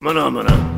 Mana, 0.00 0.30
mana. 0.30 0.76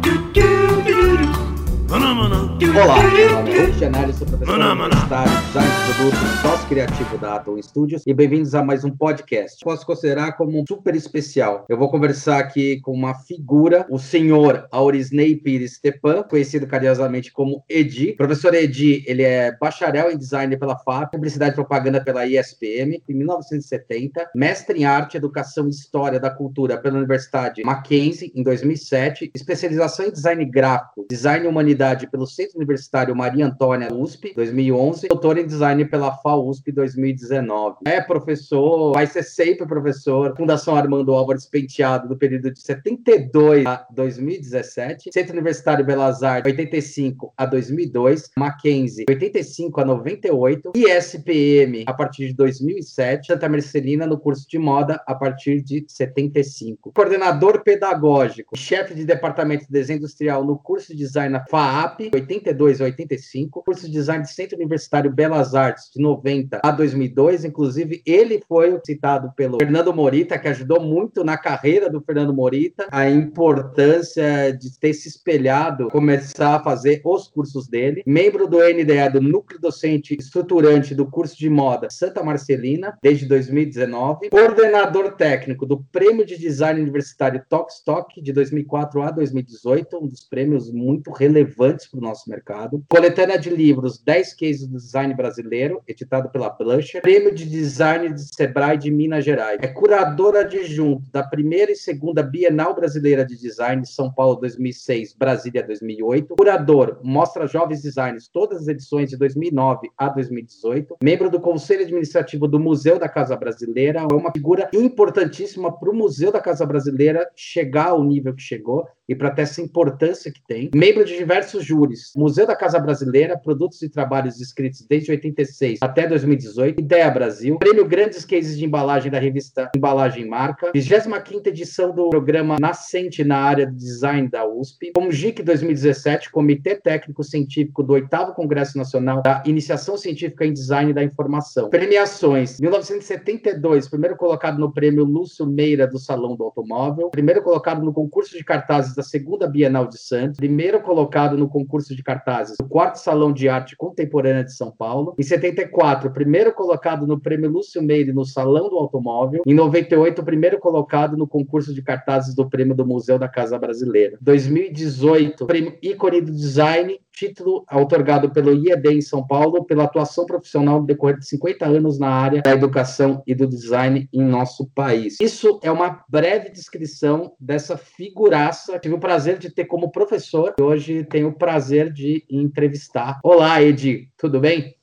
Olá, 1.91 2.15
meu 2.15 2.29
nome 2.29 2.65
é 2.65 3.59
Hugo 3.59 4.13
sou 4.13 4.27
professor 4.27 4.61
universitário 4.61 5.31
de 5.31 5.47
design 5.47 5.71
de 5.71 5.95
produtos, 5.95 6.41
sócio 6.43 6.69
criativo 6.69 7.19
da 7.19 7.37
Atom 7.37 7.63
Studios 7.63 8.03
e 8.07 8.13
bem-vindos 8.13 8.55
a 8.55 8.63
mais 8.63 8.85
um 8.85 8.91
podcast. 8.91 9.65
Posso 9.65 9.87
considerar 9.87 10.33
como 10.33 10.61
um 10.61 10.65
super 10.69 10.95
especial. 10.95 11.65
Eu 11.67 11.79
vou 11.79 11.91
conversar 11.91 12.41
aqui 12.41 12.79
com 12.83 12.93
uma 12.93 13.15
figura, 13.15 13.87
o 13.89 13.99
senhor 13.99 14.69
Aurisney 14.71 15.37
Pires 15.37 15.77
Stepan, 15.77 16.25
conhecido 16.25 16.67
carinhosamente 16.67 17.33
como 17.33 17.65
Edi. 17.71 18.13
Professor 18.13 18.53
Edi, 18.55 19.03
ele 19.07 19.23
é 19.23 19.57
bacharel 19.59 20.11
em 20.11 20.19
design 20.19 20.55
pela 20.59 20.77
FAP, 20.77 21.13
publicidade 21.13 21.53
e 21.53 21.55
propaganda 21.55 22.05
pela 22.05 22.27
ISPM 22.27 23.03
em 23.09 23.15
1970, 23.15 24.31
mestre 24.35 24.81
em 24.81 24.85
arte, 24.85 25.17
educação 25.17 25.67
e 25.67 25.71
história 25.71 26.21
da 26.21 26.31
cultura 26.31 26.77
pela 26.77 26.99
Universidade 26.99 27.63
Mackenzie 27.65 28.31
em 28.35 28.43
2007, 28.43 29.31
especialização 29.35 30.07
em 30.07 30.13
design 30.13 30.45
gráfico, 30.45 31.07
design 31.09 31.47
e 31.47 31.49
humanidade 31.79 32.11
pelo 32.11 32.27
Centro 32.27 32.57
Universitário 32.57 33.15
Maria 33.15 33.47
Antônia 33.47 33.93
USP 33.93 34.35
2011, 34.35 35.09
doutor 35.09 35.39
em 35.39 35.47
design 35.47 35.85
pela 35.85 36.13
FAUSP 36.17 36.73
2019. 36.73 37.79
É 37.87 38.01
professor, 38.01 38.93
vai 38.93 39.07
ser 39.07 39.23
sempre 39.23 39.67
professor, 39.67 40.35
Fundação 40.37 40.75
Armando 40.75 41.15
Álvares 41.15 41.47
Penteado 41.47 42.09
do 42.09 42.17
período 42.17 42.51
de 42.51 42.61
72 42.61 43.65
a 43.65 43.87
2017, 43.95 45.11
Centro 45.13 45.35
Universitário 45.35 45.85
Belas 45.85 46.23
Artes 46.23 46.51
85 46.51 47.33
a 47.37 47.47
2002, 47.47 48.31
Mackenzie 48.37 49.05
85 49.09 49.81
a 49.81 49.85
98, 49.85 50.73
ISPM 50.75 51.85
a 51.87 51.95
partir 51.95 52.29
de 52.29 52.35
2007, 52.35 53.29
Santa 53.29 53.49
Marcelina 53.49 54.07
no 54.07 54.19
curso 54.19 54.47
de 54.49 54.59
moda 54.59 55.01
a 55.07 55.15
partir 55.15 55.63
de 55.63 55.85
75. 55.87 56.93
Coordenador 56.93 57.63
pedagógico, 57.63 58.57
chefe 58.57 58.95
de 58.95 59.05
departamento 59.05 59.67
de 59.67 59.71
desenho 59.71 59.99
industrial 59.99 60.45
no 60.45 60.59
curso 60.59 60.93
de 60.93 60.99
design 60.99 61.29
na 61.33 61.45
FAAP 61.69 62.09
82 62.15 62.81
a 62.81 62.85
85, 62.85 63.63
curso 63.63 63.85
de 63.87 63.93
design 63.93 64.25
de 64.25 64.33
Centro 64.33 64.57
Universitário 64.57 65.13
Belas 65.13 65.55
Artes 65.55 65.91
de 65.95 66.01
90 66.01 66.61
a 66.65 66.71
2002, 66.71 67.45
inclusive 67.45 68.03
ele 68.07 68.43
foi 68.49 68.81
citado 68.87 69.31
pelo 69.37 69.59
Fernando 69.59 69.93
Morita, 69.93 70.39
que 70.39 70.49
ajudou 70.49 70.81
muito 70.81 71.23
na 71.23 71.37
carreira 71.37 71.91
do 71.91 72.01
Fernando 72.01 72.33
Morita, 72.33 72.87
a 72.91 73.11
importância 73.11 74.51
de 74.51 74.79
ter 74.79 74.95
se 74.95 75.09
espelhado, 75.09 75.91
começar 75.91 76.57
a 76.57 76.63
fazer 76.63 77.03
os 77.05 77.29
cursos 77.29 77.69
dele, 77.69 78.03
membro 78.07 78.49
do 78.49 78.61
NDA 78.61 79.11
do 79.11 79.21
Núcleo 79.21 79.61
Docente 79.61 80.17
Estruturante 80.19 80.95
do 80.95 81.05
curso 81.05 81.37
de 81.37 81.51
moda 81.51 81.91
Santa 81.91 82.25
Marcelina 82.25 82.97
desde 83.03 83.27
2019, 83.27 84.31
coordenador 84.31 85.17
técnico 85.17 85.67
do 85.67 85.85
Prêmio 85.93 86.25
de 86.25 86.39
Design 86.39 86.81
Universitário 86.81 87.43
Tokstok 87.47 88.23
de 88.23 88.33
2004 88.33 89.03
a 89.03 89.11
2018, 89.11 89.99
um 89.99 90.09
dos 90.09 90.25
prêmios 90.25 90.73
muito 90.73 91.11
relevantes 91.11 91.58
para 91.59 91.99
o 91.99 92.01
nosso 92.01 92.31
mercado. 92.31 92.85
Coletânea 92.89 93.37
de 93.37 93.51
livros 93.51 93.99
10 93.99 94.35
cases 94.35 94.67
do 94.69 94.79
design 94.79 95.13
brasileiro, 95.13 95.83
editado 95.89 96.31
pela 96.31 96.49
Blusher. 96.49 97.03
Prêmio 97.03 97.35
de 97.35 97.45
Design 97.45 98.15
de 98.15 98.33
Sebrae 98.33 98.79
de 98.79 98.91
Minas 98.93 99.25
Gerais. 99.25 99.59
É 99.61 99.67
curadora 99.67 100.41
adjunto 100.43 101.11
da 101.11 101.23
primeira 101.23 101.73
e 101.73 101.77
segunda 101.77 102.23
Bienal 102.23 102.75
Brasileira 102.75 103.25
de 103.25 103.37
Design 103.37 103.85
São 103.85 104.13
Paulo 104.13 104.37
2006, 104.37 105.15
Brasília 105.15 105.67
2008. 105.67 106.37
Curador, 106.37 107.01
mostra 107.03 107.47
jovens 107.49 107.83
designers 107.83 108.29
todas 108.29 108.63
as 108.63 108.69
edições 108.69 109.11
de 109.11 109.17
2009 109.17 109.91
a 109.99 110.09
2018. 110.09 110.97
Membro 111.03 111.29
do 111.29 111.41
Conselho 111.41 111.83
Administrativo 111.83 112.47
do 112.47 112.61
Museu 112.61 112.99
da 112.99 113.09
Casa 113.09 113.37
Brasileira. 113.37 114.07
É 114.11 114.15
uma 114.15 114.31
figura 114.31 114.71
importantíssima 114.73 115.77
para 115.77 115.91
o 115.91 115.95
Museu 115.95 116.31
da 116.31 116.41
Casa 116.41 116.65
Brasileira 116.65 117.29
chegar 117.35 117.89
ao 117.89 118.05
nível 118.05 118.35
que 118.35 118.43
chegou 118.43 118.87
e 119.09 119.15
para 119.15 119.31
ter 119.31 119.43
essa 119.43 119.63
importância 119.63 120.31
que 120.31 120.43
tem. 120.47 120.71
Membro 120.75 121.05
de 121.05 121.17
diversos 121.17 121.48
júris, 121.53 122.13
Museu 122.17 122.47
da 122.47 122.57
Casa 122.57 122.79
Brasileira, 122.79 123.39
produtos 123.39 123.83
e 123.83 123.89
trabalhos 123.89 124.41
escritos 124.41 124.85
desde 124.89 125.11
86 125.11 125.79
até 125.83 126.07
2018, 126.07 126.81
Ideia 126.81 127.11
Brasil, 127.11 127.59
Prêmio 127.59 127.87
Grandes 127.87 128.25
Cases 128.25 128.59
de 128.59 128.65
Embalagem 128.65 129.11
da 129.11 129.19
revista 129.19 129.71
Embalagem 129.77 130.27
Marca, 130.27 130.73
25ª 130.73 131.47
edição 131.47 131.95
do 131.95 132.11
programa 132.11 132.57
Nascente 132.61 133.25
na 133.25 133.39
área 133.39 133.67
de 133.67 133.75
design 133.75 134.29
da 134.29 134.47
USP, 134.47 134.93
Comgic 134.95 135.43
2017, 135.43 136.31
Comitê 136.31 136.75
Técnico 136.75 137.25
Científico 137.25 137.83
do 137.83 137.93
8 137.95 138.09
Congresso 138.35 138.77
Nacional 138.77 139.23
da 139.23 139.43
Iniciação 139.47 139.97
Científica 139.97 140.45
em 140.45 140.53
Design 140.53 140.93
da 140.93 141.03
Informação. 141.03 141.71
Premiações, 141.71 142.61
1972, 142.61 143.89
primeiro 143.89 144.17
colocado 144.17 144.59
no 144.59 144.73
Prêmio 144.73 145.05
Lúcio 145.05 145.47
Meira 145.47 145.87
do 145.87 145.99
Salão 145.99 146.37
do 146.37 146.45
Automóvel, 146.45 147.11
primeiro 147.11 147.43
colocado 147.43 147.83
no 147.83 147.93
concurso 147.93 148.37
de 148.37 148.45
cartazes 148.45 148.95
da 148.95 149.03
segunda 149.03 149.47
Bienal 149.47 149.87
de 149.87 149.99
Santos, 149.99 150.37
primeiro 150.37 150.81
colocado 150.81 151.37
no 151.39 151.49
concurso 151.49 151.95
de 151.95 152.03
cartazes 152.03 152.57
do 152.59 152.69
quarto 152.69 152.97
Salão 152.97 153.33
de 153.33 153.49
Arte 153.49 153.77
Contemporânea 153.77 154.45
de 154.45 154.55
São 154.55 154.71
Paulo. 154.71 155.15
Em 155.19 155.23
74, 155.23 156.13
primeiro 156.13 156.53
colocado 156.53 157.07
no 157.07 157.21
Prêmio 157.21 157.51
Lúcio 157.51 157.83
Meire 157.83 158.13
no 158.13 158.25
Salão 158.25 158.69
do 158.69 158.77
Automóvel. 158.77 159.43
Em 159.47 159.55
98, 159.55 160.23
primeiro 160.23 160.59
colocado 160.59 161.17
no 161.17 161.27
concurso 161.27 161.73
de 161.73 161.83
cartazes 161.83 162.35
do 162.35 162.49
Prêmio 162.49 162.75
do 162.75 162.87
Museu 162.87 163.19
da 163.19 163.29
Casa 163.29 163.59
Brasileira. 163.59 164.19
2018, 164.21 165.47
Prêmio 165.47 165.79
Ícone 165.83 166.21
do 166.21 166.33
Design 166.33 166.99
título 167.19 167.65
otorgado 167.73 168.31
pelo 168.31 168.55
IED 168.55 168.89
em 168.91 169.01
São 169.01 169.27
Paulo 169.27 169.65
pela 169.65 169.85
atuação 169.85 170.25
profissional 170.25 170.81
no 170.81 170.87
decorrer 170.87 171.19
de 171.19 171.27
50 171.27 171.67
anos 171.67 171.99
na 171.99 172.09
área 172.09 172.43
da 172.43 172.53
educação 172.53 173.23
e 173.27 173.35
do 173.35 173.47
design 173.47 174.09
em 174.13 174.23
nosso 174.23 174.69
país. 174.69 175.17
Isso 175.21 175.59
é 175.63 175.71
uma 175.71 176.05
breve 176.09 176.49
descrição 176.51 177.33
dessa 177.41 177.77
figuraça. 177.77 178.79
Tive 178.79 178.95
o 178.95 179.01
prazer 179.01 179.39
de 179.39 179.51
ter 179.51 179.65
como 179.65 179.91
professor 179.91 180.55
e 180.59 180.63
hoje 180.63 181.05
tenho 181.05 181.29
o 181.29 181.37
prazer 181.37 181.93
de 181.93 182.25
entrevistar. 182.31 183.19
Olá, 183.25 183.61
Edi, 183.61 184.09
tudo 184.17 184.39
bem? 184.39 184.78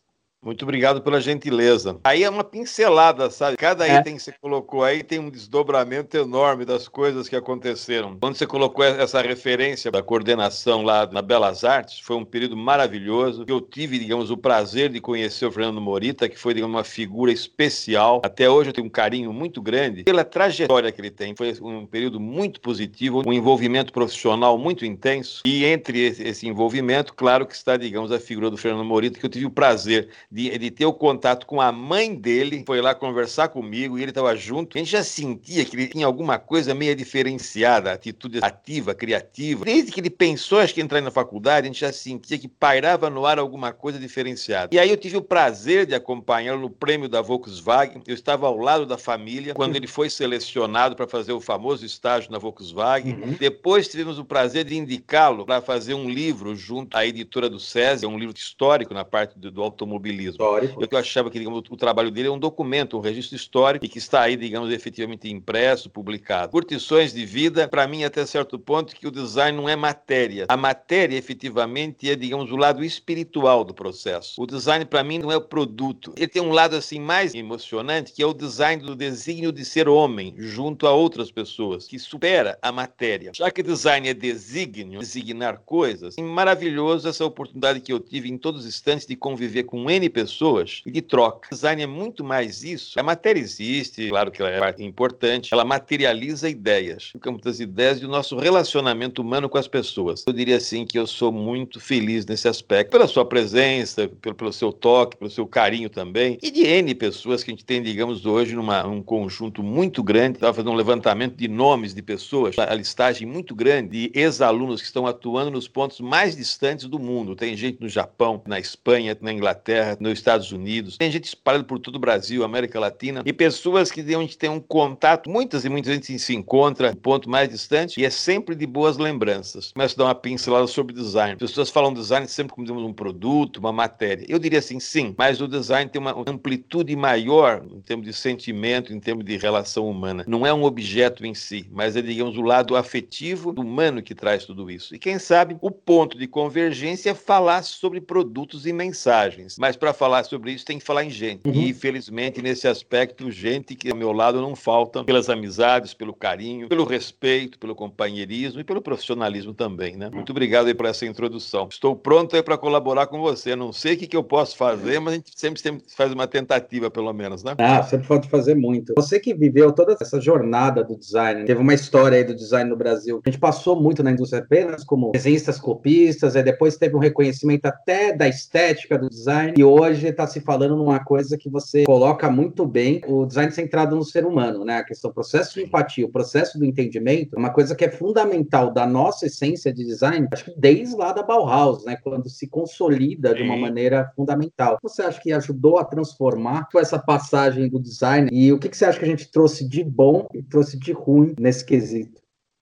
Muito 0.46 0.62
obrigado 0.62 1.02
pela 1.02 1.20
gentileza. 1.20 1.98
Aí 2.04 2.24
é 2.24 2.30
uma 2.30 2.44
pincelada, 2.44 3.32
sabe? 3.32 3.58
Cada 3.58 3.88
É. 3.88 3.96
item 4.00 4.16
que 4.16 4.22
você 4.22 4.32
colocou 4.40 4.84
aí 4.84 5.02
tem 5.02 5.18
um 5.18 5.32
desdobramento 5.32 6.16
enorme 6.16 6.64
das 6.64 6.88
coisas 6.88 7.28
que 7.28 7.36
aconteceram. 7.36 8.16
Quando 8.22 8.36
você 8.36 8.46
colocou 8.46 8.86
essa 8.86 9.20
referência 9.24 9.90
da 9.90 10.04
coordenação 10.04 10.84
lá 10.84 11.10
na 11.12 11.24
Belas 11.24 11.64
Artes, 11.64 12.00
foi 12.00 12.16
um 12.16 12.24
período 12.24 12.56
maravilhoso. 12.56 13.44
Eu 13.48 13.60
tive, 13.60 13.98
digamos, 13.98 14.30
o 14.30 14.38
prazer 14.38 14.92
de 14.92 15.02
conhecer 15.02 15.48
o 15.48 15.52
Fernando 15.52 15.82
Morita, 15.82 16.30
que 16.30 16.38
foi, 16.38 16.54
digamos, 16.54 16.76
uma 16.76 16.84
figura 16.84 17.32
especial. 17.32 18.22
Até 18.24 18.48
hoje 18.48 18.70
eu 18.70 18.74
tenho 18.74 18.86
um 18.86 18.90
carinho 18.90 19.34
muito 19.34 19.60
grande 19.64 20.04
pela 20.04 20.24
trajetória 20.24 20.92
que 20.92 21.02
ele 21.02 21.10
tem. 21.10 21.36
Foi 21.36 21.56
um 21.60 21.88
período 21.88 22.20
muito 22.20 22.62
positivo, 22.62 23.24
um 23.26 23.34
envolvimento 23.34 23.92
profissional 23.92 24.60
muito 24.60 24.86
intenso. 24.86 25.42
E 25.44 25.66
entre 25.66 26.00
esse 26.02 26.48
envolvimento, 26.48 27.16
claro 27.16 27.48
que 27.48 27.56
está, 27.56 27.76
digamos, 27.78 28.12
a 28.12 28.20
figura 28.20 28.52
do 28.52 28.58
Fernando 28.58 28.86
Morita, 28.86 29.20
que 29.20 29.26
eu 29.26 29.30
tive 29.30 29.48
o 29.48 29.50
prazer 29.50 30.10
de, 30.36 30.58
de 30.58 30.70
ter 30.70 30.86
o 30.86 30.92
contato 30.92 31.46
com 31.46 31.62
a 31.62 31.72
mãe 31.72 32.14
dele, 32.14 32.62
foi 32.68 32.82
lá 32.82 32.94
conversar 32.94 33.48
comigo 33.48 33.98
e 33.98 34.02
ele 34.02 34.12
estava 34.12 34.36
junto. 34.36 34.78
A 34.78 34.80
gente 34.80 34.92
já 34.92 35.02
sentia 35.02 35.64
que 35.64 35.78
ele 35.78 35.88
tinha 35.88 36.06
alguma 36.06 36.38
coisa 36.38 36.76
meio 36.76 36.94
diferenciada, 36.94 37.94
atitude 37.94 38.40
ativa, 38.42 38.94
criativa. 38.94 39.64
Desde 39.64 39.94
que 39.94 40.02
ele 40.02 40.10
pensou, 40.10 40.60
acho 40.60 40.74
que 40.74 40.82
entrar 40.82 41.00
na 41.00 41.10
faculdade, 41.10 41.68
a 41.68 41.72
gente 41.72 41.80
já 41.80 41.94
sentia 41.94 42.38
que 42.38 42.50
pairava 42.50 43.10
no 43.10 43.26
ar 43.26 43.40
alguma 43.40 43.72
coisa 43.72 43.98
diferenciada. 43.98 44.76
E 44.76 44.78
aí 44.78 44.90
eu 44.90 44.98
tive 44.98 45.16
o 45.16 45.22
prazer 45.22 45.86
de 45.86 45.96
acompanhá-lo 45.96 46.60
no 46.60 46.70
prêmio 46.70 47.08
da 47.08 47.22
Volkswagen. 47.22 48.02
Eu 48.06 48.14
estava 48.14 48.46
ao 48.46 48.58
lado 48.58 48.86
da 48.86 48.98
família 48.98 49.54
quando 49.54 49.78
ele 49.78 49.88
foi 49.88 50.10
selecionado 50.10 50.98
para 50.98 51.08
fazer 51.08 51.32
o 51.32 51.40
famoso 51.40 51.86
estágio 51.86 52.30
na 52.30 52.40
Volkswagen. 52.40 53.14
Uhum. 53.14 53.38
Depois 53.40 53.88
tivemos 53.88 54.20
o 54.20 54.26
prazer 54.26 54.66
de 54.66 54.76
indicá-lo 54.76 55.46
para 55.46 55.62
fazer 55.62 55.94
um 55.94 56.10
livro 56.10 56.54
junto 56.58 56.98
à 56.98 57.06
editora 57.06 57.50
do 57.50 57.58
SESI, 57.58 58.06
um 58.06 58.20
livro 58.20 58.36
histórico 58.36 58.94
na 58.94 59.06
parte 59.06 59.40
do, 59.40 59.50
do 59.50 59.64
automobilismo. 59.64 60.25
Histórico. 60.32 60.82
Eu 60.82 60.98
achava 60.98 61.30
que 61.30 61.38
digamos, 61.38 61.64
o 61.70 61.78
trabalho 61.78 62.12
dele 62.12 62.28
é 62.28 62.32
um 62.32 62.40
documento, 62.40 62.98
um 62.98 63.02
registro 63.02 63.36
histórico 63.36 63.86
e 63.86 63.90
que 63.90 63.98
está 63.98 64.22
aí, 64.22 64.36
digamos, 64.36 64.72
efetivamente 64.72 65.30
impresso, 65.30 65.90
publicado. 65.90 66.52
Curtições 66.52 67.14
de 67.14 67.26
vida, 67.26 67.68
para 67.68 67.88
mim, 67.88 68.04
até 68.04 68.26
certo 68.26 68.58
ponto, 68.58 68.96
que 68.96 69.08
o 69.08 69.12
design 69.12 69.58
não 69.58 69.70
é 69.70 69.76
matéria. 69.76 70.46
A 70.48 70.58
matéria, 70.58 71.18
efetivamente, 71.18 72.10
é, 72.10 72.16
digamos, 72.16 72.52
o 72.52 72.56
lado 72.56 72.84
espiritual 72.84 73.64
do 73.64 73.74
processo. 73.74 74.42
O 74.42 74.46
design, 74.46 74.86
para 74.86 75.04
mim, 75.04 75.20
não 75.20 75.32
é 75.32 75.38
o 75.38 75.42
produto. 75.42 76.14
Ele 76.18 76.28
tem 76.28 76.42
um 76.42 76.52
lado, 76.52 76.76
assim, 76.76 77.00
mais 77.00 77.34
emocionante, 77.34 78.12
que 78.12 78.22
é 78.22 78.26
o 78.26 78.34
design 78.34 78.82
do 78.84 78.96
desígnio 78.96 79.52
de 79.52 79.64
ser 79.64 79.88
homem, 79.88 80.34
junto 80.38 80.88
a 80.88 80.92
outras 80.92 81.32
pessoas, 81.32 81.88
que 81.88 82.00
supera 82.00 82.58
a 82.62 82.72
matéria. 82.72 83.32
Já 83.34 83.52
que 83.52 83.64
design 83.64 84.08
é 84.08 84.14
desígnio, 84.14 85.00
designar 85.00 85.60
coisas, 85.66 86.18
é 86.18 86.22
maravilhoso 86.22 87.08
essa 87.08 87.26
oportunidade 87.26 87.80
que 87.82 87.92
eu 87.92 88.00
tive 88.00 88.30
em 88.30 88.38
todos 88.38 88.62
os 88.62 88.68
instantes 88.68 89.06
de 89.06 89.16
conviver 89.16 89.64
com 89.64 89.90
N 89.90 90.10
pessoas 90.16 90.82
e 90.86 90.92
de 90.92 91.02
troca. 91.02 91.50
Design 91.52 91.84
é 91.84 91.86
muito 91.86 92.24
mais 92.24 92.64
isso. 92.64 92.98
A 92.98 93.04
matéria 93.04 93.42
existe, 93.42 94.08
claro 94.08 94.32
que 94.32 94.42
ela 94.42 94.70
é 94.70 94.82
importante, 94.82 95.54
ela 95.54 95.66
materializa 95.66 96.50
ideias, 96.50 97.12
o 97.14 97.20
campo 97.20 97.44
das 97.44 97.60
ideias 97.60 98.02
e 98.02 98.06
o 98.06 98.08
nosso 98.08 98.38
relacionamento 98.38 99.22
humano 99.22 99.50
com 99.50 99.58
as 99.58 99.68
pessoas. 99.68 100.24
Eu 100.26 100.32
diria 100.32 100.56
assim 100.56 100.86
que 100.86 100.98
eu 100.98 101.06
sou 101.06 101.34
muito 101.34 101.82
feliz 101.82 102.26
nesse 102.26 102.48
aspecto, 102.48 102.92
pela 102.92 103.08
sua 103.08 103.26
presença, 103.26 104.08
pelo, 104.08 104.36
pelo 104.36 104.54
seu 104.54 104.72
toque, 104.72 105.18
pelo 105.18 105.30
seu 105.30 105.46
carinho 105.46 105.90
também, 105.90 106.40
e 106.42 106.50
de 106.50 106.66
N 106.66 106.96
pessoas 106.96 107.44
que 107.44 107.52
a 107.52 107.54
gente 107.54 107.66
tem, 107.66 107.84
digamos, 107.84 108.26
hoje 108.26 108.56
num 108.56 109.02
conjunto 109.04 109.62
muito 109.62 110.02
grande. 110.02 110.38
Estava 110.38 110.54
fazendo 110.54 110.72
um 110.72 110.76
levantamento 110.76 111.36
de 111.36 111.50
nomes 111.50 111.94
de 111.94 112.02
pessoas, 112.02 112.58
a 112.58 112.74
listagem 112.74 113.28
muito 113.28 113.54
grande 113.54 113.90
de 113.90 114.12
ex-alunos 114.18 114.80
que 114.80 114.88
estão 114.88 115.06
atuando 115.06 115.52
nos 115.52 115.68
pontos 115.68 116.00
mais 116.00 116.38
distantes 116.38 116.88
do 116.88 117.00
mundo. 117.00 117.36
Tem 117.36 117.58
gente 117.58 117.82
no 117.82 117.90
Japão, 117.90 118.42
na 118.48 118.58
Espanha, 118.60 119.18
na 119.20 119.34
Inglaterra, 119.34 119.95
nos 120.00 120.14
Estados 120.14 120.52
Unidos, 120.52 120.98
tem 120.98 121.12
gente 121.12 121.26
espalhada 121.26 121.64
por 121.64 121.80
todo 121.80 121.96
o 121.96 122.00
Brasil, 122.00 122.44
América 122.44 122.80
Latina, 122.80 123.22
e 123.26 123.34
pessoas 123.34 123.92
que 123.92 124.02
a 124.02 124.20
gente 124.20 124.38
tem 124.38 124.50
um 124.50 124.60
contato, 124.60 125.30
muitas 125.30 125.66
e 125.66 125.70
muitas 125.70 125.96
vezes 125.96 126.22
se 126.22 126.36
encontra 126.36 126.92
no 126.92 126.98
ponto 126.98 127.30
mais 127.30 127.50
distante, 127.50 128.00
e 128.00 128.06
é 128.06 128.10
sempre 128.10 128.56
de 128.56 128.66
boas 128.66 128.98
lembranças. 128.98 129.72
Começo 129.72 129.96
a 129.96 129.98
dar 129.98 130.04
uma 130.06 130.16
pincelada 130.16 130.68
sobre 130.68 130.94
design. 130.94 131.38
Pessoas 131.38 131.70
falam 131.70 131.94
design 131.94 132.28
sempre 132.28 132.54
como 132.54 132.86
um 132.86 132.94
produto, 132.94 133.58
uma 133.58 133.72
matéria. 133.72 134.26
Eu 134.28 134.40
diria 134.40 134.60
assim, 134.60 134.80
sim, 134.80 135.14
mas 135.18 135.42
o 135.42 135.48
design 135.48 135.90
tem 135.90 136.02
uma 136.02 136.24
amplitude 136.28 136.96
maior 136.96 137.66
em 137.72 137.82
termos 137.82 138.06
de 138.06 138.14
sentimento, 138.14 138.94
em 138.94 139.00
termos 139.00 139.26
de 139.26 139.38
relação 139.38 139.90
humana. 139.90 140.24
Não 140.28 140.46
é 140.46 140.54
um 140.54 140.64
objeto 140.64 141.26
em 141.26 141.34
si, 141.34 141.68
mas 141.72 141.96
é, 141.96 142.02
digamos, 142.02 142.38
o 142.38 142.42
lado 142.42 142.76
afetivo 142.76 143.54
humano 143.58 144.02
que 144.02 144.16
traz 144.16 144.46
tudo 144.46 144.70
isso. 144.70 144.96
E 144.96 145.00
quem 145.00 145.20
sabe 145.20 145.58
o 145.62 145.72
ponto 145.72 146.18
de 146.18 146.28
convergência 146.28 147.12
é 147.12 147.14
falar 147.14 147.64
sobre 147.64 148.02
produtos 148.02 148.66
e 148.66 148.74
mensagens. 148.74 149.58
Mas 149.58 149.76
para 149.86 149.94
falar 149.94 150.24
sobre 150.24 150.52
isso 150.52 150.66
tem 150.66 150.80
que 150.80 150.84
falar 150.84 151.04
em 151.04 151.12
gente. 151.12 151.42
Uhum. 151.46 151.54
E 151.54 151.70
infelizmente 151.70 152.42
nesse 152.42 152.68
aspecto, 152.68 153.30
gente 153.30 153.76
que 153.76 153.92
ao 153.92 153.96
meu 153.96 154.12
lado 154.12 154.42
não 154.42 154.56
falta 154.56 155.04
pelas 155.04 155.30
amizades, 155.30 155.94
pelo 155.94 156.12
carinho, 156.12 156.68
pelo 156.68 156.86
respeito, 156.86 157.60
pelo 157.60 157.76
companheirismo 157.76 158.60
e 158.60 158.64
pelo 158.64 158.82
profissionalismo 158.82 159.54
também, 159.54 159.96
né? 159.96 160.10
Muito 160.12 160.32
obrigado 160.32 160.66
aí 160.66 160.74
por 160.74 160.88
essa 160.88 161.06
introdução. 161.06 161.68
Estou 161.70 161.96
pronto 161.96 162.36
aí 162.36 162.42
para 162.42 162.58
colaborar 162.58 163.06
com 163.06 163.22
você. 163.22 163.56
Não 163.56 163.72
sei 163.72 163.94
o 163.94 163.98
que, 163.98 164.08
que 164.08 164.18
eu 164.18 164.24
posso 164.24 164.58
fazer, 164.58 165.00
mas 165.00 165.14
a 165.14 165.16
gente 165.18 165.32
sempre, 165.36 165.62
sempre 165.62 165.84
faz 165.96 166.12
uma 166.12 166.26
tentativa, 166.26 166.90
pelo 166.90 167.14
menos, 167.14 167.44
né? 167.44 167.54
Ah, 167.60 167.84
sempre 167.84 168.08
pode 168.08 168.28
fazer 168.28 168.56
muito. 168.56 168.96
Você 168.98 169.20
que 169.20 169.36
viveu 169.36 169.72
toda 169.72 169.96
essa 170.02 170.20
jornada 170.20 170.84
do 170.84 170.98
design, 170.98 171.46
teve 171.46 171.62
uma 171.62 171.76
história 171.76 172.18
aí 172.18 172.24
do 172.24 172.34
design 172.34 172.68
no 172.68 172.76
Brasil. 172.76 173.22
A 173.24 173.30
gente 173.30 173.40
passou 173.40 173.80
muito 173.80 174.02
na 174.02 174.10
indústria 174.10 174.42
apenas 174.42 174.84
como 174.84 175.12
desenhistas, 175.12 175.60
copistas, 175.60 176.36
aí 176.36 176.42
depois 176.42 176.76
teve 176.76 176.96
um 176.96 177.00
reconhecimento 177.00 177.68
até 177.68 178.12
da 178.14 178.28
estética 178.28 178.98
do 178.98 179.10
design, 179.10 179.54
e 179.56 179.64
hoje 179.64 179.75
está 179.84 180.28
se 180.28 180.40
falando 180.40 180.76
numa 180.76 181.00
coisa 181.00 181.38
que 181.38 181.50
você 181.50 181.84
coloca 181.84 182.30
muito 182.30 182.66
bem, 182.66 183.02
o 183.08 183.26
design 183.26 183.52
centrado 183.52 183.96
no 183.96 184.04
ser 184.04 184.26
humano, 184.26 184.64
né? 184.64 184.78
A 184.78 184.84
questão 184.84 185.10
do 185.12 185.14
processo 185.14 185.56
de 185.56 185.64
empatia, 185.64 186.06
o 186.06 186.12
processo 186.12 186.58
do 186.58 186.66
entendimento, 186.66 187.36
é 187.36 187.40
uma 187.40 187.52
coisa 187.52 187.76
que 187.76 187.86
é 187.86 187.90
fundamental 187.90 188.72
da 188.72 188.86
nossa 188.86 189.26
essência 189.26 189.74
de 189.74 189.86
design, 189.86 190.28
acho 190.32 190.46
que 190.46 190.54
desde 190.58 190.96
lá 190.96 191.12
da 191.12 191.24
Bauhaus, 191.24 191.86
né? 191.86 191.98
Quando 192.04 192.30
se 192.30 192.48
consolida 192.48 193.34
de 193.34 193.44
uma 193.44 193.58
maneira 193.58 194.12
fundamental. 194.16 194.78
Você 194.82 195.02
acha 195.02 195.22
que 195.22 195.32
ajudou 195.32 195.78
a 195.78 195.86
transformar 195.86 196.68
com 196.72 196.80
essa 196.80 197.00
passagem 197.00 197.70
do 197.70 197.80
design? 197.80 198.30
E 198.32 198.52
o 198.52 198.60
que, 198.60 198.70
que 198.70 198.78
você 198.78 198.86
acha 198.86 199.00
que 199.00 199.06
a 199.06 199.08
gente 199.08 199.32
trouxe 199.32 199.68
de 199.68 199.84
bom 199.84 200.28
e 200.34 200.42
trouxe 200.42 200.78
de 200.78 200.92
ruim 200.92 201.34
nesse 201.40 201.66
quesito? 201.66 202.22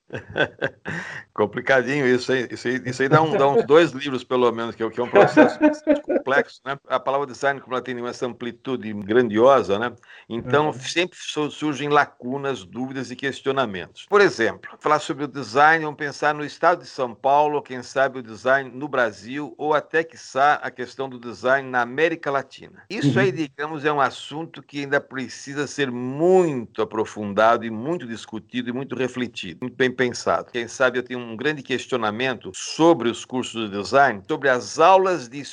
Complicadinho 1.33 2.05
isso 2.07 2.31
aí. 2.31 2.47
Isso 2.51 2.67
aí, 2.67 2.81
isso 2.85 3.01
aí 3.01 3.09
dá, 3.09 3.21
um, 3.21 3.31
dá, 3.35 3.47
uns 3.47 3.65
dois 3.65 3.91
livros, 3.91 4.23
pelo 4.23 4.51
menos, 4.51 4.75
que 4.75 4.83
é, 4.83 4.89
que 4.89 4.99
é 4.99 5.03
um 5.03 5.09
processo 5.09 5.57
complexo. 6.03 6.61
Né? 6.63 6.77
A 6.87 6.99
palavra 6.99 7.25
design, 7.25 7.59
como 7.59 7.73
ela 7.73 7.83
tem 7.83 8.05
essa 8.05 8.27
amplitude 8.27 8.93
grandiosa, 8.93 9.79
né? 9.79 9.93
então 10.29 10.67
uhum. 10.67 10.73
sempre 10.73 11.17
surgem 11.17 11.89
lacunas, 11.89 12.63
dúvidas 12.63 13.09
e 13.09 13.15
questionamentos. 13.15 14.05
Por 14.07 14.21
exemplo, 14.21 14.69
falar 14.79 14.99
sobre 14.99 15.23
o 15.23 15.27
design, 15.27 15.83
vamos 15.85 15.97
pensar 15.97 16.35
no 16.35 16.45
estado 16.45 16.83
de 16.83 16.87
São 16.87 17.15
Paulo, 17.15 17.61
quem 17.63 17.81
sabe 17.81 18.19
o 18.19 18.23
design 18.23 18.69
no 18.71 18.87
Brasil, 18.87 19.55
ou 19.57 19.73
até, 19.73 20.03
quiçá, 20.03 20.55
a 20.61 20.69
questão 20.69 21.09
do 21.09 21.19
design 21.19 21.67
na 21.67 21.81
América 21.81 22.29
Latina. 22.29 22.83
Isso 22.89 23.19
aí, 23.19 23.29
uhum. 23.29 23.35
digamos, 23.35 23.85
é 23.85 23.91
um 23.91 24.01
assunto 24.01 24.61
que 24.61 24.81
ainda 24.81 25.01
precisa 25.01 25.65
ser 25.65 25.89
muito 25.89 26.81
aprofundado 26.81 27.65
e 27.65 27.71
muito 27.71 28.05
discutido 28.05 28.69
e 28.69 28.73
muito 28.73 28.95
refletido, 28.95 29.59
muito 29.61 29.75
bem 29.75 29.91
pensado. 29.91 30.51
Quem 30.51 30.67
sabe 30.67 30.99
eu 30.99 31.03
tenho 31.03 31.22
um 31.23 31.35
grande 31.35 31.63
questionamento 31.63 32.51
sobre 32.53 33.09
os 33.09 33.25
cursos 33.25 33.69
de 33.69 33.77
design, 33.77 34.21
sobre 34.27 34.49
as 34.49 34.79
aulas 34.79 35.27
de 35.27 35.43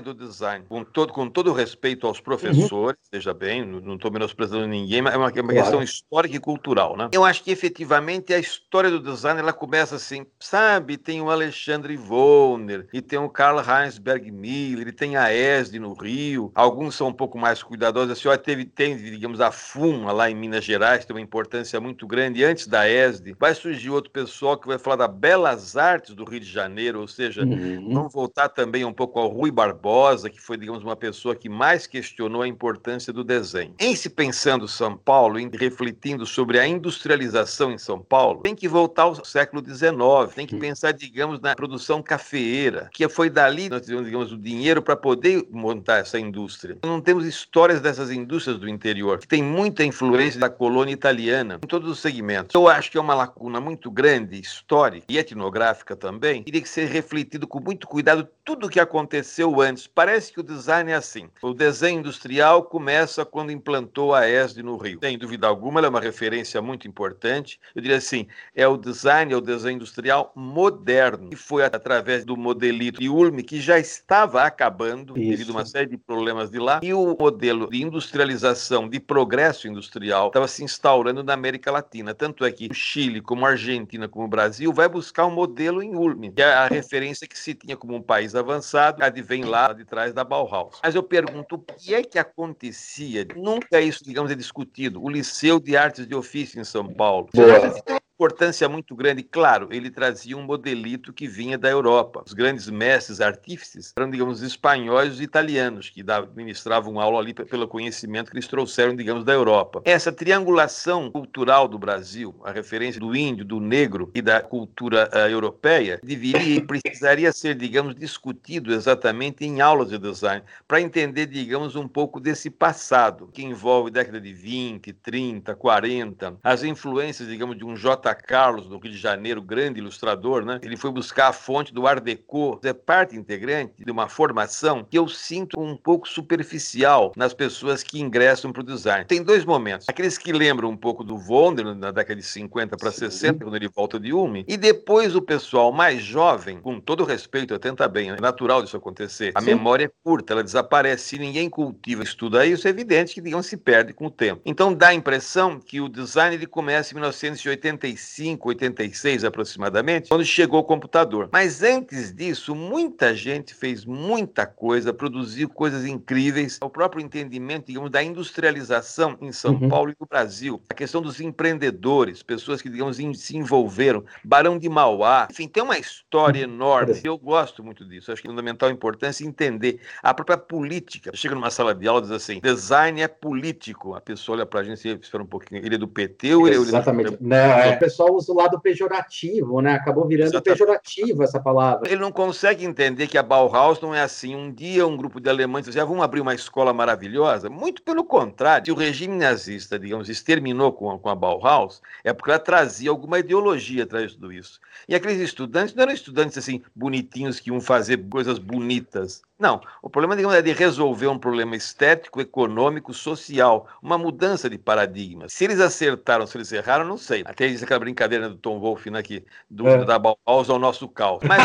do 0.00 0.14
design, 0.14 0.64
com 0.68 0.84
todo, 0.84 1.12
com 1.12 1.28
todo 1.28 1.52
respeito 1.52 2.06
aos 2.06 2.20
professores, 2.20 2.96
uhum. 2.96 3.08
veja 3.12 3.34
bem, 3.34 3.64
não 3.64 3.96
estou 3.96 4.08
menosprezando 4.08 4.68
ninguém, 4.68 5.02
mas 5.02 5.14
é 5.14 5.16
uma, 5.16 5.28
é 5.28 5.32
uma 5.32 5.42
claro. 5.42 5.54
questão 5.54 5.82
histórica 5.82 6.36
e 6.36 6.38
cultural, 6.38 6.96
né? 6.96 7.08
Eu 7.12 7.24
acho 7.24 7.42
que 7.42 7.50
efetivamente 7.50 8.32
a 8.32 8.38
história 8.38 8.88
do 8.88 9.00
design 9.00 9.40
ela 9.40 9.52
começa 9.52 9.96
assim, 9.96 10.24
sabe? 10.38 10.96
Tem 10.96 11.20
o 11.20 11.28
Alexandre 11.28 11.98
Wollner, 11.98 12.86
e 12.92 13.02
tem 13.02 13.18
o 13.18 13.28
Karl 13.28 13.58
Heinz 13.58 13.98
Bergmiller, 13.98 14.86
e 14.86 14.92
tem 14.92 15.16
a 15.16 15.34
ESD 15.34 15.80
no 15.80 15.92
Rio, 15.92 16.52
alguns 16.54 16.94
são 16.94 17.08
um 17.08 17.12
pouco 17.12 17.36
mais 17.36 17.60
cuidadosos, 17.60 18.12
a 18.12 18.14
senhora 18.14 18.38
teve, 18.38 18.64
tem, 18.64 18.96
digamos, 18.96 19.40
a 19.40 19.50
FUMA 19.50 20.12
lá 20.12 20.30
em 20.30 20.36
Minas 20.36 20.64
Gerais, 20.64 21.04
tem 21.04 21.16
uma 21.16 21.20
importância 21.20 21.80
muito 21.80 22.06
grande, 22.06 22.44
antes 22.44 22.68
da 22.68 22.88
ESD, 22.88 23.34
vai 23.40 23.54
surgir 23.54 23.90
outro 23.90 24.12
pessoal 24.12 24.56
que 24.56 24.68
vai 24.68 24.78
falar 24.78 24.96
da 24.96 25.08
Belas 25.08 25.76
Artes 25.76 26.14
do 26.14 26.24
Rio 26.24 26.38
de 26.38 26.50
Janeiro, 26.50 27.00
ou 27.00 27.08
seja, 27.08 27.42
uhum. 27.42 27.92
vamos 27.92 28.12
voltar 28.12 28.48
também 28.48 28.84
um 28.84 28.92
pouco 28.92 29.18
ao 29.18 29.28
Rui 29.28 29.50
Barbosa, 29.64 30.28
que 30.28 30.40
foi, 30.40 30.58
digamos, 30.58 30.82
uma 30.82 30.96
pessoa 30.96 31.34
que 31.34 31.48
mais 31.48 31.86
questionou 31.86 32.42
a 32.42 32.48
importância 32.48 33.12
do 33.12 33.24
desenho. 33.24 33.74
Em 33.78 33.96
se 33.96 34.10
pensando 34.10 34.68
São 34.68 34.96
Paulo, 34.96 35.38
em 35.38 35.50
refletindo 35.50 36.26
sobre 36.26 36.58
a 36.58 36.66
industrialização 36.66 37.72
em 37.72 37.78
São 37.78 37.98
Paulo, 37.98 38.42
tem 38.42 38.54
que 38.54 38.68
voltar 38.68 39.04
ao 39.04 39.24
século 39.24 39.64
XIX, 39.64 40.34
tem 40.34 40.46
que 40.46 40.56
pensar, 40.56 40.92
digamos, 40.92 41.40
na 41.40 41.54
produção 41.54 42.02
cafeeira, 42.02 42.90
que 42.92 43.08
foi 43.08 43.30
dali 43.30 43.68
nós 43.68 43.82
tivemos, 43.82 44.04
digamos, 44.04 44.32
o 44.32 44.36
dinheiro 44.36 44.82
para 44.82 44.96
poder 44.96 45.46
montar 45.50 45.98
essa 45.98 46.18
indústria. 46.18 46.78
Não 46.84 47.00
temos 47.00 47.24
histórias 47.24 47.80
dessas 47.80 48.10
indústrias 48.10 48.58
do 48.58 48.68
interior, 48.68 49.18
que 49.18 49.28
tem 49.28 49.42
muita 49.42 49.84
influência 49.84 50.38
da 50.38 50.50
colônia 50.50 50.92
italiana 50.92 51.58
em 51.62 51.66
todos 51.66 51.88
os 51.90 52.00
segmentos. 52.00 52.54
Eu 52.54 52.68
acho 52.68 52.90
que 52.90 52.98
é 52.98 53.00
uma 53.00 53.14
lacuna 53.14 53.60
muito 53.60 53.90
grande, 53.90 54.38
histórica 54.38 55.06
e 55.08 55.16
etnográfica 55.16 55.96
também, 55.96 56.42
teria 56.42 56.60
que 56.60 56.68
ser 56.68 56.86
refletido 56.86 57.46
com 57.46 57.60
muito 57.60 57.86
cuidado 57.86 58.28
tudo 58.44 58.66
o 58.66 58.70
que 58.70 58.80
aconteceu 58.80 59.53
antes. 59.60 59.86
Parece 59.86 60.32
que 60.32 60.40
o 60.40 60.42
design 60.42 60.90
é 60.90 60.94
assim. 60.94 61.28
O 61.42 61.52
desenho 61.52 62.00
industrial 62.00 62.64
começa 62.64 63.24
quando 63.24 63.52
implantou 63.52 64.14
a 64.14 64.28
ESD 64.28 64.62
no 64.62 64.76
Rio. 64.76 64.98
Sem 65.02 65.18
dúvida 65.18 65.46
alguma, 65.46 65.80
ela 65.80 65.86
é 65.86 65.90
uma 65.90 66.00
referência 66.00 66.60
muito 66.60 66.88
importante. 66.88 67.58
Eu 67.74 67.82
diria 67.82 67.98
assim, 67.98 68.26
é 68.54 68.66
o 68.66 68.76
design, 68.76 69.32
é 69.32 69.36
o 69.36 69.40
desenho 69.40 69.76
industrial 69.76 70.32
moderno, 70.34 71.28
que 71.30 71.36
foi 71.36 71.64
através 71.64 72.24
do 72.24 72.36
modelito 72.36 73.00
de 73.00 73.08
Ulm, 73.08 73.38
que 73.38 73.60
já 73.60 73.78
estava 73.78 74.42
acabando 74.42 75.18
Isso. 75.18 75.30
devido 75.30 75.50
a 75.50 75.52
uma 75.52 75.66
série 75.66 75.88
de 75.88 75.96
problemas 75.96 76.50
de 76.50 76.58
lá, 76.58 76.80
e 76.82 76.92
o 76.92 77.16
modelo 77.18 77.68
de 77.68 77.82
industrialização, 77.82 78.88
de 78.88 79.00
progresso 79.00 79.68
industrial, 79.68 80.28
estava 80.28 80.48
se 80.48 80.64
instaurando 80.64 81.22
na 81.22 81.32
América 81.32 81.70
Latina. 81.70 82.14
Tanto 82.14 82.44
é 82.44 82.52
que 82.52 82.68
o 82.70 82.74
Chile, 82.74 83.20
como 83.20 83.46
a 83.46 83.50
Argentina, 83.50 84.08
como 84.08 84.24
o 84.24 84.28
Brasil, 84.28 84.72
vai 84.72 84.88
buscar 84.88 85.26
um 85.26 85.30
modelo 85.30 85.82
em 85.82 85.94
Ulm, 85.94 86.30
que 86.34 86.42
é 86.42 86.52
a 86.52 86.66
referência 86.66 87.26
que 87.26 87.38
se 87.38 87.54
tinha 87.54 87.76
como 87.76 87.94
um 87.94 88.02
país 88.02 88.34
avançado, 88.34 89.02
advém 89.02 89.43
lá 89.44 89.72
de 89.72 89.84
trás 89.84 90.12
da 90.12 90.24
Bauhaus. 90.24 90.80
Mas 90.82 90.94
eu 90.94 91.02
pergunto, 91.02 91.56
o 91.56 91.58
que 91.58 91.94
é 91.94 92.02
que 92.02 92.18
acontecia? 92.18 93.26
Nunca 93.36 93.80
isso, 93.80 94.04
digamos, 94.04 94.30
é 94.30 94.34
discutido. 94.34 95.02
O 95.02 95.08
Liceu 95.08 95.60
de 95.60 95.76
Artes 95.76 96.06
de 96.06 96.14
Ofício 96.14 96.60
em 96.60 96.64
São 96.64 96.92
Paulo. 96.92 97.28
Boa 97.34 98.00
importância 98.14 98.68
muito 98.68 98.94
grande. 98.94 99.22
Claro, 99.22 99.68
ele 99.72 99.90
trazia 99.90 100.36
um 100.36 100.42
modelito 100.42 101.12
que 101.12 101.26
vinha 101.26 101.58
da 101.58 101.68
Europa. 101.68 102.22
Os 102.24 102.32
grandes 102.32 102.70
mestres 102.70 103.20
artífices 103.20 103.92
eram, 103.96 104.08
digamos, 104.08 104.40
espanhóis 104.40 105.18
e 105.18 105.24
italianos, 105.24 105.90
que 105.90 106.04
ministravam 106.34 107.00
aula 107.00 107.18
ali 107.18 107.34
pelo 107.34 107.66
conhecimento 107.66 108.30
que 108.30 108.36
eles 108.36 108.46
trouxeram, 108.46 108.94
digamos, 108.94 109.24
da 109.24 109.32
Europa. 109.32 109.82
Essa 109.84 110.12
triangulação 110.12 111.10
cultural 111.10 111.66
do 111.66 111.78
Brasil, 111.78 112.34
a 112.44 112.52
referência 112.52 113.00
do 113.00 113.16
índio, 113.16 113.44
do 113.44 113.58
negro 113.58 114.10
e 114.14 114.22
da 114.22 114.40
cultura 114.40 115.10
uh, 115.12 115.28
europeia, 115.28 115.98
deveria 116.02 116.56
e 116.56 116.60
precisaria 116.60 117.32
ser, 117.32 117.56
digamos, 117.56 117.96
discutido 117.96 118.72
exatamente 118.72 119.44
em 119.44 119.60
aulas 119.60 119.88
de 119.88 119.98
design, 119.98 120.42
para 120.68 120.80
entender, 120.80 121.26
digamos, 121.26 121.74
um 121.74 121.88
pouco 121.88 122.20
desse 122.20 122.48
passado, 122.48 123.28
que 123.32 123.42
envolve 123.42 123.90
década 123.90 124.20
de 124.20 124.32
20, 124.32 124.92
30, 124.92 125.54
40, 125.56 126.36
as 126.44 126.62
influências, 126.62 127.28
digamos, 127.28 127.58
de 127.58 127.64
um 127.64 127.74
J 127.74 128.03
J. 128.04 128.14
Carlos, 128.14 128.66
do 128.66 128.76
Rio 128.76 128.92
de 128.92 128.98
Janeiro, 128.98 129.40
grande 129.40 129.80
ilustrador, 129.80 130.44
né? 130.44 130.60
Ele 130.62 130.76
foi 130.76 130.90
buscar 130.90 131.28
a 131.28 131.32
fonte 131.32 131.72
do 131.72 131.86
Art 131.86 132.02
Deco, 132.02 132.60
é 132.62 132.74
parte 132.74 133.16
integrante 133.16 133.72
de 133.82 133.90
uma 133.90 134.08
formação 134.08 134.84
que 134.84 134.98
eu 134.98 135.08
sinto 135.08 135.58
um 135.58 135.74
pouco 135.74 136.06
superficial 136.06 137.12
nas 137.16 137.32
pessoas 137.32 137.82
que 137.82 138.00
ingressam 138.00 138.52
para 138.52 138.60
o 138.60 138.64
design. 138.64 139.06
Tem 139.06 139.22
dois 139.22 139.44
momentos. 139.44 139.88
Aqueles 139.88 140.18
que 140.18 140.32
lembram 140.32 140.68
um 140.68 140.76
pouco 140.76 141.02
do 141.02 141.16
Wonder, 141.16 141.74
na 141.74 141.90
década 141.90 142.20
de 142.20 142.26
50 142.26 142.76
para 142.76 142.92
60, 142.92 143.42
quando 143.42 143.56
ele 143.56 143.68
volta 143.68 143.98
de 143.98 144.12
UME, 144.12 144.44
e 144.46 144.56
depois 144.56 145.16
o 145.16 145.22
pessoal 145.22 145.72
mais 145.72 146.02
jovem, 146.02 146.60
com 146.60 146.78
todo 146.78 147.04
respeito, 147.04 147.54
atenta 147.54 147.88
bem, 147.88 148.10
é 148.10 148.20
natural 148.20 148.62
disso 148.62 148.76
acontecer. 148.76 149.32
A 149.34 149.40
Sim. 149.40 149.46
memória 149.46 149.86
é 149.86 149.90
curta, 150.02 150.34
ela 150.34 150.44
desaparece. 150.44 151.04
Se 151.04 151.18
ninguém 151.18 151.48
cultiva, 151.48 152.02
estuda 152.02 152.44
isso, 152.44 152.66
é 152.66 152.70
evidente 152.70 153.14
que, 153.14 153.20
digamos, 153.22 153.46
se 153.46 153.56
perde 153.56 153.94
com 153.94 154.06
o 154.06 154.10
tempo. 154.10 154.42
Então 154.44 154.74
dá 154.74 154.88
a 154.88 154.94
impressão 154.94 155.58
que 155.58 155.80
o 155.80 155.88
design 155.88 156.34
ele 156.34 156.46
começa 156.46 156.92
em 156.92 156.96
1985, 156.96 157.93
86 158.40 159.24
aproximadamente, 159.24 160.08
quando 160.08 160.24
chegou 160.24 160.60
o 160.60 160.64
computador. 160.64 161.28
Mas 161.32 161.62
antes 161.62 162.14
disso, 162.14 162.54
muita 162.54 163.14
gente 163.14 163.54
fez 163.54 163.84
muita 163.84 164.46
coisa, 164.46 164.92
produziu 164.92 165.48
coisas 165.48 165.84
incríveis. 165.84 166.58
O 166.62 166.70
próprio 166.70 167.02
entendimento, 167.02 167.66
digamos, 167.66 167.90
da 167.90 168.02
industrialização 168.02 169.16
em 169.20 169.32
São 169.32 169.54
uhum. 169.54 169.68
Paulo 169.68 169.90
e 169.90 169.96
no 169.98 170.06
Brasil. 170.06 170.62
A 170.68 170.74
questão 170.74 171.00
dos 171.00 171.20
empreendedores, 171.20 172.22
pessoas 172.22 172.60
que, 172.60 172.68
digamos, 172.68 172.96
se 172.96 173.36
envolveram. 173.36 174.04
Barão 174.22 174.58
de 174.58 174.68
Mauá. 174.68 175.28
Enfim, 175.30 175.48
tem 175.48 175.62
uma 175.62 175.78
história 175.78 176.46
uhum. 176.46 176.54
enorme. 176.54 177.00
Eu 177.04 177.18
gosto 177.18 177.62
muito 177.62 177.84
disso. 177.84 178.12
Acho 178.12 178.22
que 178.22 178.28
é 178.28 178.30
fundamental 178.30 178.68
a 178.68 178.72
importância 178.72 179.24
entender 179.26 179.80
a 180.02 180.12
própria 180.14 180.36
política. 180.36 181.10
Chega 181.14 181.34
numa 181.34 181.50
sala 181.50 181.74
de 181.74 181.86
aula 181.86 182.00
e 182.00 182.02
diz 182.04 182.10
assim: 182.12 182.40
design 182.40 183.00
é 183.00 183.08
político. 183.08 183.94
A 183.94 184.00
pessoa 184.00 184.36
olha 184.36 184.46
para 184.46 184.60
a 184.60 184.64
gente 184.64 184.86
e 184.86 184.92
espera 184.92 185.22
um 185.22 185.26
pouquinho. 185.26 185.64
Ele 185.64 185.74
é 185.74 185.78
do 185.78 185.88
PT 185.88 186.34
ou 186.34 186.46
ele 186.46 186.56
é 186.56 186.60
Exatamente. 186.60 187.16
Não, 187.20 187.36
é, 187.36 187.76
pessoal 187.84 188.14
usa 188.14 188.32
o 188.32 188.36
lado 188.36 188.58
pejorativo, 188.60 189.60
né? 189.60 189.74
Acabou 189.74 190.06
virando 190.06 190.30
Exatamente. 190.30 190.58
pejorativo 190.58 191.22
essa 191.22 191.38
palavra. 191.38 191.90
Ele 191.90 192.00
não 192.00 192.10
consegue 192.10 192.64
entender 192.64 193.06
que 193.06 193.18
a 193.18 193.22
Bauhaus 193.22 193.80
não 193.80 193.94
é 193.94 194.00
assim. 194.00 194.34
Um 194.34 194.50
dia 194.50 194.86
um 194.86 194.96
grupo 194.96 195.20
de 195.20 195.28
alemães 195.28 195.66
dizia, 195.66 195.82
ah, 195.82 195.84
vamos 195.84 196.02
abrir 196.02 196.20
uma 196.20 196.34
escola 196.34 196.72
maravilhosa. 196.72 197.50
Muito 197.50 197.82
pelo 197.82 198.04
contrário. 198.04 198.66
Se 198.66 198.72
o 198.72 198.74
regime 198.74 199.16
nazista, 199.16 199.78
digamos, 199.78 200.08
exterminou 200.08 200.72
com 200.72 200.90
a, 200.90 200.98
com 200.98 201.08
a 201.10 201.14
Bauhaus, 201.14 201.82
é 202.02 202.12
porque 202.12 202.30
ela 202.30 202.38
trazia 202.38 202.90
alguma 202.90 203.18
ideologia 203.18 203.84
atrás 203.84 204.12
de 204.12 204.14
tudo 204.16 204.32
isso. 204.32 204.60
E 204.88 204.94
aqueles 204.94 205.20
estudantes 205.20 205.74
não 205.74 205.82
eram 205.82 205.92
estudantes 205.92 206.38
assim 206.38 206.62
bonitinhos 206.74 207.38
que 207.38 207.50
iam 207.50 207.60
fazer 207.60 207.98
coisas 208.08 208.38
bonitas. 208.38 209.22
Não, 209.38 209.60
o 209.82 209.90
problema 209.90 210.14
digamos, 210.14 210.36
é 210.36 210.40
de 210.40 210.52
resolver 210.52 211.08
um 211.08 211.18
problema 211.18 211.56
estético, 211.56 212.20
econômico, 212.20 212.94
social, 212.94 213.66
uma 213.82 213.98
mudança 213.98 214.48
de 214.48 214.56
paradigma. 214.56 215.28
Se 215.28 215.44
eles 215.44 215.58
acertaram, 215.58 216.26
se 216.26 216.36
eles 216.36 216.52
erraram, 216.52 216.84
não 216.84 216.96
sei. 216.96 217.24
Até 217.26 217.48
diz 217.48 217.60
aquela 217.74 217.78
brincadeira 217.78 218.28
do 218.28 218.36
Tom 218.36 218.60
Wolff 218.60 218.90
né, 218.90 218.98
aqui, 218.98 219.24
do, 219.50 219.68
é. 219.68 219.84
da 219.84 219.98
Bauhaus 219.98 220.48
ao 220.48 220.58
nosso 220.58 220.88
caos. 220.88 221.22
Mas 221.24 221.42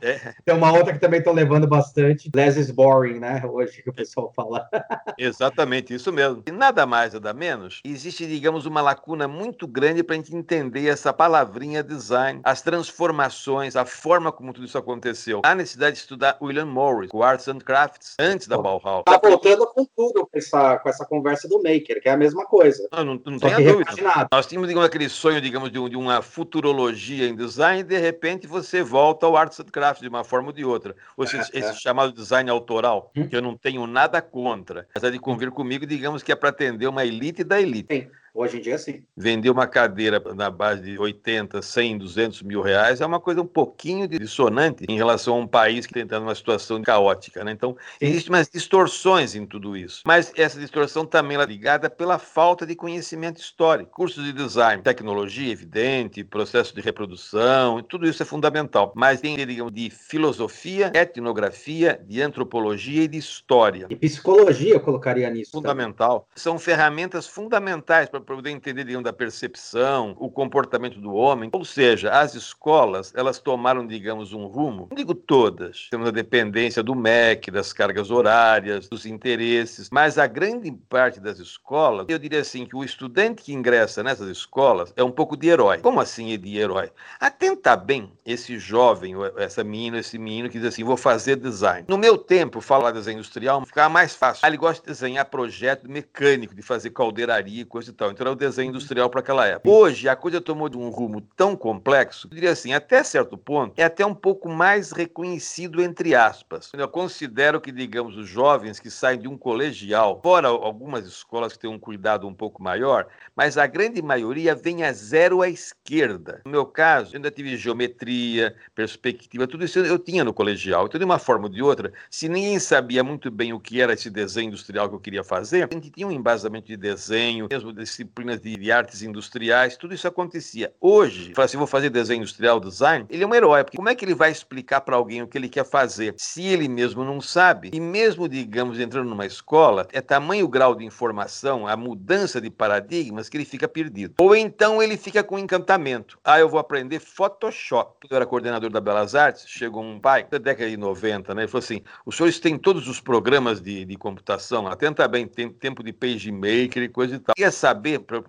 é. 0.00 0.34
Tem 0.44 0.54
uma 0.54 0.72
outra 0.72 0.92
que 0.92 0.98
também 0.98 1.18
estou 1.18 1.32
levando 1.32 1.66
bastante, 1.66 2.30
less 2.34 2.58
is 2.58 2.70
boring, 2.70 3.18
né? 3.18 3.42
Hoje 3.44 3.82
que 3.82 3.90
o 3.90 3.92
pessoal 3.92 4.32
fala. 4.34 4.68
Exatamente, 5.18 5.94
isso 5.94 6.12
mesmo. 6.12 6.42
E 6.46 6.50
nada 6.50 6.86
mais, 6.86 7.14
nada 7.14 7.32
menos, 7.32 7.80
existe, 7.84 8.26
digamos, 8.26 8.66
uma 8.66 8.80
lacuna 8.80 9.26
muito 9.26 9.66
grande 9.66 10.02
para 10.02 10.14
a 10.14 10.18
gente 10.18 10.34
entender 10.34 10.88
essa 10.88 11.12
palavrinha 11.12 11.82
design, 11.82 12.40
as 12.44 12.62
transformações, 12.62 13.76
a 13.76 13.84
forma 13.84 14.30
como 14.30 14.52
tudo 14.52 14.66
isso 14.66 14.78
aconteceu. 14.78 15.40
Há 15.44 15.54
necessidade 15.54 15.96
de 15.96 16.02
estudar 16.02 16.36
William 16.40 16.66
Morris 16.66 17.10
o 17.12 17.22
Arts 17.22 17.48
and 17.48 17.58
Crafts, 17.58 18.14
antes 18.18 18.46
da 18.46 18.58
Bauhaus. 18.58 19.04
Tá 19.04 19.20
voltando 19.22 19.66
com 19.66 19.84
tudo 19.84 20.26
com 20.26 20.38
essa, 20.38 20.78
com 20.78 20.88
essa 20.88 21.04
conversa 21.04 21.48
do 21.48 21.62
Maker, 21.62 22.00
que 22.00 22.08
é 22.08 22.12
a 22.12 22.16
mesma 22.16 22.44
coisa. 22.44 22.88
Não, 22.92 23.04
não, 23.04 23.20
não 23.24 23.38
tenha 23.38 23.60
dúvida. 23.60 23.92
Nós 24.30 24.46
tínhamos 24.46 24.68
digamos, 24.72 24.86
aquele 24.86 25.08
sonho, 25.22 25.40
digamos, 25.40 25.70
de, 25.70 25.88
de, 25.88 25.96
uma 25.96 26.20
futurologia 26.20 27.28
em 27.28 27.36
design, 27.36 27.84
de 27.84 27.96
repente 27.96 28.44
você 28.48 28.82
volta 28.82 29.24
ao 29.24 29.36
Arts 29.36 29.60
and 29.60 29.66
Crafts 29.66 30.02
de 30.02 30.08
uma 30.08 30.24
forma 30.24 30.48
ou 30.48 30.52
de 30.52 30.64
outra. 30.64 30.96
Ou 31.16 31.24
seja, 31.24 31.44
é, 31.54 31.60
esse 31.60 31.70
é. 31.70 31.74
chamado 31.74 32.12
design 32.12 32.50
autoral, 32.50 33.12
hum? 33.16 33.28
que 33.28 33.36
eu 33.36 33.40
não 33.40 33.56
tenho 33.56 33.86
nada 33.86 34.20
contra. 34.20 34.88
Mas 34.92 35.04
é 35.04 35.12
de 35.12 35.20
convir 35.20 35.52
comigo, 35.52 35.86
digamos 35.86 36.24
que 36.24 36.32
é 36.32 36.34
para 36.34 36.48
atender 36.48 36.88
uma 36.88 37.04
elite 37.04 37.44
da 37.44 37.60
elite. 37.60 37.94
Sim. 37.94 38.10
Hoje 38.34 38.56
em 38.56 38.60
dia, 38.62 38.78
sim. 38.78 39.02
Vender 39.14 39.50
uma 39.50 39.66
cadeira 39.66 40.22
na 40.34 40.50
base 40.50 40.82
de 40.82 40.98
80, 40.98 41.60
100, 41.60 41.98
200 41.98 42.42
mil 42.42 42.62
reais 42.62 43.02
é 43.02 43.06
uma 43.06 43.20
coisa 43.20 43.42
um 43.42 43.46
pouquinho 43.46 44.08
dissonante 44.08 44.86
em 44.88 44.96
relação 44.96 45.34
a 45.34 45.38
um 45.38 45.46
país 45.46 45.86
que 45.86 45.98
está 45.98 46.18
numa 46.18 46.34
situação 46.34 46.80
caótica. 46.80 47.44
Né? 47.44 47.52
Então, 47.52 47.76
existem 48.00 48.32
umas 48.32 48.48
distorções 48.48 49.34
em 49.34 49.44
tudo 49.44 49.76
isso. 49.76 50.02
Mas 50.06 50.32
essa 50.34 50.58
distorção 50.58 51.04
também 51.04 51.38
é 51.38 51.44
ligada 51.44 51.90
pela 51.90 52.18
falta 52.18 52.64
de 52.64 52.74
conhecimento 52.74 53.38
histórico. 53.38 53.90
Cursos 53.90 54.24
de 54.24 54.32
design, 54.32 54.82
tecnologia, 54.82 55.52
evidente, 55.52 56.24
processo 56.24 56.74
de 56.74 56.80
reprodução, 56.80 57.82
tudo 57.82 58.08
isso 58.08 58.22
é 58.22 58.26
fundamental. 58.26 58.94
Mas 58.96 59.20
tem, 59.20 59.36
digamos, 59.36 59.74
de 59.74 59.90
filosofia, 59.90 60.90
etnografia, 60.94 62.00
de 62.02 62.22
antropologia 62.22 63.02
e 63.02 63.08
de 63.08 63.18
história. 63.18 63.86
E 63.90 63.96
psicologia 63.96 64.72
eu 64.72 64.80
colocaria 64.80 65.28
nisso. 65.28 65.50
Fundamental. 65.50 66.20
Também. 66.20 66.32
São 66.36 66.58
ferramentas 66.58 67.26
fundamentais 67.26 68.08
para 68.08 68.21
para 68.22 68.36
poder 68.36 68.50
entender 68.50 68.84
digamos, 68.84 69.04
da 69.04 69.12
percepção, 69.12 70.16
o 70.18 70.30
comportamento 70.30 71.00
do 71.00 71.12
homem. 71.12 71.50
Ou 71.52 71.64
seja, 71.64 72.10
as 72.10 72.34
escolas, 72.34 73.12
elas 73.14 73.38
tomaram, 73.38 73.86
digamos, 73.86 74.32
um 74.32 74.46
rumo, 74.46 74.88
não 74.90 74.96
digo 74.96 75.14
todas, 75.14 75.88
temos 75.90 76.08
a 76.08 76.10
dependência 76.10 76.82
do 76.82 76.94
MEC, 76.94 77.50
das 77.50 77.72
cargas 77.72 78.10
horárias, 78.10 78.88
dos 78.88 79.06
interesses, 79.06 79.88
mas 79.90 80.18
a 80.18 80.26
grande 80.26 80.70
parte 80.88 81.20
das 81.20 81.38
escolas, 81.38 82.06
eu 82.08 82.18
diria 82.18 82.40
assim, 82.40 82.64
que 82.64 82.76
o 82.76 82.84
estudante 82.84 83.42
que 83.42 83.52
ingressa 83.52 84.02
nessas 84.02 84.28
escolas 84.28 84.92
é 84.96 85.02
um 85.02 85.10
pouco 85.10 85.36
de 85.36 85.48
herói. 85.48 85.78
Como 85.78 86.00
assim 86.00 86.32
é 86.32 86.36
de 86.36 86.58
herói? 86.58 86.90
Atenta 87.20 87.76
bem 87.76 88.12
esse 88.24 88.58
jovem, 88.58 89.14
essa 89.36 89.64
menina, 89.64 89.98
esse 89.98 90.18
menino 90.18 90.48
que 90.48 90.58
diz 90.58 90.68
assim, 90.68 90.84
vou 90.84 90.96
fazer 90.96 91.36
design. 91.36 91.84
No 91.88 91.98
meu 91.98 92.16
tempo, 92.16 92.60
falar 92.60 92.92
desenho 92.92 93.18
industrial 93.18 93.64
ficava 93.66 93.88
mais 93.88 94.14
fácil. 94.14 94.44
Ah, 94.44 94.48
ele 94.48 94.56
gosta 94.56 94.82
de 94.82 94.88
desenhar 94.88 95.24
projeto 95.26 95.88
mecânico, 95.90 96.54
de 96.54 96.62
fazer 96.62 96.90
caldeiraria, 96.90 97.64
coisa 97.66 97.90
e 97.90 97.92
tal. 97.92 98.11
Então 98.12 98.24
era 98.24 98.32
o 98.32 98.36
desenho 98.36 98.70
industrial 98.70 99.10
para 99.10 99.20
aquela 99.20 99.46
época. 99.46 99.68
Hoje 99.68 100.08
a 100.08 100.14
coisa 100.14 100.40
tomou 100.40 100.68
de 100.68 100.76
um 100.76 100.88
rumo 100.88 101.20
tão 101.36 101.56
complexo, 101.56 102.28
eu 102.30 102.34
diria 102.34 102.50
assim, 102.52 102.72
até 102.72 103.02
certo 103.02 103.36
ponto, 103.36 103.74
é 103.76 103.84
até 103.84 104.04
um 104.04 104.14
pouco 104.14 104.48
mais 104.48 104.92
reconhecido 104.92 105.82
entre 105.82 106.14
aspas. 106.14 106.70
Eu 106.72 106.88
considero 106.88 107.60
que, 107.60 107.72
digamos, 107.72 108.16
os 108.16 108.28
jovens 108.28 108.78
que 108.78 108.90
saem 108.90 109.20
de 109.20 109.28
um 109.28 109.36
colegial, 109.36 110.20
fora 110.22 110.48
algumas 110.48 111.06
escolas 111.06 111.52
que 111.52 111.58
têm 111.58 111.70
um 111.70 111.78
cuidado 111.78 112.26
um 112.26 112.34
pouco 112.34 112.62
maior, 112.62 113.06
mas 113.34 113.56
a 113.56 113.66
grande 113.66 114.02
maioria 114.02 114.54
vem 114.54 114.84
a 114.84 114.92
zero 114.92 115.42
à 115.42 115.48
esquerda. 115.48 116.42
No 116.44 116.50
meu 116.50 116.66
caso, 116.66 117.12
eu 117.12 117.16
ainda 117.16 117.30
tive 117.30 117.56
geometria, 117.56 118.54
perspectiva, 118.74 119.46
tudo 119.46 119.64
isso 119.64 119.78
eu 119.78 119.98
tinha 119.98 120.24
no 120.24 120.34
colegial. 120.34 120.86
Então, 120.86 120.98
de 120.98 121.04
uma 121.04 121.18
forma 121.18 121.44
ou 121.44 121.50
de 121.50 121.62
outra, 121.62 121.92
se 122.10 122.28
ninguém 122.28 122.58
sabia 122.58 123.02
muito 123.02 123.30
bem 123.30 123.52
o 123.52 123.60
que 123.60 123.80
era 123.80 123.92
esse 123.92 124.10
desenho 124.10 124.48
industrial 124.48 124.88
que 124.88 124.94
eu 124.94 125.00
queria 125.00 125.24
fazer, 125.24 125.68
a 125.70 125.74
gente 125.74 125.90
tinha 125.90 126.06
um 126.06 126.12
embasamento 126.12 126.66
de 126.66 126.76
desenho, 126.76 127.48
mesmo 127.50 127.72
disciplinas 128.02 128.40
de, 128.40 128.56
de 128.56 128.72
artes 128.72 129.02
industriais, 129.02 129.76
tudo 129.76 129.94
isso 129.94 130.06
acontecia. 130.06 130.72
Hoje, 130.80 131.32
falar 131.34 131.46
assim, 131.46 131.56
vou 131.56 131.66
fazer 131.66 131.90
desenho 131.90 132.18
industrial, 132.18 132.60
design, 132.60 133.06
ele 133.08 133.22
é 133.22 133.26
um 133.26 133.34
herói, 133.34 133.64
porque 133.64 133.76
como 133.76 133.88
é 133.88 133.94
que 133.94 134.04
ele 134.04 134.14
vai 134.14 134.30
explicar 134.30 134.80
para 134.80 134.96
alguém 134.96 135.22
o 135.22 135.26
que 135.26 135.38
ele 135.38 135.48
quer 135.48 135.64
fazer 135.64 136.14
se 136.18 136.44
ele 136.44 136.68
mesmo 136.68 137.04
não 137.04 137.20
sabe? 137.20 137.70
E 137.72 137.80
mesmo, 137.80 138.28
digamos, 138.28 138.78
entrando 138.78 139.08
numa 139.08 139.26
escola, 139.26 139.86
é 139.92 140.00
tamanho 140.00 140.44
o 140.44 140.48
grau 140.48 140.74
de 140.74 140.84
informação, 140.84 141.66
a 141.66 141.76
mudança 141.76 142.40
de 142.40 142.50
paradigmas 142.50 143.28
que 143.28 143.36
ele 143.36 143.44
fica 143.44 143.68
perdido. 143.68 144.14
Ou 144.18 144.34
então 144.34 144.82
ele 144.82 144.96
fica 144.96 145.22
com 145.22 145.38
encantamento. 145.38 146.18
Ah, 146.24 146.38
eu 146.38 146.48
vou 146.48 146.58
aprender 146.58 147.00
Photoshop. 147.00 148.06
Eu 148.10 148.16
era 148.16 148.26
coordenador 148.26 148.70
da 148.70 148.80
Belas 148.80 149.14
Artes, 149.14 149.44
chegou 149.46 149.82
um 149.82 150.00
pai, 150.00 150.26
da 150.30 150.38
década 150.38 150.68
de 150.68 150.76
90, 150.76 151.34
né? 151.34 151.42
Ele 151.42 151.48
falou 151.48 151.62
assim: 151.62 151.82
os 152.04 152.16
senhores 152.16 152.40
têm 152.40 152.58
todos 152.58 152.88
os 152.88 153.00
programas 153.00 153.60
de, 153.60 153.84
de 153.84 153.96
computação, 153.96 154.66
atenta 154.66 155.06
bem, 155.06 155.26
tem 155.26 155.48
tempo 155.50 155.82
de 155.82 155.92
PageMaker 155.92 156.82
e 156.82 156.88
coisa 156.88 157.16
e 157.16 157.18
tal. 157.18 157.34
Quer 157.34 157.52
saber, 157.52 157.91
para 157.98 158.22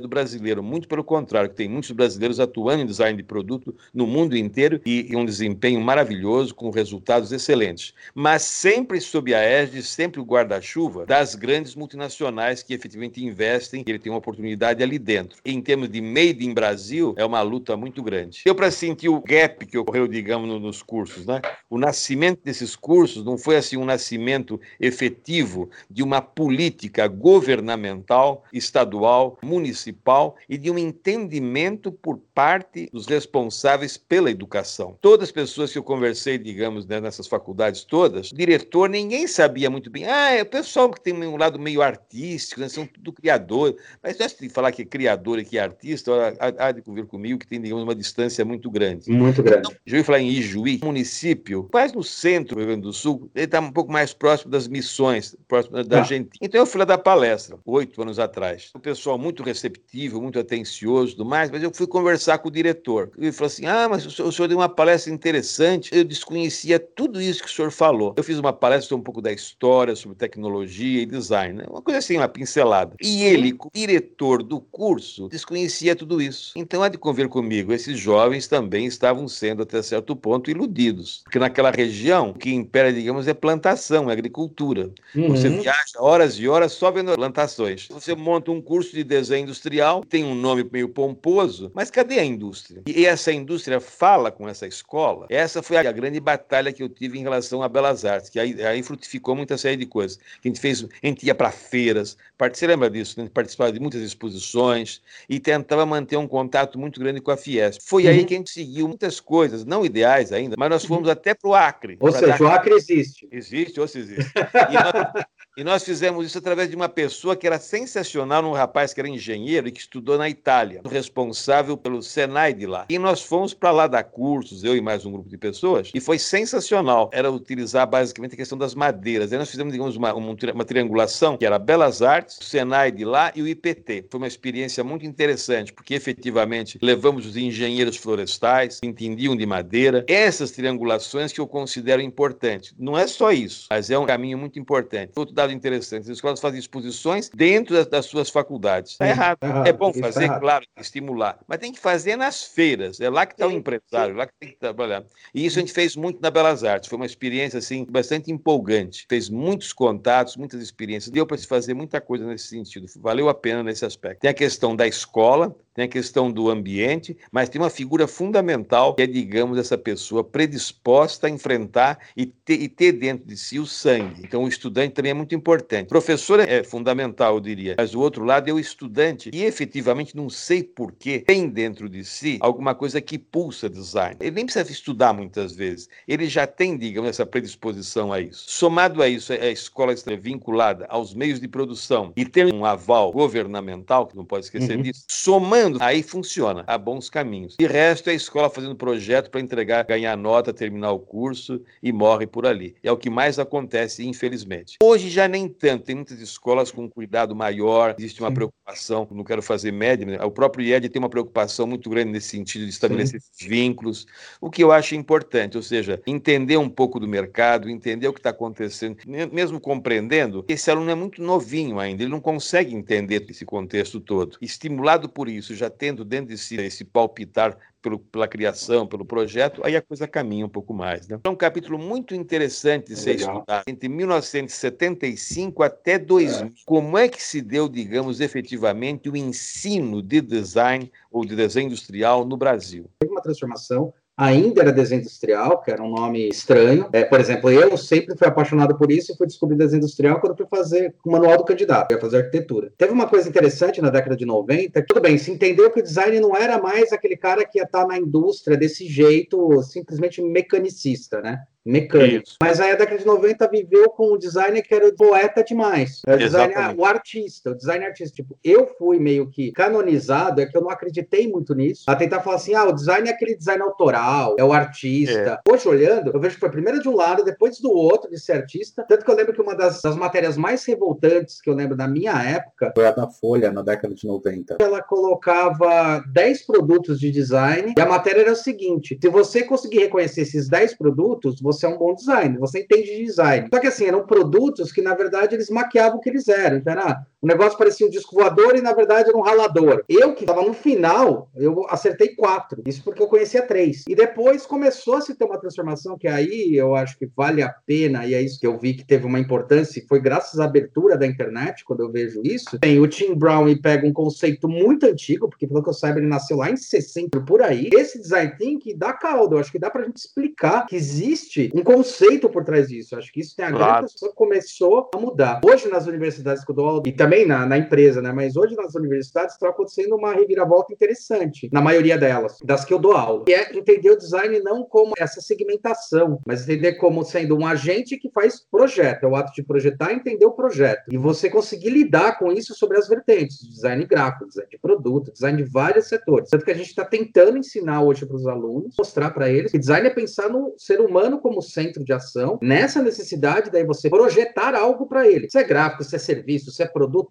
do 0.00 0.08
brasileiro, 0.08 0.62
muito 0.62 0.88
pelo 0.88 1.04
contrário, 1.04 1.50
que 1.50 1.54
tem 1.54 1.68
muitos 1.68 1.90
brasileiros 1.92 2.40
atuando 2.40 2.71
ano 2.72 2.82
em 2.82 2.86
design 2.86 3.16
de 3.16 3.22
produto 3.22 3.74
no 3.92 4.06
mundo 4.06 4.36
inteiro 4.36 4.80
e, 4.84 5.12
e 5.12 5.16
um 5.16 5.24
desempenho 5.24 5.80
maravilhoso, 5.80 6.54
com 6.54 6.70
resultados 6.70 7.32
excelentes. 7.32 7.94
Mas 8.14 8.42
sempre 8.42 9.00
sob 9.00 9.34
a 9.34 9.40
égide, 9.40 9.82
sempre 9.82 10.20
o 10.20 10.24
guarda-chuva 10.24 11.06
das 11.06 11.34
grandes 11.34 11.74
multinacionais 11.74 12.62
que 12.62 12.74
efetivamente 12.74 13.24
investem, 13.24 13.84
ele 13.86 13.98
tem 13.98 14.10
uma 14.10 14.18
oportunidade 14.18 14.82
ali 14.82 14.98
dentro. 14.98 15.38
Em 15.44 15.60
termos 15.60 15.88
de 15.88 16.00
made 16.00 16.44
in 16.44 16.54
Brasil, 16.54 17.14
é 17.16 17.24
uma 17.24 17.42
luta 17.42 17.76
muito 17.76 18.02
grande. 18.02 18.42
Deu 18.44 18.54
para 18.54 18.70
sentir 18.70 19.08
o 19.08 19.20
gap 19.20 19.64
que 19.66 19.78
ocorreu, 19.78 20.08
digamos, 20.08 20.48
no, 20.48 20.58
nos 20.58 20.82
cursos, 20.82 21.26
né? 21.26 21.40
O 21.68 21.78
nascimento 21.78 22.40
desses 22.44 22.74
cursos 22.76 23.24
não 23.24 23.36
foi 23.36 23.56
assim 23.56 23.76
um 23.76 23.84
nascimento 23.84 24.60
efetivo 24.80 25.70
de 25.90 26.02
uma 26.02 26.20
política 26.20 27.06
governamental, 27.06 28.44
estadual, 28.52 29.38
municipal 29.42 30.36
e 30.48 30.56
de 30.56 30.70
um 30.70 30.78
entendimento 30.78 31.92
por 31.92 32.18
parte 32.34 32.61
dos 32.92 33.06
responsáveis 33.06 33.96
pela 33.96 34.30
educação. 34.30 34.96
Todas 35.00 35.28
as 35.28 35.32
pessoas 35.32 35.72
que 35.72 35.78
eu 35.78 35.82
conversei, 35.82 36.38
digamos, 36.38 36.86
né, 36.86 37.00
nessas 37.00 37.26
faculdades 37.26 37.84
todas, 37.84 38.28
diretor, 38.28 38.88
ninguém 38.88 39.26
sabia 39.26 39.70
muito 39.70 39.90
bem. 39.90 40.04
Ah, 40.06 40.32
é 40.32 40.42
o 40.42 40.46
pessoal 40.46 40.90
que 40.90 41.00
tem 41.00 41.12
um 41.12 41.36
lado 41.36 41.58
meio 41.58 41.82
artístico, 41.82 42.60
né, 42.60 42.68
são 42.68 42.86
tudo 42.86 43.12
criador. 43.12 43.76
Mas 44.02 44.20
antes 44.20 44.36
de 44.38 44.48
falar 44.48 44.72
que 44.72 44.82
é 44.82 44.84
criador 44.84 45.38
e 45.38 45.44
que 45.44 45.58
é 45.58 45.60
artista, 45.60 46.12
há, 46.58 46.72
de 46.72 46.82
convir 46.82 47.06
comigo 47.06 47.38
que 47.38 47.46
tem, 47.46 47.60
digamos, 47.60 47.82
uma 47.84 47.94
distância 47.94 48.44
muito 48.44 48.70
grande. 48.70 49.10
Muito 49.10 49.42
grande. 49.42 49.68
Então, 49.68 49.76
já 49.86 49.96
ouvi 49.96 50.06
falar 50.06 50.20
em 50.20 50.28
Ijuí, 50.28 50.80
município, 50.82 51.68
quase 51.70 51.94
no 51.94 52.02
centro 52.02 52.54
do 52.54 52.58
Rio 52.58 52.68
Grande 52.68 52.82
do 52.82 52.92
Sul, 52.92 53.30
ele 53.34 53.44
está 53.44 53.60
um 53.60 53.72
pouco 53.72 53.92
mais 53.92 54.12
próximo 54.12 54.50
das 54.50 54.68
missões, 54.68 55.36
próximo 55.48 55.82
da 55.84 55.98
ah. 55.98 56.00
Argentina. 56.00 56.30
Então 56.40 56.60
eu 56.60 56.66
fui 56.66 56.78
lá 56.78 56.84
dar 56.84 56.98
palestra, 56.98 57.58
oito 57.64 58.00
anos 58.02 58.18
atrás. 58.18 58.70
O 58.74 58.80
pessoal 58.80 59.18
muito 59.18 59.42
receptivo, 59.42 60.20
muito 60.20 60.38
atencioso 60.38 61.12
e 61.12 61.16
tudo 61.16 61.28
mais, 61.28 61.50
mas 61.50 61.62
eu 61.62 61.72
fui 61.72 61.86
conversar 61.86 62.38
com 62.38 62.48
o 62.48 62.51
diretor. 62.52 63.10
Ele 63.18 63.32
falou 63.32 63.46
assim: 63.46 63.66
Ah, 63.66 63.88
mas 63.88 64.06
o 64.06 64.10
senhor, 64.10 64.28
o 64.28 64.32
senhor 64.32 64.48
deu 64.48 64.58
uma 64.58 64.68
palestra 64.68 65.12
interessante, 65.12 65.90
eu 65.92 66.04
desconhecia 66.04 66.78
tudo 66.78 67.20
isso 67.20 67.42
que 67.42 67.48
o 67.48 67.52
senhor 67.52 67.70
falou. 67.70 68.14
Eu 68.16 68.24
fiz 68.24 68.38
uma 68.38 68.52
palestra 68.52 68.96
um 68.96 69.00
pouco 69.00 69.20
da 69.20 69.32
história, 69.32 69.96
sobre 69.96 70.16
tecnologia 70.16 71.02
e 71.02 71.06
design, 71.06 71.58
né? 71.58 71.64
uma 71.68 71.82
coisa 71.82 71.98
assim, 71.98 72.16
uma 72.16 72.28
pincelada. 72.28 72.94
E 73.00 73.22
ele, 73.22 73.56
diretor 73.74 74.42
do 74.42 74.60
curso, 74.60 75.28
desconhecia 75.28 75.96
tudo 75.96 76.20
isso. 76.20 76.52
Então 76.56 76.82
há 76.82 76.88
de 76.88 76.98
convir 76.98 77.28
comigo, 77.28 77.72
esses 77.72 77.98
jovens 77.98 78.46
também 78.46 78.86
estavam 78.86 79.26
sendo, 79.28 79.62
até 79.62 79.82
certo 79.82 80.14
ponto, 80.14 80.50
iludidos. 80.50 81.22
Porque 81.24 81.38
naquela 81.38 81.70
região, 81.70 82.30
o 82.30 82.34
que 82.34 82.52
impera, 82.52 82.92
digamos, 82.92 83.26
é 83.26 83.34
plantação, 83.34 84.10
é 84.10 84.12
agricultura. 84.12 84.90
Uhum. 85.14 85.28
Você 85.28 85.48
viaja 85.48 85.98
horas 85.98 86.38
e 86.38 86.48
horas 86.48 86.72
só 86.72 86.90
vendo 86.90 87.14
plantações. 87.14 87.88
Você 87.88 88.14
monta 88.14 88.50
um 88.50 88.60
curso 88.60 88.92
de 88.92 89.04
desenho 89.04 89.44
industrial, 89.44 90.04
tem 90.04 90.24
um 90.24 90.34
nome 90.34 90.68
meio 90.70 90.88
pomposo, 90.88 91.70
mas 91.74 91.90
cadê 91.90 92.18
a 92.18 92.24
indústria? 92.24 92.41
E 92.86 93.06
essa 93.06 93.32
indústria 93.32 93.80
fala 93.80 94.30
com 94.30 94.48
essa 94.48 94.66
escola. 94.66 95.26
Essa 95.28 95.62
foi 95.62 95.76
a 95.76 95.92
grande 95.92 96.20
batalha 96.20 96.72
que 96.72 96.82
eu 96.82 96.88
tive 96.88 97.18
em 97.18 97.22
relação 97.22 97.62
a 97.62 97.68
Belas 97.68 98.04
Artes, 98.04 98.28
que 98.30 98.38
aí, 98.38 98.62
aí 98.64 98.82
frutificou 98.82 99.36
muita 99.36 99.56
série 99.56 99.76
de 99.76 99.86
coisas. 99.86 100.18
Que 100.40 100.48
a 100.48 100.50
gente 100.50 100.60
fez, 100.60 100.84
a 100.84 101.06
gente 101.06 101.26
ia 101.26 101.34
para 101.34 101.50
feiras, 101.50 102.16
você 102.52 102.66
lembra 102.66 102.90
disso? 102.90 103.14
A 103.18 103.22
gente 103.22 103.32
participava 103.32 103.72
de 103.72 103.78
muitas 103.78 104.00
exposições 104.00 105.00
e 105.28 105.38
tentava 105.38 105.86
manter 105.86 106.16
um 106.16 106.26
contato 106.26 106.78
muito 106.78 106.98
grande 106.98 107.20
com 107.20 107.30
a 107.30 107.36
Fiesp. 107.36 107.80
Foi 107.84 108.04
uhum. 108.04 108.10
aí 108.10 108.24
que 108.24 108.34
a 108.34 108.36
gente 108.38 108.50
seguiu 108.50 108.88
muitas 108.88 109.20
coisas, 109.20 109.64
não 109.64 109.84
ideais 109.84 110.32
ainda, 110.32 110.56
mas 110.58 110.70
nós 110.70 110.84
fomos 110.84 111.06
uhum. 111.06 111.12
até 111.12 111.34
para 111.34 111.48
o 111.48 111.54
Acre. 111.54 111.96
Ou 112.00 112.10
seja, 112.10 112.42
o 112.42 112.48
Acre 112.48 112.74
existe. 112.74 113.28
Existe, 113.30 113.80
ou 113.80 113.86
se 113.86 113.98
existe. 113.98 114.32
E 114.70 114.74
nós, 114.74 115.24
e 115.54 115.62
nós 115.62 115.84
fizemos 115.84 116.24
isso 116.24 116.38
através 116.38 116.70
de 116.70 116.76
uma 116.76 116.88
pessoa 116.88 117.36
que 117.36 117.46
era 117.46 117.58
sensacional, 117.58 118.42
um 118.42 118.52
rapaz 118.52 118.94
que 118.94 119.00
era 119.00 119.08
engenheiro 119.08 119.68
e 119.68 119.70
que 119.70 119.80
estudou 119.80 120.16
na 120.16 120.26
Itália, 120.26 120.80
responsável 120.88 121.76
pelo 121.76 122.02
Senai 122.02 122.54
de 122.54 122.66
lá. 122.66 122.86
E 122.88 122.98
nós 122.98 123.22
fomos 123.22 123.52
para 123.52 123.70
lá 123.70 123.86
dar 123.86 124.02
cursos, 124.04 124.64
eu 124.64 124.74
e 124.74 124.80
mais 124.80 125.04
um 125.04 125.12
grupo 125.12 125.28
de 125.28 125.36
pessoas, 125.36 125.90
e 125.92 126.00
foi 126.00 126.18
sensacional. 126.18 127.10
Era 127.12 127.30
utilizar 127.30 127.86
basicamente 127.86 128.32
a 128.32 128.36
questão 128.36 128.56
das 128.56 128.74
madeiras. 128.74 129.30
Aí 129.30 129.38
nós 129.38 129.50
fizemos, 129.50 129.72
digamos, 129.72 129.94
uma, 129.94 130.14
uma, 130.14 130.34
uma 130.54 130.64
triangulação, 130.64 131.36
que 131.36 131.44
era 131.44 131.58
Belas 131.58 132.00
Artes, 132.00 132.38
o 132.38 132.44
Senai 132.44 132.90
de 132.90 133.04
lá 133.04 133.30
e 133.34 133.42
o 133.42 133.46
IPT. 133.46 134.06
Foi 134.10 134.18
uma 134.18 134.26
experiência 134.26 134.82
muito 134.82 135.04
interessante, 135.04 135.70
porque 135.70 135.92
efetivamente 135.92 136.78
levamos 136.80 137.26
os 137.26 137.36
engenheiros 137.36 137.98
florestais, 137.98 138.80
entendiam 138.82 139.36
de 139.36 139.44
madeira. 139.44 140.02
Essas 140.08 140.50
triangulações 140.50 141.30
que 141.30 141.40
eu 141.40 141.46
considero 141.46 142.00
importantes. 142.00 142.74
Não 142.78 142.96
é 142.96 143.06
só 143.06 143.32
isso, 143.32 143.66
mas 143.68 143.90
é 143.90 143.98
um 143.98 144.06
caminho 144.06 144.38
muito 144.38 144.58
importante. 144.58 145.12
Outro 145.14 145.41
dado 145.42 145.52
interessante: 145.52 146.02
as 146.04 146.08
escolas 146.08 146.40
fazem 146.40 146.58
exposições 146.58 147.28
dentro 147.28 147.74
das, 147.74 147.86
das 147.86 148.06
suas 148.06 148.30
faculdades. 148.30 148.92
Está 148.92 149.08
errado. 149.08 149.38
Tá 149.38 149.46
errado. 149.46 149.66
É 149.66 149.72
bom 149.72 149.92
tá 149.92 150.00
fazer, 150.00 150.28
tá 150.28 150.40
claro, 150.40 150.64
estimular, 150.78 151.38
mas 151.46 151.58
tem 151.58 151.72
que 151.72 151.78
fazer 151.78 152.16
nas 152.16 152.42
feiras. 152.42 153.00
É 153.00 153.08
lá 153.08 153.26
que 153.26 153.34
está 153.34 153.46
o 153.46 153.50
empresário, 153.50 154.14
lá 154.14 154.26
que 154.26 154.32
tem 154.38 154.48
que 154.50 154.58
trabalhar. 154.58 155.04
E 155.34 155.44
isso 155.44 155.58
a 155.58 155.60
gente 155.60 155.72
fez 155.72 155.96
muito 155.96 156.20
na 156.20 156.30
Belas 156.30 156.64
Artes. 156.64 156.88
Foi 156.88 156.96
uma 156.96 157.06
experiência 157.06 157.58
assim 157.58 157.84
bastante 157.84 158.30
empolgante. 158.30 159.06
Fez 159.08 159.28
muitos 159.28 159.72
contatos, 159.72 160.36
muitas 160.36 160.60
experiências. 160.60 161.10
Deu 161.10 161.26
para 161.26 161.38
se 161.38 161.46
fazer 161.46 161.74
muita 161.74 162.00
coisa 162.00 162.26
nesse 162.26 162.48
sentido. 162.48 162.86
Valeu 162.96 163.28
a 163.28 163.34
pena 163.34 163.62
nesse 163.62 163.84
aspecto. 163.84 164.20
Tem 164.20 164.30
a 164.30 164.34
questão 164.34 164.74
da 164.74 164.86
escola, 164.86 165.54
tem 165.74 165.86
a 165.86 165.88
questão 165.88 166.30
do 166.30 166.50
ambiente, 166.50 167.16
mas 167.30 167.48
tem 167.48 167.60
uma 167.60 167.70
figura 167.70 168.06
fundamental 168.06 168.94
que 168.94 169.02
é, 169.02 169.06
digamos, 169.06 169.58
essa 169.58 169.78
pessoa 169.78 170.22
predisposta 170.22 171.26
a 171.26 171.30
enfrentar 171.30 171.98
e 172.16 172.26
ter, 172.26 172.60
e 172.60 172.68
ter 172.68 172.92
dentro 172.92 173.26
de 173.26 173.36
si 173.36 173.58
o 173.58 173.66
sangue. 173.66 174.22
Então, 174.22 174.44
o 174.44 174.48
estudante 174.48 174.94
também 174.94 175.12
é 175.12 175.14
muito 175.14 175.34
importante. 175.34 175.86
O 175.86 175.88
professor 175.88 176.40
é 176.40 176.62
fundamental, 176.62 177.34
eu 177.34 177.40
diria, 177.40 177.74
mas 177.78 177.94
o 177.94 178.00
outro 178.00 178.24
lado 178.24 178.48
é 178.48 178.52
o 178.52 178.58
estudante 178.58 179.30
e 179.32 179.44
efetivamente 179.44 180.16
não 180.16 180.28
sei 180.28 180.62
porquê 180.62 181.20
tem 181.20 181.48
dentro 181.48 181.88
de 181.88 182.04
si 182.04 182.38
alguma 182.40 182.74
coisa 182.74 183.00
que 183.00 183.18
pulsa 183.18 183.68
design. 183.68 184.16
Ele 184.20 184.30
nem 184.30 184.44
precisa 184.44 184.70
estudar 184.70 185.12
muitas 185.12 185.54
vezes, 185.54 185.88
ele 186.06 186.28
já 186.28 186.46
tem, 186.46 186.76
digamos, 186.76 187.08
essa 187.08 187.24
predisposição 187.24 188.12
a 188.12 188.20
isso. 188.20 188.44
Somado 188.46 189.02
a 189.02 189.08
isso, 189.08 189.32
a 189.32 189.48
escola 189.48 189.92
está 189.92 190.14
vinculada 190.14 190.86
aos 190.88 191.14
meios 191.14 191.40
de 191.40 191.48
produção 191.48 192.12
e 192.16 192.24
ter 192.24 192.52
um 192.52 192.64
aval 192.64 193.12
governamental, 193.12 194.06
que 194.06 194.16
não 194.16 194.24
pode 194.24 194.44
esquecer 194.44 194.76
uhum. 194.76 194.82
disso, 194.82 195.04
somando 195.08 195.61
aí 195.80 196.02
funciona, 196.02 196.64
há 196.66 196.76
bons 196.78 197.08
caminhos. 197.10 197.56
E 197.58 197.66
resto 197.66 198.08
é 198.08 198.12
a 198.12 198.16
escola 198.16 198.50
fazendo 198.50 198.74
projeto 198.74 199.30
para 199.30 199.40
entregar, 199.40 199.84
ganhar 199.84 200.16
nota, 200.16 200.52
terminar 200.52 200.92
o 200.92 200.98
curso 200.98 201.60
e 201.82 201.92
morre 201.92 202.26
por 202.26 202.46
ali. 202.46 202.74
É 202.82 202.90
o 202.90 202.96
que 202.96 203.10
mais 203.10 203.38
acontece, 203.38 204.06
infelizmente. 204.06 204.78
Hoje 204.82 205.08
já 205.08 205.28
nem 205.28 205.48
tanto, 205.48 205.84
tem 205.84 205.94
muitas 205.94 206.20
escolas 206.20 206.70
com 206.70 206.88
cuidado 206.88 207.34
maior, 207.34 207.94
existe 207.98 208.20
uma 208.20 208.28
Sim. 208.28 208.34
preocupação, 208.34 209.08
não 209.10 209.24
quero 209.24 209.42
fazer 209.42 209.72
média, 209.72 210.24
o 210.24 210.30
próprio 210.30 210.64
IED 210.66 210.88
tem 210.88 211.00
uma 211.00 211.08
preocupação 211.08 211.66
muito 211.66 211.88
grande 211.90 212.12
nesse 212.12 212.28
sentido 212.28 212.64
de 212.64 212.70
estabelecer 212.70 213.16
esses 213.16 213.46
vínculos, 213.46 214.06
o 214.40 214.50
que 214.50 214.62
eu 214.62 214.72
acho 214.72 214.94
importante, 214.94 215.56
ou 215.56 215.62
seja, 215.62 216.00
entender 216.06 216.56
um 216.56 216.68
pouco 216.68 216.98
do 216.98 217.08
mercado, 217.08 217.68
entender 217.68 218.08
o 218.08 218.12
que 218.12 218.20
está 218.20 218.30
acontecendo, 218.30 218.96
mesmo 219.32 219.60
compreendendo 219.60 220.42
que 220.42 220.52
esse 220.52 220.70
aluno 220.70 220.90
é 220.90 220.94
muito 220.94 221.22
novinho 221.22 221.78
ainda, 221.78 222.02
ele 222.02 222.10
não 222.10 222.20
consegue 222.20 222.74
entender 222.74 223.24
esse 223.28 223.44
contexto 223.44 224.00
todo. 224.00 224.36
Estimulado 224.40 225.08
por 225.08 225.28
isso, 225.28 225.51
isso, 225.52 225.60
já 225.60 225.70
tendo 225.70 226.04
dentro 226.04 226.28
de 226.28 226.38
si 226.38 226.56
esse 226.56 226.84
palpitar 226.84 227.56
pelo, 227.80 227.98
pela 227.98 228.28
criação, 228.28 228.86
pelo 228.86 229.04
projeto, 229.04 229.60
aí 229.64 229.76
a 229.76 229.82
coisa 229.82 230.06
caminha 230.06 230.46
um 230.46 230.48
pouco 230.48 230.72
mais. 230.72 231.08
Né? 231.08 231.18
É 231.22 231.28
um 231.28 231.36
capítulo 231.36 231.78
muito 231.78 232.14
interessante 232.14 232.88
de 232.88 232.96
ser 232.96 233.18
Legal. 233.18 233.38
estudado, 233.38 233.64
entre 233.66 233.88
1975 233.88 235.62
até 235.62 235.98
2000. 235.98 236.46
É. 236.46 236.50
Como 236.64 236.96
é 236.96 237.08
que 237.08 237.22
se 237.22 237.42
deu, 237.42 237.68
digamos, 237.68 238.20
efetivamente 238.20 239.08
o 239.08 239.16
ensino 239.16 240.00
de 240.00 240.20
design 240.20 240.90
ou 241.10 241.24
de 241.24 241.34
desenho 241.34 241.66
industrial 241.66 242.24
no 242.24 242.36
Brasil? 242.36 242.88
Teve 243.00 243.12
uma 243.12 243.22
transformação 243.22 243.92
ainda 244.16 244.62
era 244.62 244.72
desenho 244.72 245.00
industrial, 245.00 245.60
que 245.62 245.70
era 245.70 245.82
um 245.82 245.90
nome 245.90 246.28
estranho. 246.28 246.88
É, 246.92 247.04
por 247.04 247.20
exemplo, 247.20 247.50
eu 247.50 247.76
sempre 247.76 248.16
fui 248.16 248.26
apaixonado 248.26 248.76
por 248.76 248.90
isso 248.90 249.12
e 249.12 249.16
fui 249.16 249.26
descobrir 249.26 249.56
desenho 249.56 249.78
industrial 249.78 250.20
quando 250.20 250.36
fui 250.36 250.46
fazer 250.46 250.94
o 251.04 251.10
manual 251.10 251.36
do 251.38 251.44
candidato, 251.44 251.92
ia 251.92 252.00
fazer 252.00 252.18
arquitetura. 252.18 252.72
Teve 252.76 252.92
uma 252.92 253.08
coisa 253.08 253.28
interessante 253.28 253.80
na 253.80 253.90
década 253.90 254.16
de 254.16 254.26
90, 254.26 254.84
tudo 254.86 255.00
bem, 255.00 255.18
se 255.18 255.30
entendeu 255.30 255.70
que 255.70 255.80
o 255.80 255.82
design 255.82 256.20
não 256.20 256.36
era 256.36 256.58
mais 256.58 256.92
aquele 256.92 257.16
cara 257.16 257.44
que 257.44 257.58
ia 257.58 257.64
estar 257.64 257.86
na 257.86 257.98
indústria 257.98 258.56
desse 258.56 258.86
jeito, 258.86 259.62
simplesmente 259.62 260.22
mecanicista, 260.22 261.20
né? 261.20 261.42
Mecânico. 261.64 262.24
Isso. 262.26 262.36
Mas 262.40 262.60
aí 262.60 262.72
a 262.72 262.76
década 262.76 262.98
de 262.98 263.06
90 263.06 263.48
viveu 263.48 263.90
com 263.90 264.14
um 264.14 264.18
designer 264.18 264.62
que 264.62 264.74
era 264.74 264.88
o 264.88 264.94
poeta 264.94 265.42
demais. 265.42 266.02
o, 266.06 266.16
designer, 266.16 266.74
o 266.76 266.84
artista, 266.84 267.50
o 267.50 267.54
design 267.54 267.84
artista. 267.84 268.16
Tipo, 268.16 268.38
eu 268.42 268.66
fui 268.78 268.98
meio 268.98 269.28
que 269.30 269.52
canonizado, 269.52 270.40
é 270.40 270.46
que 270.46 270.56
eu 270.56 270.62
não 270.62 270.70
acreditei 270.70 271.28
muito 271.28 271.54
nisso, 271.54 271.84
a 271.86 271.96
tentar 271.96 272.20
falar 272.20 272.36
assim, 272.36 272.54
ah, 272.54 272.64
o 272.64 272.72
design 272.72 273.08
é 273.08 273.12
aquele 273.12 273.36
design 273.36 273.62
autoral, 273.62 274.36
é 274.38 274.44
o 274.44 274.52
artista. 274.52 275.40
É. 275.46 275.50
Hoje, 275.50 275.68
olhando, 275.68 276.10
eu 276.12 276.20
vejo 276.20 276.34
que 276.34 276.40
foi 276.40 276.50
primeiro 276.50 276.80
de 276.80 276.88
um 276.88 276.96
lado, 276.96 277.24
depois 277.24 277.58
do 277.60 277.70
outro, 277.70 278.10
de 278.10 278.18
ser 278.18 278.32
artista. 278.32 278.84
Tanto 278.88 279.04
que 279.04 279.10
eu 279.10 279.16
lembro 279.16 279.32
que 279.32 279.40
uma 279.40 279.54
das, 279.54 279.80
das 279.80 279.96
matérias 279.96 280.36
mais 280.36 280.64
revoltantes 280.64 281.40
que 281.40 281.48
eu 281.48 281.54
lembro 281.54 281.76
da 281.76 281.86
minha 281.86 282.12
época 282.22 282.72
foi 282.74 282.86
a 282.86 282.90
da 282.90 283.08
Folha, 283.08 283.52
na 283.52 283.62
década 283.62 283.94
de 283.94 284.06
90. 284.06 284.56
Ela 284.60 284.82
colocava 284.82 286.02
10 286.12 286.46
produtos 286.46 286.98
de 286.98 287.10
design 287.10 287.74
e 287.76 287.80
a 287.80 287.86
matéria 287.86 288.22
era 288.22 288.32
o 288.32 288.36
seguinte, 288.36 288.98
se 289.00 289.08
você 289.08 289.42
conseguir 289.42 289.80
reconhecer 289.80 290.22
esses 290.22 290.48
10 290.48 290.76
produtos, 290.76 291.40
você 291.40 291.51
você 291.52 291.66
é 291.66 291.68
um 291.68 291.78
bom 291.78 291.94
designer, 291.94 292.38
você 292.38 292.60
entende 292.60 292.96
de 292.96 293.04
design. 293.04 293.48
Só 293.52 293.60
que 293.60 293.66
assim, 293.66 293.86
eram 293.86 294.06
produtos 294.06 294.72
que, 294.72 294.82
na 294.82 294.94
verdade, 294.94 295.34
eles 295.34 295.50
maquiavam 295.50 295.98
o 295.98 296.00
que 296.00 296.10
eles 296.10 296.28
eram. 296.28 296.56
Então, 296.56 296.72
era 296.72 297.06
O 297.22 297.26
negócio 297.28 297.56
parecia 297.56 297.86
um 297.86 297.90
disco 297.90 298.16
voador 298.16 298.56
e, 298.56 298.60
na 298.60 298.72
verdade, 298.72 299.08
era 299.08 299.16
um 299.16 299.20
ralador. 299.20 299.84
Eu, 299.88 300.12
que 300.12 300.24
estava 300.24 300.42
no 300.42 300.52
final, 300.52 301.30
eu 301.36 301.64
acertei 301.68 302.16
quatro. 302.16 302.60
Isso 302.66 302.82
porque 302.82 303.00
eu 303.00 303.06
conhecia 303.06 303.42
três. 303.42 303.84
E 303.88 303.94
depois 303.94 304.44
começou 304.44 304.94
a 304.94 305.00
se 305.00 305.14
ter 305.14 305.24
uma 305.24 305.38
transformação 305.38 305.96
que 305.96 306.08
aí 306.08 306.56
eu 306.56 306.74
acho 306.74 306.98
que 306.98 307.08
vale 307.16 307.40
a 307.40 307.48
pena, 307.48 308.04
e 308.04 308.14
é 308.14 308.20
isso 308.20 308.40
que 308.40 308.46
eu 308.46 308.58
vi 308.58 308.74
que 308.74 308.84
teve 308.84 309.06
uma 309.06 309.20
importância, 309.20 309.78
e 309.78 309.86
foi 309.86 310.00
graças 310.00 310.40
à 310.40 310.46
abertura 310.46 310.98
da 310.98 311.06
internet, 311.06 311.64
quando 311.64 311.84
eu 311.84 311.92
vejo 311.92 312.20
isso. 312.24 312.58
Tem 312.58 312.80
o 312.80 312.88
Tim 312.88 313.14
Brown 313.14 313.48
e 313.48 313.54
pega 313.54 313.86
um 313.86 313.92
conceito 313.92 314.48
muito 314.48 314.86
antigo, 314.86 315.28
porque 315.28 315.46
pelo 315.46 315.62
que 315.62 315.68
eu 315.68 315.74
saiba, 315.74 316.00
ele 316.00 316.08
nasceu 316.08 316.38
lá 316.38 316.50
em 316.50 316.56
60 316.56 317.20
por 317.20 317.40
aí. 317.40 317.70
Esse 317.72 318.00
design 318.00 318.34
thinking 318.36 318.76
dá 318.76 318.92
caldo, 318.94 319.36
eu 319.36 319.38
acho 319.38 319.52
que 319.52 319.60
dá 319.60 319.70
pra 319.70 319.84
gente 319.84 319.98
explicar 319.98 320.66
que 320.66 320.74
existe 320.74 321.52
um 321.54 321.62
conceito 321.62 322.28
por 322.28 322.42
trás 322.42 322.66
disso. 322.66 322.96
Eu 322.96 322.98
acho 322.98 323.12
que 323.12 323.20
isso 323.20 323.36
tem 323.36 323.44
a 323.44 323.52
claro. 323.52 323.72
grande 323.74 323.92
pessoa 323.92 324.12
começou 324.12 324.90
a 324.92 324.98
mudar. 324.98 325.40
Hoje 325.44 325.68
nas 325.68 325.86
universidades 325.86 326.44
que 326.44 326.50
eu 326.50 326.56
dou 326.56 326.66
aula, 326.66 326.82
e 326.84 326.90
também 326.90 327.11
na, 327.26 327.46
na 327.46 327.58
empresa, 327.58 328.00
né? 328.00 328.12
Mas 328.12 328.36
hoje 328.36 328.56
nas 328.56 328.74
universidades 328.74 329.34
está 329.34 329.48
acontecendo 329.48 329.94
uma 329.96 330.12
reviravolta 330.12 330.72
interessante, 330.72 331.48
na 331.52 331.60
maioria 331.60 331.98
delas, 331.98 332.38
das 332.42 332.64
que 332.64 332.72
eu 332.72 332.78
dou 332.78 332.92
aula. 332.92 333.24
E 333.28 333.34
é 333.34 333.56
entender 333.56 333.90
o 333.90 333.96
design 333.96 334.40
não 334.40 334.64
como 334.64 334.92
essa 334.98 335.20
segmentação, 335.20 336.18
mas 336.26 336.42
entender 336.42 336.74
como 336.74 337.04
sendo 337.04 337.36
um 337.36 337.46
agente 337.46 337.96
que 337.96 338.10
faz 338.10 338.40
projeto. 338.50 339.04
É 339.04 339.06
o 339.06 339.16
ato 339.16 339.32
de 339.34 339.42
projetar 339.42 339.92
e 339.92 339.96
entender 339.96 340.24
o 340.24 340.32
projeto. 340.32 340.84
E 340.90 340.96
você 340.96 341.28
conseguir 341.28 341.70
lidar 341.70 342.18
com 342.18 342.32
isso 342.32 342.54
sobre 342.54 342.78
as 342.78 342.88
vertentes, 342.88 343.38
design 343.48 343.84
gráfico, 343.84 344.26
design 344.26 344.50
de 344.50 344.58
produto, 344.58 345.12
design 345.12 345.42
de 345.42 345.48
vários 345.48 345.88
setores. 345.88 346.30
Tanto 346.30 346.44
que 346.44 346.50
a 346.50 346.54
gente 346.54 346.68
está 346.68 346.84
tentando 346.84 347.36
ensinar 347.36 347.82
hoje 347.82 348.06
para 348.06 348.16
os 348.16 348.26
alunos, 348.26 348.74
mostrar 348.78 349.10
para 349.10 349.28
eles 349.28 349.50
que 349.50 349.58
design 349.58 349.86
é 349.86 349.90
pensar 349.90 350.28
no 350.28 350.54
ser 350.56 350.80
humano 350.80 351.20
como 351.20 351.42
centro 351.42 351.84
de 351.84 351.92
ação, 351.92 352.38
nessa 352.42 352.82
necessidade 352.82 353.50
daí 353.50 353.64
você 353.64 353.90
projetar 353.90 354.54
algo 354.54 354.86
para 354.86 355.06
ele. 355.06 355.28
Se 355.30 355.38
é 355.38 355.44
gráfico, 355.44 355.84
se 355.84 355.96
é 355.96 355.98
serviço, 355.98 356.50
se 356.50 356.62
é 356.62 356.66
produto, 356.66 357.01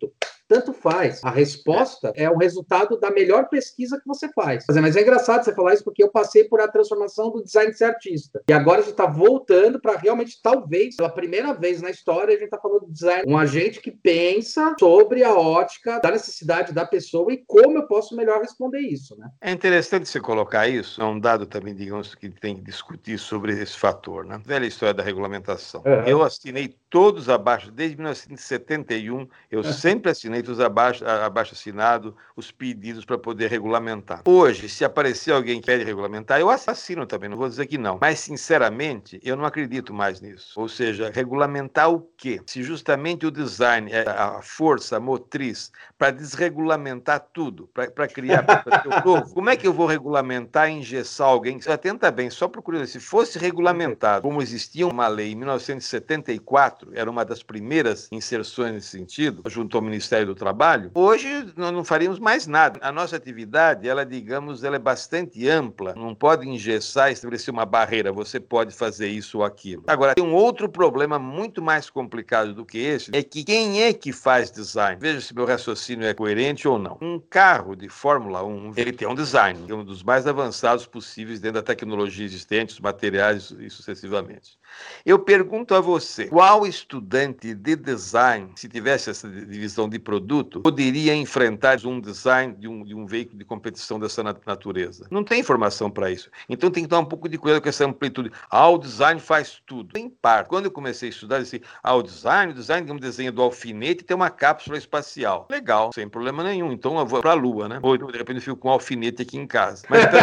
tanto 0.51 0.73
faz. 0.73 1.21
A 1.23 1.29
resposta 1.29 2.11
é 2.13 2.29
o 2.29 2.35
resultado 2.35 2.99
da 2.99 3.09
melhor 3.09 3.47
pesquisa 3.47 3.97
que 3.97 4.05
você 4.05 4.27
faz. 4.33 4.65
Mas 4.67 4.97
é 4.97 5.01
engraçado 5.01 5.45
você 5.45 5.55
falar 5.55 5.73
isso 5.73 5.83
porque 5.85 6.03
eu 6.03 6.09
passei 6.09 6.43
por 6.43 6.59
a 6.59 6.67
transformação 6.67 7.31
do 7.31 7.41
design 7.41 7.71
de 7.71 7.77
ser 7.77 7.85
artista. 7.85 8.41
E 8.49 8.51
agora 8.51 8.79
a 8.79 8.81
gente 8.81 8.91
está 8.91 9.05
voltando 9.05 9.79
para 9.79 9.95
realmente, 9.95 10.41
talvez, 10.43 10.97
pela 10.97 11.09
primeira 11.09 11.53
vez 11.53 11.81
na 11.81 11.89
história, 11.89 12.35
a 12.35 12.37
gente 12.37 12.43
está 12.43 12.57
falando 12.57 12.85
de 12.85 12.91
design. 12.91 13.23
Um 13.25 13.37
agente 13.37 13.79
que 13.79 13.91
pensa 13.91 14.75
sobre 14.77 15.23
a 15.23 15.33
ótica 15.33 16.01
da 16.01 16.11
necessidade 16.11 16.73
da 16.73 16.85
pessoa 16.85 17.31
e 17.31 17.41
como 17.47 17.77
eu 17.77 17.87
posso 17.87 18.13
melhor 18.13 18.41
responder 18.41 18.79
isso. 18.81 19.17
Né? 19.17 19.29
É 19.39 19.51
interessante 19.51 20.09
você 20.09 20.19
colocar 20.19 20.67
isso. 20.67 21.01
É 21.01 21.05
um 21.05 21.17
dado 21.17 21.45
também, 21.45 21.73
digamos, 21.73 22.13
que 22.13 22.29
tem 22.29 22.57
que 22.57 22.63
discutir 22.63 23.17
sobre 23.17 23.53
esse 23.53 23.77
fator. 23.77 24.25
Né? 24.25 24.37
Velha 24.43 24.65
história 24.65 24.93
da 24.93 25.01
regulamentação. 25.03 25.81
Uhum. 25.85 26.03
Eu 26.05 26.21
assinei 26.21 26.75
todos 26.89 27.29
abaixo, 27.29 27.71
desde 27.71 27.95
1971, 27.95 29.25
eu 29.49 29.59
uhum. 29.59 29.63
sempre 29.81 30.11
assinei 30.11 30.41
feitos 30.41 30.59
abaixo, 30.59 31.05
abaixo 31.05 31.53
assinado 31.53 32.15
os 32.35 32.51
pedidos 32.51 33.05
para 33.05 33.17
poder 33.17 33.49
regulamentar. 33.49 34.23
Hoje, 34.25 34.67
se 34.67 34.83
aparecer 34.83 35.31
alguém 35.31 35.59
que 35.59 35.67
pede 35.67 35.83
regulamentar, 35.83 36.39
eu 36.39 36.49
assino 36.49 37.05
também, 37.05 37.29
não 37.29 37.37
vou 37.37 37.47
dizer 37.47 37.67
que 37.67 37.77
não. 37.77 37.99
Mas, 38.01 38.19
sinceramente, 38.19 39.19
eu 39.23 39.35
não 39.35 39.45
acredito 39.45 39.93
mais 39.93 40.19
nisso. 40.19 40.59
Ou 40.59 40.67
seja, 40.67 41.11
regulamentar 41.13 41.91
o 41.91 42.01
quê? 42.17 42.41
Se 42.47 42.63
justamente 42.63 43.25
o 43.25 43.31
design 43.31 43.91
é 43.91 44.09
a 44.09 44.41
força 44.41 44.99
motriz 44.99 45.71
para 45.97 46.11
desregulamentar 46.11 47.27
tudo, 47.31 47.69
para 47.73 48.07
criar 48.07 48.45
o 48.85 49.07
novo, 49.07 49.33
como 49.33 49.49
é 49.49 49.55
que 49.55 49.67
eu 49.67 49.73
vou 49.73 49.85
regulamentar 49.85 50.69
e 50.69 50.73
engessar 50.73 51.27
alguém? 51.27 51.59
Atenta 51.67 52.09
bem, 52.09 52.29
só 52.29 52.47
curiosidade, 52.47 52.91
se 52.91 52.99
fosse 52.99 53.37
regulamentado, 53.37 54.23
como 54.23 54.41
existia 54.41 54.87
uma 54.87 55.07
lei 55.07 55.31
em 55.31 55.35
1974, 55.35 56.91
era 56.93 57.09
uma 57.09 57.23
das 57.23 57.43
primeiras 57.43 58.07
inserções 58.11 58.73
nesse 58.73 58.87
sentido, 58.87 59.43
junto 59.47 59.70
ao 59.77 59.81
Ministério 59.81 60.27
do 60.27 60.35
Trabalho, 60.35 60.91
hoje 60.93 61.27
nós 61.55 61.71
não 61.71 61.83
faríamos 61.83 62.19
mais 62.19 62.47
nada. 62.47 62.79
A 62.81 62.91
nossa 62.91 63.15
atividade, 63.15 63.87
ela, 63.87 64.05
digamos, 64.05 64.63
ela 64.63 64.75
é 64.75 64.79
bastante 64.79 65.47
ampla, 65.47 65.93
não 65.95 66.15
pode 66.15 66.47
engessar 66.47 67.11
estabelecer 67.11 67.53
uma 67.53 67.65
barreira, 67.65 68.11
você 68.11 68.39
pode 68.39 68.73
fazer 68.73 69.07
isso 69.07 69.39
ou 69.39 69.43
aquilo. 69.43 69.83
Agora, 69.87 70.15
tem 70.15 70.23
um 70.23 70.33
outro 70.33 70.69
problema 70.69 71.19
muito 71.19 71.61
mais 71.61 71.89
complicado 71.89 72.53
do 72.53 72.65
que 72.65 72.77
esse, 72.77 73.11
é 73.13 73.23
que 73.23 73.43
quem 73.43 73.83
é 73.83 73.93
que 73.93 74.11
faz 74.11 74.51
design? 74.51 74.97
Veja 74.99 75.21
se 75.21 75.33
meu 75.33 75.45
raciocínio 75.45 76.05
é 76.05 76.13
coerente 76.13 76.67
ou 76.67 76.77
não. 76.77 76.97
Um 77.01 77.19
carro 77.19 77.75
de 77.75 77.89
Fórmula 77.89 78.43
1, 78.43 78.73
ele 78.77 78.91
tem 78.91 79.07
um 79.07 79.15
design, 79.15 79.59
é 79.69 79.73
um 79.73 79.83
dos 79.83 80.03
mais 80.03 80.27
avançados 80.27 80.85
possíveis 80.85 81.39
dentro 81.39 81.61
da 81.61 81.65
tecnologia 81.65 82.25
existente, 82.25 82.73
os 82.73 82.79
materiais 82.79 83.51
e 83.59 83.69
sucessivamente. 83.69 84.59
Eu 85.05 85.19
pergunto 85.19 85.75
a 85.75 85.81
você, 85.81 86.27
qual 86.27 86.65
estudante 86.65 87.53
de 87.53 87.75
design, 87.75 88.51
se 88.55 88.69
tivesse 88.69 89.09
essa 89.09 89.27
divisão 89.61 89.87
de 89.87 89.99
produto, 89.99 90.61
poderia 90.61 91.13
enfrentar 91.13 91.77
um 91.85 92.01
design 92.01 92.55
de 92.57 92.67
um, 92.67 92.83
de 92.83 92.95
um 92.95 93.05
veículo 93.05 93.37
de 93.37 93.45
competição 93.45 93.99
dessa 93.99 94.23
natureza? 94.23 95.07
Não 95.11 95.23
tem 95.23 95.39
informação 95.39 95.89
para 95.89 96.09
isso. 96.09 96.31
Então 96.49 96.71
tem 96.71 96.83
que 96.83 96.89
tomar 96.89 97.03
um 97.03 97.05
pouco 97.05 97.29
de 97.29 97.37
cuidado 97.37 97.61
com 97.61 97.69
essa 97.69 97.85
amplitude. 97.85 98.31
Ah, 98.49 98.67
o 98.67 98.77
design 98.79 99.19
faz 99.19 99.61
tudo. 99.65 99.95
Em 99.95 100.09
parte. 100.09 100.47
Quando 100.47 100.65
eu 100.65 100.71
comecei 100.71 101.09
a 101.09 101.11
estudar, 101.11 101.37
eu 101.37 101.43
disse, 101.43 101.61
ah, 101.83 101.93
o 101.93 102.01
design, 102.01 102.51
o 102.51 102.55
design 102.55 102.85
tem 102.85 102.95
um 102.95 102.99
desenho 102.99 103.31
do 103.31 103.41
alfinete 103.41 104.01
e 104.01 104.05
tem 104.05 104.15
uma 104.15 104.31
cápsula 104.31 104.77
espacial. 104.77 105.47
Legal, 105.49 105.91
sem 105.93 106.09
problema 106.09 106.43
nenhum. 106.43 106.71
Então 106.71 106.97
eu 106.97 107.05
vou 107.05 107.21
para 107.21 107.31
a 107.31 107.35
Lua, 107.35 107.69
né? 107.69 107.79
Ou 107.83 107.95
de 107.97 108.17
repente 108.17 108.37
eu 108.37 108.41
fico 108.41 108.57
com 108.57 108.69
um 108.69 108.71
alfinete 108.71 109.21
aqui 109.21 109.37
em 109.37 109.45
casa. 109.45 109.85
Mas 109.87 110.03
então, 110.05 110.19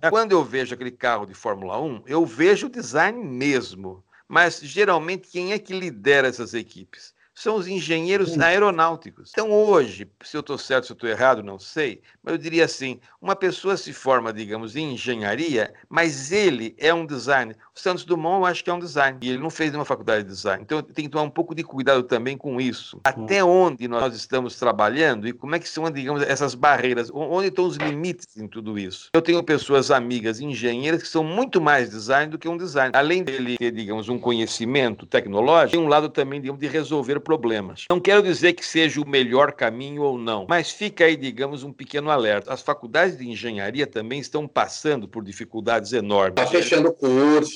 quando 0.10 0.32
eu 0.32 0.42
vejo 0.42 0.74
aquele 0.74 0.90
carro 0.90 1.26
de 1.26 1.34
Fórmula 1.34 1.78
1, 1.80 2.04
eu 2.06 2.24
vejo 2.24 2.66
o 2.66 2.70
design 2.70 3.22
mesmo. 3.22 4.02
Mas 4.26 4.60
geralmente 4.60 5.28
quem 5.28 5.52
é 5.52 5.58
que 5.58 5.78
lidera 5.78 6.28
essas 6.28 6.54
equipes? 6.54 7.12
São 7.34 7.56
os 7.56 7.66
engenheiros 7.66 8.38
aeronáuticos. 8.38 9.30
Então, 9.32 9.50
hoje, 9.50 10.10
se 10.22 10.36
eu 10.36 10.40
estou 10.40 10.58
certo, 10.58 10.86
se 10.86 10.92
eu 10.92 10.94
estou 10.94 11.08
errado, 11.08 11.42
não 11.42 11.58
sei, 11.58 12.02
mas 12.22 12.32
eu 12.32 12.38
diria 12.38 12.64
assim: 12.64 13.00
uma 13.20 13.34
pessoa 13.34 13.76
se 13.76 13.92
forma, 13.92 14.32
digamos, 14.32 14.76
em 14.76 14.94
engenharia, 14.94 15.72
mas 15.88 16.30
ele 16.32 16.74
é 16.78 16.92
um 16.92 17.06
designer. 17.06 17.56
O 17.74 17.80
Santos 17.80 18.04
Dumont, 18.04 18.40
eu 18.40 18.44
acho 18.44 18.62
que 18.62 18.68
é 18.68 18.74
um 18.74 18.78
design, 18.78 19.18
e 19.22 19.30
ele 19.30 19.38
não 19.38 19.48
fez 19.48 19.70
nenhuma 19.70 19.86
faculdade 19.86 20.24
de 20.24 20.28
design. 20.28 20.62
Então, 20.62 20.82
tem 20.82 21.06
que 21.06 21.10
tomar 21.10 21.24
um 21.24 21.30
pouco 21.30 21.54
de 21.54 21.64
cuidado 21.64 22.02
também 22.02 22.36
com 22.36 22.60
isso. 22.60 23.00
Até 23.02 23.42
onde 23.42 23.88
nós 23.88 24.14
estamos 24.14 24.56
trabalhando 24.56 25.26
e 25.26 25.32
como 25.32 25.54
é 25.54 25.58
que 25.58 25.66
são, 25.66 25.90
digamos, 25.90 26.22
essas 26.22 26.54
barreiras, 26.54 27.10
onde 27.12 27.48
estão 27.48 27.64
os 27.64 27.76
limites 27.76 28.36
em 28.36 28.46
tudo 28.46 28.78
isso. 28.78 29.08
Eu 29.14 29.22
tenho 29.22 29.42
pessoas 29.42 29.90
amigas 29.90 30.38
engenheiras 30.38 31.02
que 31.02 31.08
são 31.08 31.24
muito 31.24 31.62
mais 31.62 31.88
design 31.88 32.30
do 32.30 32.38
que 32.38 32.46
um 32.46 32.58
design. 32.58 32.92
Além 32.94 33.22
dele 33.22 33.56
ter, 33.56 33.70
digamos, 33.70 34.10
um 34.10 34.18
conhecimento 34.18 35.06
tecnológico, 35.06 35.72
tem 35.72 35.80
um 35.80 35.88
lado 35.88 36.10
também, 36.10 36.42
digamos, 36.42 36.60
de 36.60 36.68
resolver 36.68 37.20
problemas. 37.20 37.86
Não 37.88 37.98
quero 37.98 38.22
dizer 38.22 38.52
que 38.52 38.66
seja 38.66 39.00
o 39.00 39.08
melhor 39.08 39.52
caminho 39.52 40.02
ou 40.02 40.18
não, 40.18 40.46
mas 40.46 40.70
fica 40.70 41.04
aí, 41.04 41.16
digamos, 41.16 41.62
um 41.62 41.72
pequeno 41.72 42.10
alerta. 42.10 42.52
As 42.52 42.60
faculdades 42.60 43.16
de 43.16 43.26
engenharia 43.26 43.86
também 43.86 44.20
estão 44.20 44.46
passando 44.46 45.08
por 45.08 45.24
dificuldades 45.24 45.94
enormes. 45.94 46.34
Está 46.36 46.46
fechando 46.46 46.92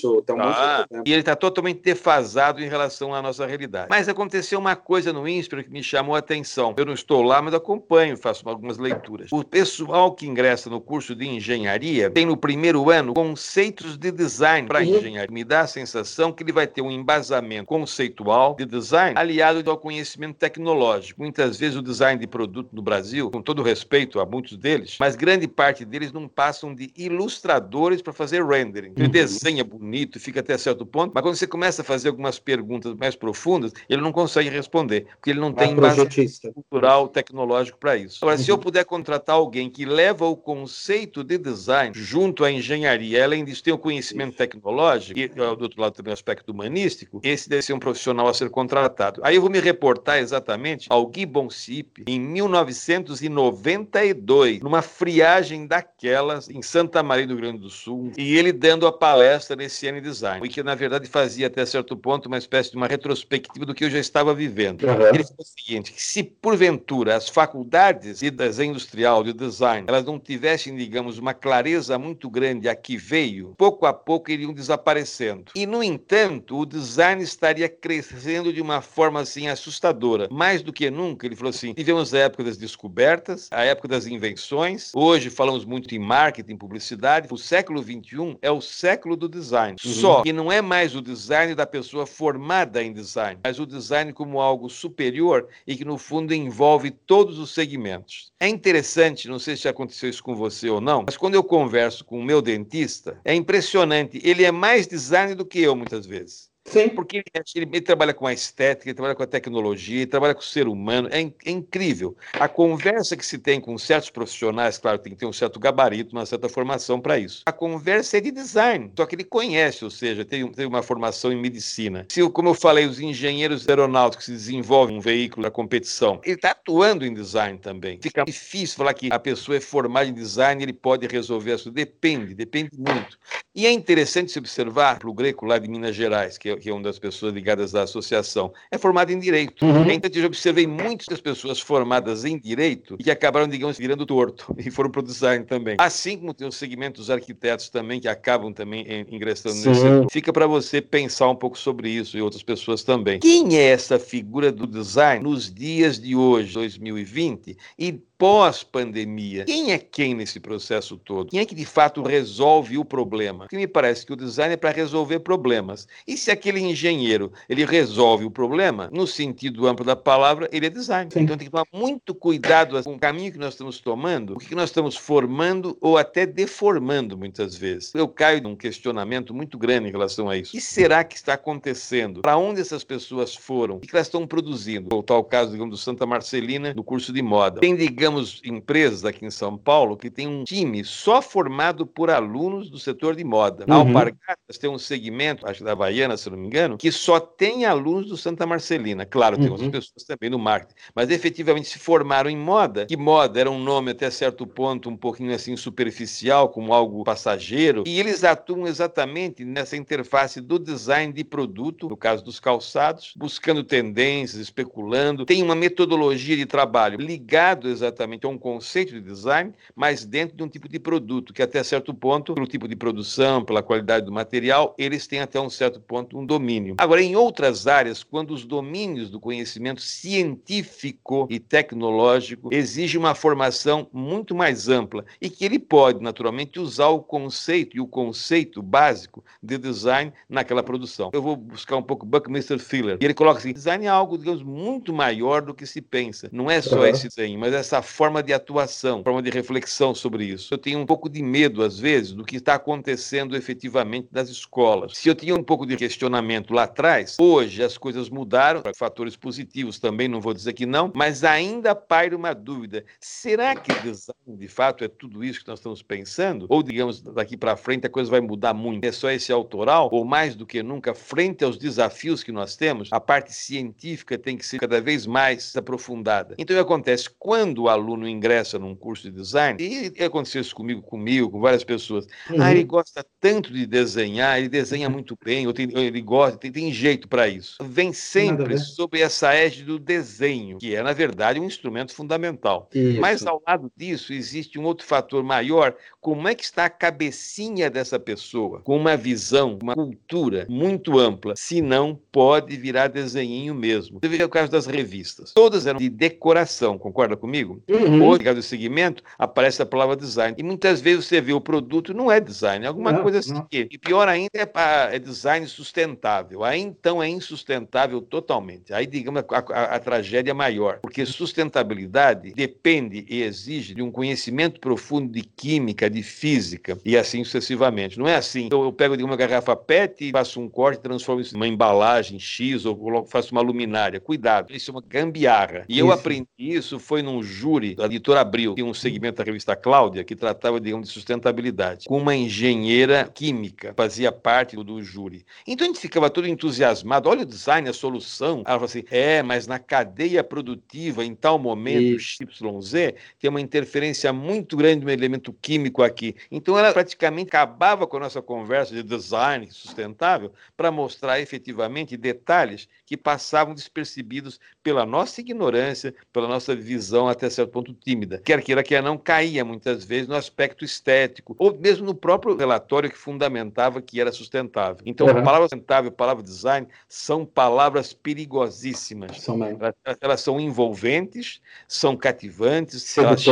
o 0.07 0.23
curso, 0.23 0.23
tá 0.23 0.87
ah, 0.91 1.03
E 1.05 1.13
ele 1.13 1.21
está 1.21 1.37
totalmente 1.37 1.81
defasado 1.81 2.63
em 2.63 2.69
relação 2.69 3.15
à 3.15 3.21
nossa 3.21 3.47
realidade. 3.47 3.89
Mas 3.91 4.09
aconteceu 4.09 4.59
uma 4.59 4.77
coisa 4.77 5.13
no 5.13 5.29
INSPER 5.29 5.65
que 5.65 5.71
me 5.71 5.83
chamou 5.83 6.15
a 6.15 6.19
atenção. 6.19 6.75
Eu 6.77 6.87
não 6.87 6.95
estou 6.95 7.23
lá, 7.23 7.41
mas 7.43 7.55
acompanho, 7.55 8.17
faço 8.17 8.49
algumas 8.49 8.79
leituras. 8.79 9.31
O 9.33 9.45
pessoal 9.45 10.13
que 10.13 10.27
ingressa 10.27 10.71
no 10.71 10.81
curso 10.81 11.15
de 11.15 11.27
engenharia 11.27 12.11
tem 12.11 12.27
no 12.27 12.37
primeiro 12.37 12.91
ano 12.91 13.15
conceitos 13.15 13.97
de 13.97 14.11
design 14.11 14.69
para 14.69 14.81
uhum. 14.81 14.97
engenharia. 14.97 15.33
Me 15.33 15.45
dá 15.45 15.61
a 15.61 15.67
sensação 15.67 16.33
que 16.33 16.43
ele 16.43 16.53
vai 16.53 16.67
ter 16.67 16.83
um 16.83 16.91
embasamento 16.91 17.67
conceitual 17.67 18.55
de 18.55 18.65
design 18.65 19.19
aliado 19.19 19.69
ao 19.71 19.77
conhecimento 19.77 20.37
tecnológico. 20.37 21.21
Muitas 21.21 21.59
vezes 21.59 21.77
o 21.77 21.83
design 21.83 22.21
de 22.21 22.27
produto 22.27 22.71
no 22.73 22.83
Brasil, 22.83 23.31
com 23.31 23.43
todo 23.43 23.63
respeito 23.63 24.21
a 24.21 24.27
muitos 24.27 24.57
deles, 24.57 24.97
mas 25.01 25.17
grande 25.17 25.49
parte 25.49 25.85
deles 25.85 26.13
não 26.13 26.29
passam 26.29 26.75
de 26.75 26.93
ilustradores 26.97 28.03
para 28.03 28.13
fazer 28.13 28.45
rendering. 28.45 28.93
Ele 28.97 29.07
uhum. 29.07 29.11
desenha 29.11 29.65
bonito, 29.65 29.96
fica 30.19 30.41
até 30.41 30.59
certo 30.59 30.85
ponto, 30.85 31.13
mas 31.15 31.23
quando 31.23 31.37
você 31.37 31.47
começa 31.47 31.83
a 31.83 31.85
fazer 31.85 32.09
algumas 32.09 32.39
perguntas 32.39 32.95
mais 32.95 33.15
profundas, 33.15 33.73
ele 33.89 34.03
não 34.03 34.13
consegue 34.13 34.49
responder, 34.49 35.07
porque 35.17 35.31
ele 35.31 35.41
não 35.41 35.53
tem 35.53 35.75
base 35.75 36.05
cultural, 36.53 37.09
tecnológico 37.09 37.79
para 37.79 37.97
isso. 37.97 38.19
Agora, 38.23 38.37
uhum. 38.37 38.45
se 38.45 38.51
eu 38.51 38.57
uhum. 38.57 38.63
puder 38.63 38.85
contratar 38.85 39.37
alguém 39.37 39.71
que 39.71 39.85
leva 39.85 40.27
o 40.27 40.37
conceito 40.37 41.23
de 41.23 41.39
design 41.39 41.93
junto 41.95 42.45
à 42.45 42.51
engenharia, 42.51 43.25
além 43.25 43.45
disso 43.45 43.63
tem 43.63 43.73
o 43.73 43.79
conhecimento 43.79 44.37
tecnológico, 44.37 45.17
e 45.19 45.29
do 45.29 45.43
outro 45.43 45.81
lado 45.81 45.95
também 45.95 46.11
o 46.11 46.15
aspecto 46.15 46.51
humanístico, 46.51 47.21
esse 47.23 47.49
deve 47.49 47.63
ser 47.63 47.73
um 47.73 47.79
profissional 47.79 48.27
a 48.29 48.35
ser 48.35 48.51
contratado. 48.51 49.21
Aí 49.23 49.37
eu 49.37 49.41
vou 49.41 49.51
me 49.51 49.61
reportar 49.61 50.19
exatamente 50.19 50.89
ao 50.91 51.09
Gibbon 51.15 51.49
Cip 51.51 52.03
em 52.07 52.21
1992, 52.21 54.61
numa 54.61 54.83
friagem 54.83 55.67
daquelas 55.67 56.51
em 56.51 56.61
Santa 56.63 57.03
Maria 57.03 57.27
do 57.27 57.35
Rio 57.35 57.43
Grande 57.43 57.59
do 57.61 57.71
Sul, 57.71 58.13
e 58.17 58.37
ele 58.37 58.53
dando 58.53 58.87
a 58.87 58.93
palestra 58.93 59.57
nesse 59.57 59.86
ano 59.89 60.01
design, 60.01 60.45
e 60.45 60.49
que 60.49 60.63
na 60.63 60.75
verdade 60.75 61.09
fazia 61.09 61.47
até 61.47 61.65
certo 61.65 61.97
ponto 61.97 62.27
uma 62.27 62.39
espécie 62.39 62.71
de 62.71 62.77
uma 62.77 62.87
retrospectiva 62.87 63.65
do 63.65 63.75
que 63.75 63.85
eu 63.85 63.91
já 63.91 63.99
estava 63.99 64.35
vivendo. 64.35 64.83
Uhum. 64.85 65.09
Ele 65.09 65.25
falou 65.25 65.37
o 65.41 65.45
seguinte: 65.45 65.95
se 65.97 66.23
porventura 66.23 67.17
as 67.17 67.29
faculdades 67.29 68.21
de 68.21 68.31
desenho 68.31 68.71
industrial, 68.71 69.23
de 69.23 69.33
design, 69.33 69.87
elas 69.89 70.05
não 70.05 70.19
tivessem, 70.19 70.77
digamos, 70.77 71.19
uma 71.19 71.35
clareza 71.35 71.99
muito 71.99 72.29
grande 72.29 72.69
a 72.69 72.75
que 72.75 72.97
veio, 72.97 73.55
pouco 73.57 73.87
a 73.87 73.93
pouco 73.93 74.31
iriam 74.31 74.53
desaparecendo. 74.53 75.53
E 75.55 75.67
no 75.67 75.83
entanto, 75.83 76.57
o 76.59 76.67
design 76.67 77.23
estaria 77.23 77.69
crescendo 77.69 78.53
de 78.53 78.61
uma 78.61 78.81
forma 78.81 79.21
assim 79.21 79.49
assustadora. 79.49 80.29
Mais 80.31 80.63
do 80.63 80.73
que 80.73 80.91
nunca, 80.91 81.27
ele 81.27 81.37
falou 81.37 81.51
assim: 81.51 81.75
vivemos 81.77 82.13
a 82.15 82.19
época 82.19 82.45
das 82.45 82.57
descobertas, 82.57 83.49
a 83.51 83.65
época 83.65 83.89
das 83.89 84.07
invenções. 84.07 84.91
Hoje 84.95 85.31
falamos 85.31 85.65
muito 85.65 85.95
em 85.95 85.99
marketing, 85.99 86.57
publicidade. 86.57 87.29
O 87.31 87.39
século 87.39 87.83
XXI 87.83 88.37
é 88.43 88.51
o 88.51 88.61
século 88.61 89.17
do 89.17 89.29
design. 89.29 89.76
Uhum. 89.85 89.93
Só 89.93 90.23
que 90.23 90.33
não 90.33 90.51
é 90.51 90.61
mais 90.61 90.95
o 90.95 91.03
design 91.03 91.55
da 91.55 91.67
pessoa 91.67 92.07
formada 92.07 92.83
em 92.83 92.93
design, 92.93 93.41
mas 93.45 93.59
o 93.59 93.67
design 93.67 94.13
como 94.13 94.41
algo 94.41 94.69
superior 94.69 95.49
e 95.67 95.77
que 95.77 95.85
no 95.85 95.99
fundo 95.99 96.35
envolve 96.35 96.91
todos 96.91 97.39
os 97.39 97.53
segmentos. 97.53 98.33
É 98.41 98.49
interessante, 98.49 99.29
não 99.29 99.39
sei 99.39 99.57
se 99.57 99.69
aconteceu 99.69 100.09
isso 100.09 100.23
com 100.23 100.35
você 100.35 100.69
ou 100.69 100.81
não, 100.81 101.03
mas 101.05 101.17
quando 101.17 101.35
eu 101.35 101.45
converso 101.45 102.05
com 102.05 102.19
o 102.19 102.25
meu 102.25 102.41
dentista, 102.41 103.21
é 103.25 103.35
impressionante. 103.35 104.21
Ele 104.23 104.45
é 104.45 104.53
mais 104.53 104.87
design 104.87 105.35
do 105.35 105.45
que 105.45 105.61
eu 105.61 105.75
muitas 105.77 106.07
vezes. 106.07 106.51
Sim. 106.67 106.89
Porque 106.89 107.23
ele, 107.55 107.69
ele, 107.73 107.81
trabalha 107.81 108.13
com 108.13 108.27
a 108.27 108.33
estética, 108.33 108.89
ele 108.89 108.95
trabalha 108.95 109.15
com 109.15 109.23
a 109.23 109.27
tecnologia, 109.27 109.99
ele 109.99 110.07
trabalha 110.07 110.35
com 110.35 110.41
o 110.41 110.45
ser 110.45 110.69
humano. 110.69 111.09
É, 111.11 111.21
é, 111.21 111.51
incrível. 111.51 112.17
A 112.35 112.49
conversa 112.49 113.17
que 113.17 113.25
se 113.25 113.39
tem 113.39 113.61
com 113.61 113.77
certos 113.79 114.11
profissionais, 114.11 114.79
claro, 114.79 114.99
tem 114.99 115.13
que 115.13 115.19
ter 115.19 115.27
um 115.27 115.33
certo 115.33 115.59
gabarito, 115.61 116.15
uma 116.15 116.27
certa 116.27 116.49
formação 116.49 117.01
para 117.01 117.19
isso. 117.19 117.43
A 117.47 117.53
conversa 117.53 118.19
é 118.19 118.21
de 118.21 118.31
design, 118.31 118.91
só 118.97 119.07
que 119.07 119.15
ele 119.15 119.25
conhece, 119.25 119.85
ou 119.85 119.91
seja, 119.91 120.25
tem, 120.25 120.47
tem 120.51 120.67
uma 120.67 120.83
formação 120.83 121.33
em 121.33 121.41
medicina. 121.41 122.07
Se, 122.11 122.29
como 122.31 122.49
eu 122.49 122.55
falei, 122.55 122.87
os 122.87 123.01
engenheiros 123.01 123.69
aeronáuticos 123.69 124.27
que 124.27 124.33
desenvolvem 124.33 124.97
um 124.97 125.01
veículo 125.01 125.43
da 125.43 125.51
competição, 125.51 126.21
ele 126.25 126.35
está 126.35 126.51
atuando 126.51 127.07
em 127.07 127.15
design 127.15 127.59
também. 127.59 127.99
Fica 128.03 128.25
difícil 128.25 128.77
falar 128.77 128.95
que 128.95 129.09
a 129.11 129.19
pessoa 129.19 129.57
é 129.57 129.61
formada 129.61 130.09
em 130.09 130.15
design, 130.15 130.63
ele 130.63 130.73
pode 130.73 131.07
resolver 131.07 131.55
isso. 131.55 131.71
Depende, 131.71 132.35
depende 132.35 132.71
muito. 132.77 133.19
E 133.55 133.67
é 133.67 133.73
interessante 133.73 134.33
se 134.33 134.39
observar 134.39 134.99
para 134.99 135.09
o 135.09 135.15
Greco 135.15 135.47
lá 135.47 135.59
de 135.59 135.69
Minas 135.69 135.97
Gerais, 135.97 136.37
que 136.37 136.51
é 136.51 136.56
que 136.57 136.69
é 136.69 136.73
uma 136.73 136.83
das 136.83 136.99
pessoas 136.99 137.33
ligadas 137.33 137.75
à 137.75 137.83
associação, 137.83 138.53
é 138.71 138.79
formado 138.79 139.11
em 139.13 139.19
Direito. 139.19 139.65
Uhum. 139.65 139.91
Então, 139.91 140.11
eu 140.15 140.27
observei 140.27 140.67
muitas 140.67 141.21
pessoas 141.21 141.61
formadas 141.61 142.25
em 142.25 142.39
Direito 142.39 142.97
e 142.99 143.05
que 143.05 143.11
acabaram, 143.11 143.49
digamos, 143.49 143.79
virando 143.79 144.07
torto 144.07 144.55
e 144.59 144.71
foram 144.71 144.91
para 144.91 145.01
o 145.01 145.03
design 145.03 145.45
tambem. 145.45 145.77
Assim 145.79 146.19
como 146.19 146.35
tem 146.35 146.47
o 146.47 146.53
segmento 146.53 147.01
dos 147.01 147.11
arquitetos 147.11 147.69
também, 147.69 148.01
que 148.01 148.09
acabam 148.09 148.53
também 148.53 148.85
ingressando 149.11 149.55
Sim. 149.55 149.69
nesse. 149.71 150.13
Fica 150.13 150.33
para 150.33 150.47
você 150.47 150.81
pensar 150.81 151.29
um 151.29 151.37
pouco 151.37 151.59
sobre 151.59 151.91
isso 151.91 152.17
e 152.17 152.23
outras 152.23 152.43
pessoas 152.43 152.83
também. 152.83 153.19
Quem 153.21 153.57
é 153.57 153.71
essa 153.71 153.99
figura 153.99 154.51
do 154.51 154.67
design 154.67 155.23
nos 155.23 155.53
dias 155.53 156.01
de 156.01 156.15
hoje, 156.15 156.55
2020, 156.55 157.57
e 157.79 158.01
pós-pandemia. 158.19 159.45
Quem 159.45 159.73
é 159.73 159.79
quem 159.79 160.15
nesse 160.15 160.41
processo 160.41 160.97
todo? 160.97 161.31
Quem 161.31 161.41
é 161.41 161.45
que 161.45 161.55
de 161.55 161.65
fato 161.65 162.03
resolve 162.03 162.79
o 162.79 162.85
problema? 162.85 163.41
Porque 163.45 163.57
me 163.57 163.67
parece 163.67 164.07
que 164.07 164.13
o 164.13 164.17
design 164.17 164.55
é 164.55 164.57
para 164.57 164.71
resolver 164.71 165.21
problemas. 165.21 165.87
E 166.07 166.17
se 166.17 166.31
aquele 166.31 166.61
engenheiro 166.61 167.33
ele 167.49 167.65
resolve 167.65 168.25
o 168.25 168.31
problema, 168.31 168.89
no 168.93 169.07
sentido 169.07 169.67
amplo 169.67 169.85
da 169.85 169.97
palavra, 169.97 170.49
ele 170.53 170.67
é 170.67 170.71
design. 170.71 171.11
Sim. 171.13 171.21
Então 171.21 171.37
tem 171.37 171.47
que 171.47 171.51
tomar 171.51 171.67
muito 171.73 172.15
cuidado 172.15 172.83
com 172.83 172.95
o 172.95 172.99
caminho 172.99 173.33
que 173.33 173.39
nós 173.39 173.55
estamos 173.55 173.81
tomando, 173.81 174.35
o 174.35 174.39
que 174.39 174.55
nós 174.55 174.71
estamos 174.71 174.97
formando 174.97 175.77
ou 175.81 175.99
até 175.99 176.25
deformando 176.25 177.17
muitas 177.17 177.55
vezes. 177.57 177.93
Eu 177.95 178.09
caio 178.09 178.43
num 178.43 178.57
questionamento 178.57 179.35
muito 179.35 179.59
grande 179.59 179.89
em 179.89 179.93
relação 179.93 180.29
a 180.29 180.37
isso. 180.37 180.51
O 180.51 180.53
que 180.53 180.61
será 180.61 181.05
que 181.05 181.17
está 181.17 181.35
acontecendo? 181.35 182.23
Para 182.23 182.37
onde 182.37 182.61
essas 182.61 182.83
pessoas 182.83 183.35
foram? 183.35 183.77
O 183.77 183.81
que 183.81 183.95
elas 183.95 184.07
estão 184.07 184.27
produzindo? 184.27 184.89
Voltar 184.91 185.15
ao 185.15 185.25
caso, 185.25 185.53
digamos, 185.53 185.79
do 185.79 185.83
Santa 185.83 186.07
Marcelina, 186.07 186.73
do 186.73 186.83
curso 186.83 187.13
de 187.13 187.23
moda. 187.23 187.61
Tem, 187.61 187.77
digamos, 187.77 188.06
digamos, 188.07 188.41
empresas 188.45 189.05
aqui 189.05 189.27
em 189.27 189.31
São 189.31 189.59
Paulo 189.59 189.97
que 189.97 190.09
tem 190.09 190.29
um 190.29 190.45
time 190.45 190.85
só 190.85 191.21
formado 191.21 191.85
por 191.85 192.09
alunos 192.09 192.71
do 192.71 192.79
setor 192.79 193.17
de 193.17 193.25
moda. 193.25 193.65
Uhum. 193.69 193.75
A 193.75 193.77
Alpargatas 193.79 194.59
tem 194.59 194.71
um 194.71 194.79
segmento, 194.79 195.47
acho 195.47 195.65
da 195.65 195.73
Havaiana, 195.73 196.17
se 196.17 196.31
não 196.31 196.39
me 196.39 196.47
engano, 196.47 196.79
que 196.79 196.93
só 196.93 197.19
tem 197.19 197.65
alunos 197.65 198.07
do 198.07 198.17
Santa 198.17 198.47
Marcelina. 198.47 199.05
Claro, 199.05 199.37
tem 199.37 199.47
uhum. 199.47 199.53
outras 199.53 199.71
pessoas 199.71 200.05
também 200.05 200.31
no 200.31 200.39
marketing, 200.39 200.75
mas 200.95 201.11
efetivamente 201.11 201.67
se 201.67 201.81
formaram 201.81 202.31
em 202.31 202.37
moda, 202.37 202.87
que 202.87 202.97
moda 202.97 203.41
era 203.41 203.51
um 203.51 203.59
nome 203.59 203.91
até 203.91 204.09
certo 204.09 204.47
ponto 204.47 204.89
um 204.89 204.97
pouquinho 204.97 205.35
assim 205.35 205.57
superficial, 205.57 206.49
como 206.49 206.73
algo 206.73 207.03
passageiro, 207.03 207.83
e 207.87 207.99
eles 207.99 208.23
atuam 208.23 208.69
exatamente 208.69 209.45
nessa 209.45 209.77
interface 209.77 210.41
do 210.41 210.61
design 210.61 211.13
de 211.13 211.25
produto, 211.25 211.89
no 211.89 211.97
caso 211.97 212.25
dos 212.25 212.39
calçados, 212.39 213.13
buscando 213.17 213.65
tendências, 213.65 214.41
especulando, 214.41 215.27
tem 215.27 215.43
uma 215.43 215.57
metodologia 215.57 216.37
de 216.37 216.47
trabalho 216.47 216.99
ligado 216.99 217.69
exatamente 217.69 217.96
exatamente 217.97 218.27
a 218.27 218.29
um 218.29 218.39
conceito 218.39 218.93
de 218.93 219.01
design, 219.01 219.53
mas 219.75 220.05
dentro 220.05 220.37
de 220.37 220.43
um 220.43 220.49
tipo 220.49 220.69
de 220.69 220.79
produto, 220.79 221.33
que 221.33 221.43
até 221.43 221.63
certo 221.63 221.95
ponto, 221.95 222.35
pelo 222.35 222.47
tipo 222.47 222.69
de 222.69 222.77
produção, 222.77 223.45
pela 223.45 223.63
qualidade 223.63 224.05
do 224.05 224.13
material, 224.13 224.75
eles 224.79 225.07
têm 225.07 225.21
até 225.21 225.41
um 225.41 225.49
certo 225.49 225.81
ponto 225.81 226.19
um 226.19 226.27
domínio. 226.27 226.77
Agora, 226.79 227.03
em 227.03 227.17
outras 227.17 227.67
áreas, 227.67 228.05
quando 228.05 228.33
os 228.33 228.45
domínios 228.45 229.11
do 229.11 229.19
conhecimento 229.19 229.81
científico 229.81 231.27
e 231.31 231.41
tecnológico 231.41 232.51
exigem 232.53 233.01
uma 233.01 233.15
formação 233.15 233.89
muito 233.93 234.35
mais 234.35 234.69
ampla 234.69 235.05
e 235.21 235.31
que 235.31 235.45
ele 235.45 235.59
pode, 235.59 236.03
naturalmente, 236.03 236.61
usar 236.61 236.89
o 236.89 237.01
conceito 237.01 237.77
e 237.77 237.81
o 237.81 237.87
conceito 237.87 238.63
básico 238.63 239.25
de 239.43 239.57
design 239.57 240.13
naquela 240.29 240.63
produção. 240.63 241.11
Eu 241.13 241.23
vou 241.23 241.37
buscar 241.37 241.77
um 241.77 241.83
pouco 241.83 242.05
Buckminster 242.05 242.59
Fuller, 242.59 242.99
e 243.01 243.05
ele 243.05 243.15
coloca 243.15 243.39
assim, 243.39 243.53
design 243.53 243.87
é 243.87 243.89
algo, 243.89 244.19
digamos, 244.19 244.43
muito 244.43 244.93
maior 244.93 245.41
do 245.41 245.55
que 245.55 245.67
se 245.67 245.81
pensa. 245.81 246.29
Não 246.33 246.51
é 246.51 246.61
só 246.61 246.81
uhum. 246.81 246.87
esse 246.87 247.09
desenho, 247.09 247.39
mas 247.39 247.55
essa 247.55 247.81
forma 247.87 248.23
de 248.23 248.33
atuação, 248.33 249.03
forma 249.03 249.23
de 249.23 249.31
reflexão 249.31 249.95
sobre 249.95 250.25
isso. 250.25 250.53
Eu 250.53 250.59
tenho 250.59 250.79
um 250.79 250.87
pouco 250.87 251.09
de 251.09 251.23
medo, 251.23 251.63
às 251.63 251.79
vezes, 251.79 252.13
do 252.13 252.25
que 252.25 252.37
está 252.37 252.55
acontecendo 252.55 253.37
efetivamente 253.37 254.09
nas 254.13 254.29
escolas. 254.29 254.93
Se 254.95 255.09
eu 255.09 255.15
tinha 255.15 255.35
um 255.35 255.43
pouco 255.43 255.67
de 255.67 255.77
questionamento 255.77 256.53
lá 256.53 256.65
atrás, 256.65 257.17
hoje 257.19 257.63
as 257.63 257.79
coisas 257.79 258.09
mudaram, 258.09 258.63
fatores 258.77 259.17
positivos 259.17 259.79
também, 259.79 260.09
não 260.09 260.21
vou 260.21 260.35
dizer 260.35 260.53
que 260.53 260.67
não, 260.67 260.93
mas 260.95 261.25
ainda 261.25 261.75
paira 261.75 262.17
uma 262.17 262.35
dúvida. 262.35 262.85
Será 263.01 263.55
que 263.55 263.73
design, 263.81 264.15
de 264.27 264.49
fato, 264.49 264.85
é 264.85 264.89
tudo 264.89 265.25
isso 265.25 265.41
que 265.41 265.49
nós 265.49 265.59
estamos 265.59 265.83
pensando? 265.83 266.47
Ou, 266.49 266.63
digamos, 266.63 267.01
daqui 267.01 267.37
para 267.37 267.57
frente 267.57 267.87
a 267.87 267.91
coisa 267.91 268.11
vai 268.11 268.21
mudar 268.21 268.55
muito? 268.55 268.85
É 268.85 268.93
só 268.93 269.11
esse 269.11 269.33
autoral? 269.33 269.89
Ou 269.93 270.05
mais 270.05 270.35
do 270.35 270.47
que 270.47 270.63
nunca, 270.63 270.95
frente 270.95 271.45
aos 271.45 271.57
desafios 271.57 272.23
que 272.23 272.33
nós 272.33 272.57
temos, 272.57 272.89
a 272.93 273.01
parte 273.01 273.33
científica 273.33 274.19
tem 274.19 274.37
que 274.37 274.45
ser 274.45 274.59
cada 274.59 274.81
vez 274.81 275.07
mais 275.07 275.55
aprofundada. 275.57 276.35
Então, 276.39 276.55
o 276.55 276.59
que 276.59 276.63
acontece? 276.63 277.09
Quando 277.19 277.65
o 277.65 277.69
aluno 277.77 278.09
ingressa 278.09 278.59
num 278.59 278.75
curso 278.75 279.05
de 279.05 279.11
design, 279.11 279.59
e 279.61 280.03
aconteceu 280.03 280.41
isso 280.41 280.55
comigo, 280.55 280.83
comigo, 280.83 281.31
com 281.31 281.41
várias 281.41 281.65
pessoas. 281.65 282.07
Uhum. 282.31 282.37
Ah, 282.41 282.51
ele 282.51 282.65
gosta 282.65 283.05
tanto 283.21 283.53
de 283.53 283.67
desenhar, 283.67 284.39
ele 284.39 284.49
desenha 284.49 284.89
muito 284.89 285.17
bem, 285.23 285.47
ou, 285.47 285.53
tem, 285.53 285.69
ele 285.75 286.01
gosta, 286.01 286.39
tem, 286.39 286.51
tem 286.51 286.73
jeito 286.73 287.09
para 287.09 287.29
isso. 287.29 287.57
Vem 287.63 287.93
sempre 287.93 288.59
sob 288.59 289.01
essa 289.01 289.35
égide 289.35 289.65
do 289.65 289.79
desenho, 289.79 290.59
que 290.59 290.75
é, 290.75 290.83
na 290.83 290.93
verdade, 290.93 291.39
um 291.39 291.45
instrumento 291.45 291.95
fundamental. 291.95 292.69
Isso. 292.75 293.01
Mas 293.01 293.27
ao 293.27 293.43
lado 293.47 293.71
disso, 293.77 294.13
existe 294.13 294.59
um 294.59 294.65
outro 294.65 294.87
fator 294.87 295.23
maior. 295.23 295.75
Como 296.01 296.29
é 296.29 296.35
que 296.35 296.45
está 296.45 296.65
a 296.65 296.71
cabecinha 296.71 297.69
dessa 297.69 297.99
pessoa? 297.99 298.61
Com 298.61 298.77
uma 298.77 298.97
visão, 298.97 299.59
uma 299.61 299.75
cultura 299.75 300.47
muito 300.49 300.99
ampla. 300.99 301.35
Se 301.37 301.61
não, 301.61 301.99
pode 302.11 302.57
virar 302.57 302.89
desenhinho 302.89 303.55
mesmo. 303.55 303.99
Você 304.01 304.09
vê 304.09 304.23
o 304.23 304.29
caso 304.29 304.51
das 304.51 304.67
revistas. 304.67 305.33
Todas 305.33 305.67
eram 305.67 305.79
de 305.79 305.89
decoração, 305.89 306.79
concorda 306.79 307.17
comigo? 307.17 307.63
Uhum. 307.69 308.05
Ou 308.05 308.17
ligado 308.17 308.37
ao 308.37 308.43
segmento, 308.43 309.03
aparece 309.19 309.61
a 309.61 309.67
palavra 309.67 309.97
design. 309.97 310.35
E 310.39 310.43
muitas 310.43 310.81
vezes 310.81 311.07
você 311.07 311.21
vê 311.21 311.33
o 311.33 311.41
produto 311.41 311.93
não 311.93 312.11
é 312.11 312.21
design, 312.21 312.65
é 312.65 312.69
alguma 312.69 312.93
não, 312.93 313.03
coisa 313.03 313.19
assim. 313.19 313.35
Não. 313.35 313.47
E 313.51 313.79
pior 313.79 314.09
ainda 314.09 314.31
é, 314.35 314.95
é, 314.95 314.99
design 314.99 315.47
sustentável. 315.47 316.45
Aí 316.45 316.61
então 316.61 317.03
é 317.03 317.09
insustentável 317.09 318.01
totalmente. 318.01 318.73
Aí, 318.73 318.87
digamos, 318.87 319.23
a, 319.31 319.39
a, 319.39 319.65
a 319.77 319.79
tragédia 319.79 320.31
é 320.31 320.35
maior. 320.35 320.79
Porque 320.81 321.05
sustentabilidade 321.05 322.33
depende 322.33 323.05
e 323.09 323.23
exige 323.23 323.75
de 323.75 323.83
um 323.83 323.91
conhecimento 323.91 324.61
profundo 324.61 325.13
de 325.13 325.23
química, 325.23 325.91
de 325.91 326.03
física 326.03 326.79
e 326.85 326.97
assim 326.97 327.25
sucessivamente. 327.25 327.99
Não 327.99 328.07
é 328.07 328.17
assim. 328.17 328.49
Eu, 328.51 328.65
eu 328.65 328.73
pego 328.73 328.97
de 328.97 329.03
uma 329.03 329.17
garrafa 329.17 329.57
PET 329.57 330.09
e 330.09 330.13
faço 330.13 330.41
um 330.41 330.49
corte, 330.49 330.81
transformo 330.81 331.21
isso 331.21 331.35
em 331.35 331.37
uma 331.37 331.49
embalagem 331.49 332.19
X 332.19 332.65
ou 332.65 333.05
faço 333.07 333.33
uma 333.33 333.41
luminária. 333.41 334.01
Cuidado, 334.01 334.55
isso 334.55 334.71
é 334.71 334.75
uma 334.75 334.83
gambiarra. 334.87 335.65
E 335.69 335.75
isso. 335.75 335.81
eu 335.81 335.91
aprendi 335.91 336.27
isso 336.39 336.79
foi 336.79 337.03
num 337.03 337.23
júri 337.23 337.56
da 337.61 337.87
editora 337.87 338.21
Abril, 338.21 338.55
um 338.59 338.75
segmento 338.75 339.19
da 339.19 339.25
revista 339.25 339.57
Cláudia 339.57 340.05
que 340.05 340.15
tratava, 340.15 340.61
digamos, 340.61 340.89
de 340.89 340.95
sustentabilidade, 340.95 341.87
com 341.87 341.99
uma 341.99 342.15
engenheira 342.15 343.11
química, 343.13 343.73
fazia 343.77 344.13
parte 344.13 344.57
do 344.57 344.83
júri. 344.83 345.25
Então 345.47 345.65
a 345.65 345.69
gente 345.69 345.81
ficava 345.81 346.11
todo 346.11 346.27
entusiasmado, 346.27 347.09
olha 347.09 347.23
o 347.23 347.27
design, 347.27 347.69
a 347.69 347.73
solução. 347.73 348.43
Ela 348.47 348.59
falou 348.59 348.65
assim, 348.65 348.85
é, 348.91 349.23
mas 349.23 349.47
na 349.47 349.59
cadeia 349.59 350.23
produtiva, 350.23 351.05
em 351.05 351.15
tal 351.15 351.39
momento, 351.39 351.99
XYZ, 351.99 352.95
tem 353.19 353.31
uma 353.31 353.41
interferência 353.41 354.13
muito 354.13 354.57
grande 354.57 354.81
de 354.81 354.87
um 354.87 354.91
elemento 354.91 355.33
químico 355.33 355.83
aqui. 355.83 356.15
Então 356.31 356.59
ela 356.59 356.73
praticamente 356.73 357.29
acabava 357.29 357.87
com 357.87 357.97
a 357.97 358.01
nossa 358.01 358.21
conversa 358.21 358.75
de 358.75 358.83
design 358.83 359.49
sustentável 359.51 360.33
para 360.57 360.71
mostrar 360.71 361.21
efetivamente 361.21 361.97
detalhes 361.97 362.69
que 362.85 362.97
passavam 362.97 363.55
despercebidos 363.55 364.39
pela 364.63 364.87
nossa 364.87 365.21
ignorância, 365.21 365.95
pela 366.13 366.29
nossa 366.29 366.55
visão 366.55 367.09
até 367.09 367.29
certo 367.37 367.51
ponto 367.51 367.73
tímida. 367.73 368.21
Quer 368.25 368.43
queira, 368.43 368.63
quer 368.63 368.83
não, 368.83 368.99
caía 368.99 369.45
muitas 369.45 369.85
vezes 369.85 370.09
no 370.09 370.15
aspecto 370.15 370.65
estético, 370.65 371.37
ou 371.39 371.57
mesmo 371.57 371.87
no 371.87 371.95
próprio 371.95 372.37
relatório 372.37 372.91
que 372.91 372.99
fundamentava 372.99 373.81
que 373.81 374.01
era 374.01 374.11
sustentável. 374.11 374.83
Então, 374.85 375.07
uhum. 375.07 375.19
a 375.19 375.23
palavra 375.23 375.49
sustentável, 375.49 375.91
a 375.91 375.95
palavra 375.95 376.23
design, 376.23 376.67
são 376.89 377.25
palavras 377.25 377.93
perigosíssimas. 377.93 379.21
São 379.21 379.43
elas, 379.45 379.75
elas, 380.01 380.21
são 380.21 380.41
envolventes, 380.41 381.41
são 381.69 381.97
cativantes, 381.97 382.97
elas 382.99 383.23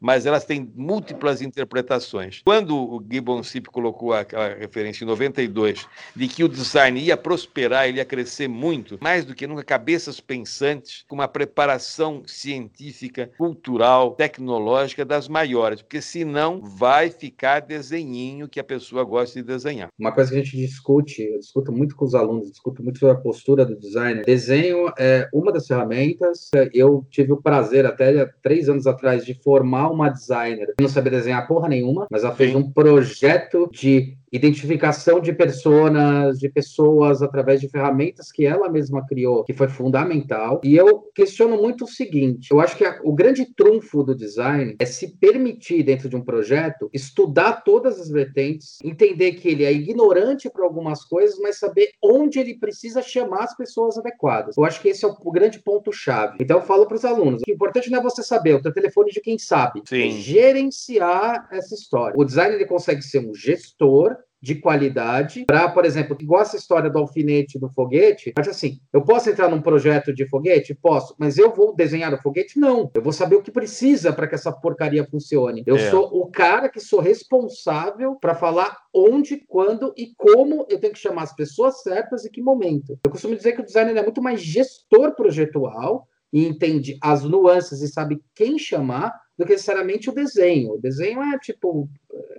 mas 0.00 0.26
elas 0.26 0.44
têm 0.44 0.70
múltiplas 0.74 1.42
interpretações. 1.42 2.42
Quando 2.44 2.76
o 2.76 3.04
Gibbon 3.10 3.42
Sip 3.42 3.66
colocou 3.66 4.12
aquela 4.12 4.54
referência 4.54 5.04
em 5.04 5.06
92 5.06 5.86
de 6.14 6.28
que 6.28 6.44
o 6.44 6.48
design 6.48 7.00
ia 7.00 7.16
prosperar, 7.16 7.88
ele 7.88 7.98
ia 7.98 8.04
crescer 8.04 8.48
muito, 8.48 8.98
mais 9.00 9.24
do 9.24 9.34
que 9.34 9.46
nunca, 9.46 9.64
cabeças 9.64 10.20
pensantes, 10.20 11.04
com 11.08 11.14
uma 11.14 11.28
preparação 11.28 12.22
científica, 12.26 13.30
cultural, 13.36 14.12
tecnológica 14.12 15.04
das 15.04 15.28
maiores, 15.28 15.82
porque 15.82 16.00
senão 16.00 16.60
vai 16.60 17.10
ficar 17.10 17.60
desenhinho 17.60 18.48
que 18.48 18.60
a 18.60 18.64
pessoa 18.64 19.04
gosta 19.04 19.40
de 19.40 19.46
desenhar. 19.46 19.88
Uma 19.98 20.12
coisa 20.12 20.30
que 20.30 20.38
a 20.38 20.42
gente 20.42 20.56
discute, 20.56 21.22
eu 21.22 21.38
discuto 21.38 21.72
muito 21.72 21.96
com 21.96 22.04
os 22.04 22.14
alunos, 22.14 22.50
discuto 22.50 22.82
muito 22.82 22.98
sobre 22.98 23.14
a 23.14 23.18
postura 23.18 23.64
do 23.64 23.76
designer. 23.76 24.24
Desenho 24.24 24.92
é 24.98 25.28
uma 25.32 25.52
das 25.52 25.66
ferramentas. 25.66 26.48
Eu 26.72 27.06
tive 27.10 27.32
o 27.32 27.42
prazer 27.42 27.86
até 27.86 28.26
três 28.42 28.68
anos 28.68 28.86
atrás 28.86 29.24
de 29.24 29.34
formar 29.48 29.90
uma 29.90 30.10
designer 30.10 30.74
não 30.78 30.90
sabia 30.90 31.10
desenhar 31.10 31.48
porra 31.48 31.68
nenhuma, 31.68 32.06
mas 32.10 32.22
ela 32.22 32.34
fez 32.34 32.50
Sim. 32.52 32.58
um 32.58 32.70
projeto 32.70 33.66
de 33.72 34.14
identificação 34.32 35.20
de 35.20 35.32
pessoas, 35.32 36.38
de 36.38 36.48
pessoas 36.48 37.22
através 37.22 37.60
de 37.60 37.68
ferramentas 37.68 38.30
que 38.30 38.46
ela 38.46 38.68
mesma 38.68 39.06
criou, 39.06 39.44
que 39.44 39.52
foi 39.52 39.68
fundamental. 39.68 40.60
E 40.62 40.76
eu 40.76 41.10
questiono 41.14 41.56
muito 41.56 41.84
o 41.84 41.88
seguinte: 41.88 42.50
eu 42.50 42.60
acho 42.60 42.76
que 42.76 42.84
a, 42.84 43.00
o 43.04 43.14
grande 43.14 43.46
trunfo 43.54 44.02
do 44.02 44.14
design 44.14 44.76
é 44.78 44.84
se 44.84 45.16
permitir, 45.16 45.82
dentro 45.82 46.08
de 46.08 46.16
um 46.16 46.24
projeto, 46.24 46.90
estudar 46.92 47.64
todas 47.64 48.00
as 48.00 48.08
vertentes, 48.08 48.78
entender 48.84 49.32
que 49.32 49.48
ele 49.48 49.64
é 49.64 49.72
ignorante 49.72 50.50
para 50.50 50.64
algumas 50.64 51.04
coisas, 51.04 51.38
mas 51.38 51.58
saber 51.58 51.90
onde 52.02 52.38
ele 52.38 52.58
precisa 52.58 53.02
chamar 53.02 53.44
as 53.44 53.56
pessoas 53.56 53.96
adequadas. 53.96 54.56
Eu 54.56 54.64
acho 54.64 54.80
que 54.80 54.88
esse 54.88 55.04
é 55.04 55.08
o, 55.08 55.16
o 55.24 55.32
grande 55.32 55.60
ponto-chave. 55.60 56.38
Então, 56.40 56.58
eu 56.58 56.62
falo 56.62 56.86
para 56.86 56.96
os 56.96 57.04
alunos: 57.04 57.42
o 57.46 57.50
importante 57.50 57.90
não 57.90 58.00
é 58.00 58.02
você 58.02 58.22
saber 58.22 58.54
o 58.54 58.62
teu 58.62 58.72
telefone 58.72 59.10
de 59.10 59.20
quem 59.20 59.38
sabe, 59.38 59.80
é 59.80 59.88
Sim. 59.88 60.08
é 60.08 60.10
gerenciar 60.10 61.48
essa 61.50 61.74
história. 61.74 62.14
O 62.16 62.24
design 62.24 62.54
ele 62.54 62.66
consegue 62.66 63.02
ser 63.02 63.18
um 63.18 63.34
gestor 63.34 64.17
de 64.40 64.54
qualidade 64.54 65.44
para, 65.44 65.68
por 65.68 65.84
exemplo, 65.84 66.16
igual 66.20 66.42
essa 66.42 66.56
história 66.56 66.88
do 66.88 66.98
alfinete 66.98 67.58
do 67.58 67.68
foguete, 67.70 68.32
mas 68.36 68.48
assim, 68.48 68.78
eu 68.92 69.02
posso 69.02 69.28
entrar 69.28 69.48
num 69.48 69.60
projeto 69.60 70.14
de 70.14 70.28
foguete? 70.28 70.74
Posso, 70.74 71.14
mas 71.18 71.38
eu 71.38 71.52
vou 71.52 71.74
desenhar 71.74 72.14
o 72.14 72.22
foguete? 72.22 72.58
Não. 72.58 72.90
Eu 72.94 73.02
vou 73.02 73.12
saber 73.12 73.36
o 73.36 73.42
que 73.42 73.50
precisa 73.50 74.12
para 74.12 74.26
que 74.26 74.34
essa 74.34 74.52
porcaria 74.52 75.04
funcione. 75.04 75.64
Eu 75.66 75.76
é. 75.76 75.90
sou 75.90 76.04
o 76.04 76.30
cara 76.30 76.68
que 76.68 76.80
sou 76.80 77.00
responsável 77.00 78.16
para 78.16 78.34
falar 78.34 78.76
onde, 78.94 79.44
quando 79.46 79.92
e 79.96 80.12
como 80.16 80.66
eu 80.68 80.78
tenho 80.78 80.92
que 80.92 80.98
chamar 80.98 81.22
as 81.22 81.34
pessoas 81.34 81.82
certas 81.82 82.24
e 82.24 82.30
que 82.30 82.40
momento. 82.40 82.98
Eu 83.04 83.10
costumo 83.10 83.34
dizer 83.34 83.52
que 83.52 83.60
o 83.60 83.64
designer 83.64 83.96
é 83.96 84.02
muito 84.02 84.22
mais 84.22 84.40
gestor 84.40 85.14
projetual 85.14 86.06
e 86.32 86.46
entende 86.46 86.96
as 87.02 87.24
nuances 87.24 87.80
e 87.80 87.88
sabe 87.88 88.20
quem 88.34 88.58
chamar 88.58 89.12
do 89.38 89.46
que 89.46 89.52
necessariamente 89.52 90.10
o 90.10 90.14
desenho. 90.14 90.72
O 90.72 90.80
desenho 90.80 91.22
é 91.22 91.38
tipo 91.38 91.88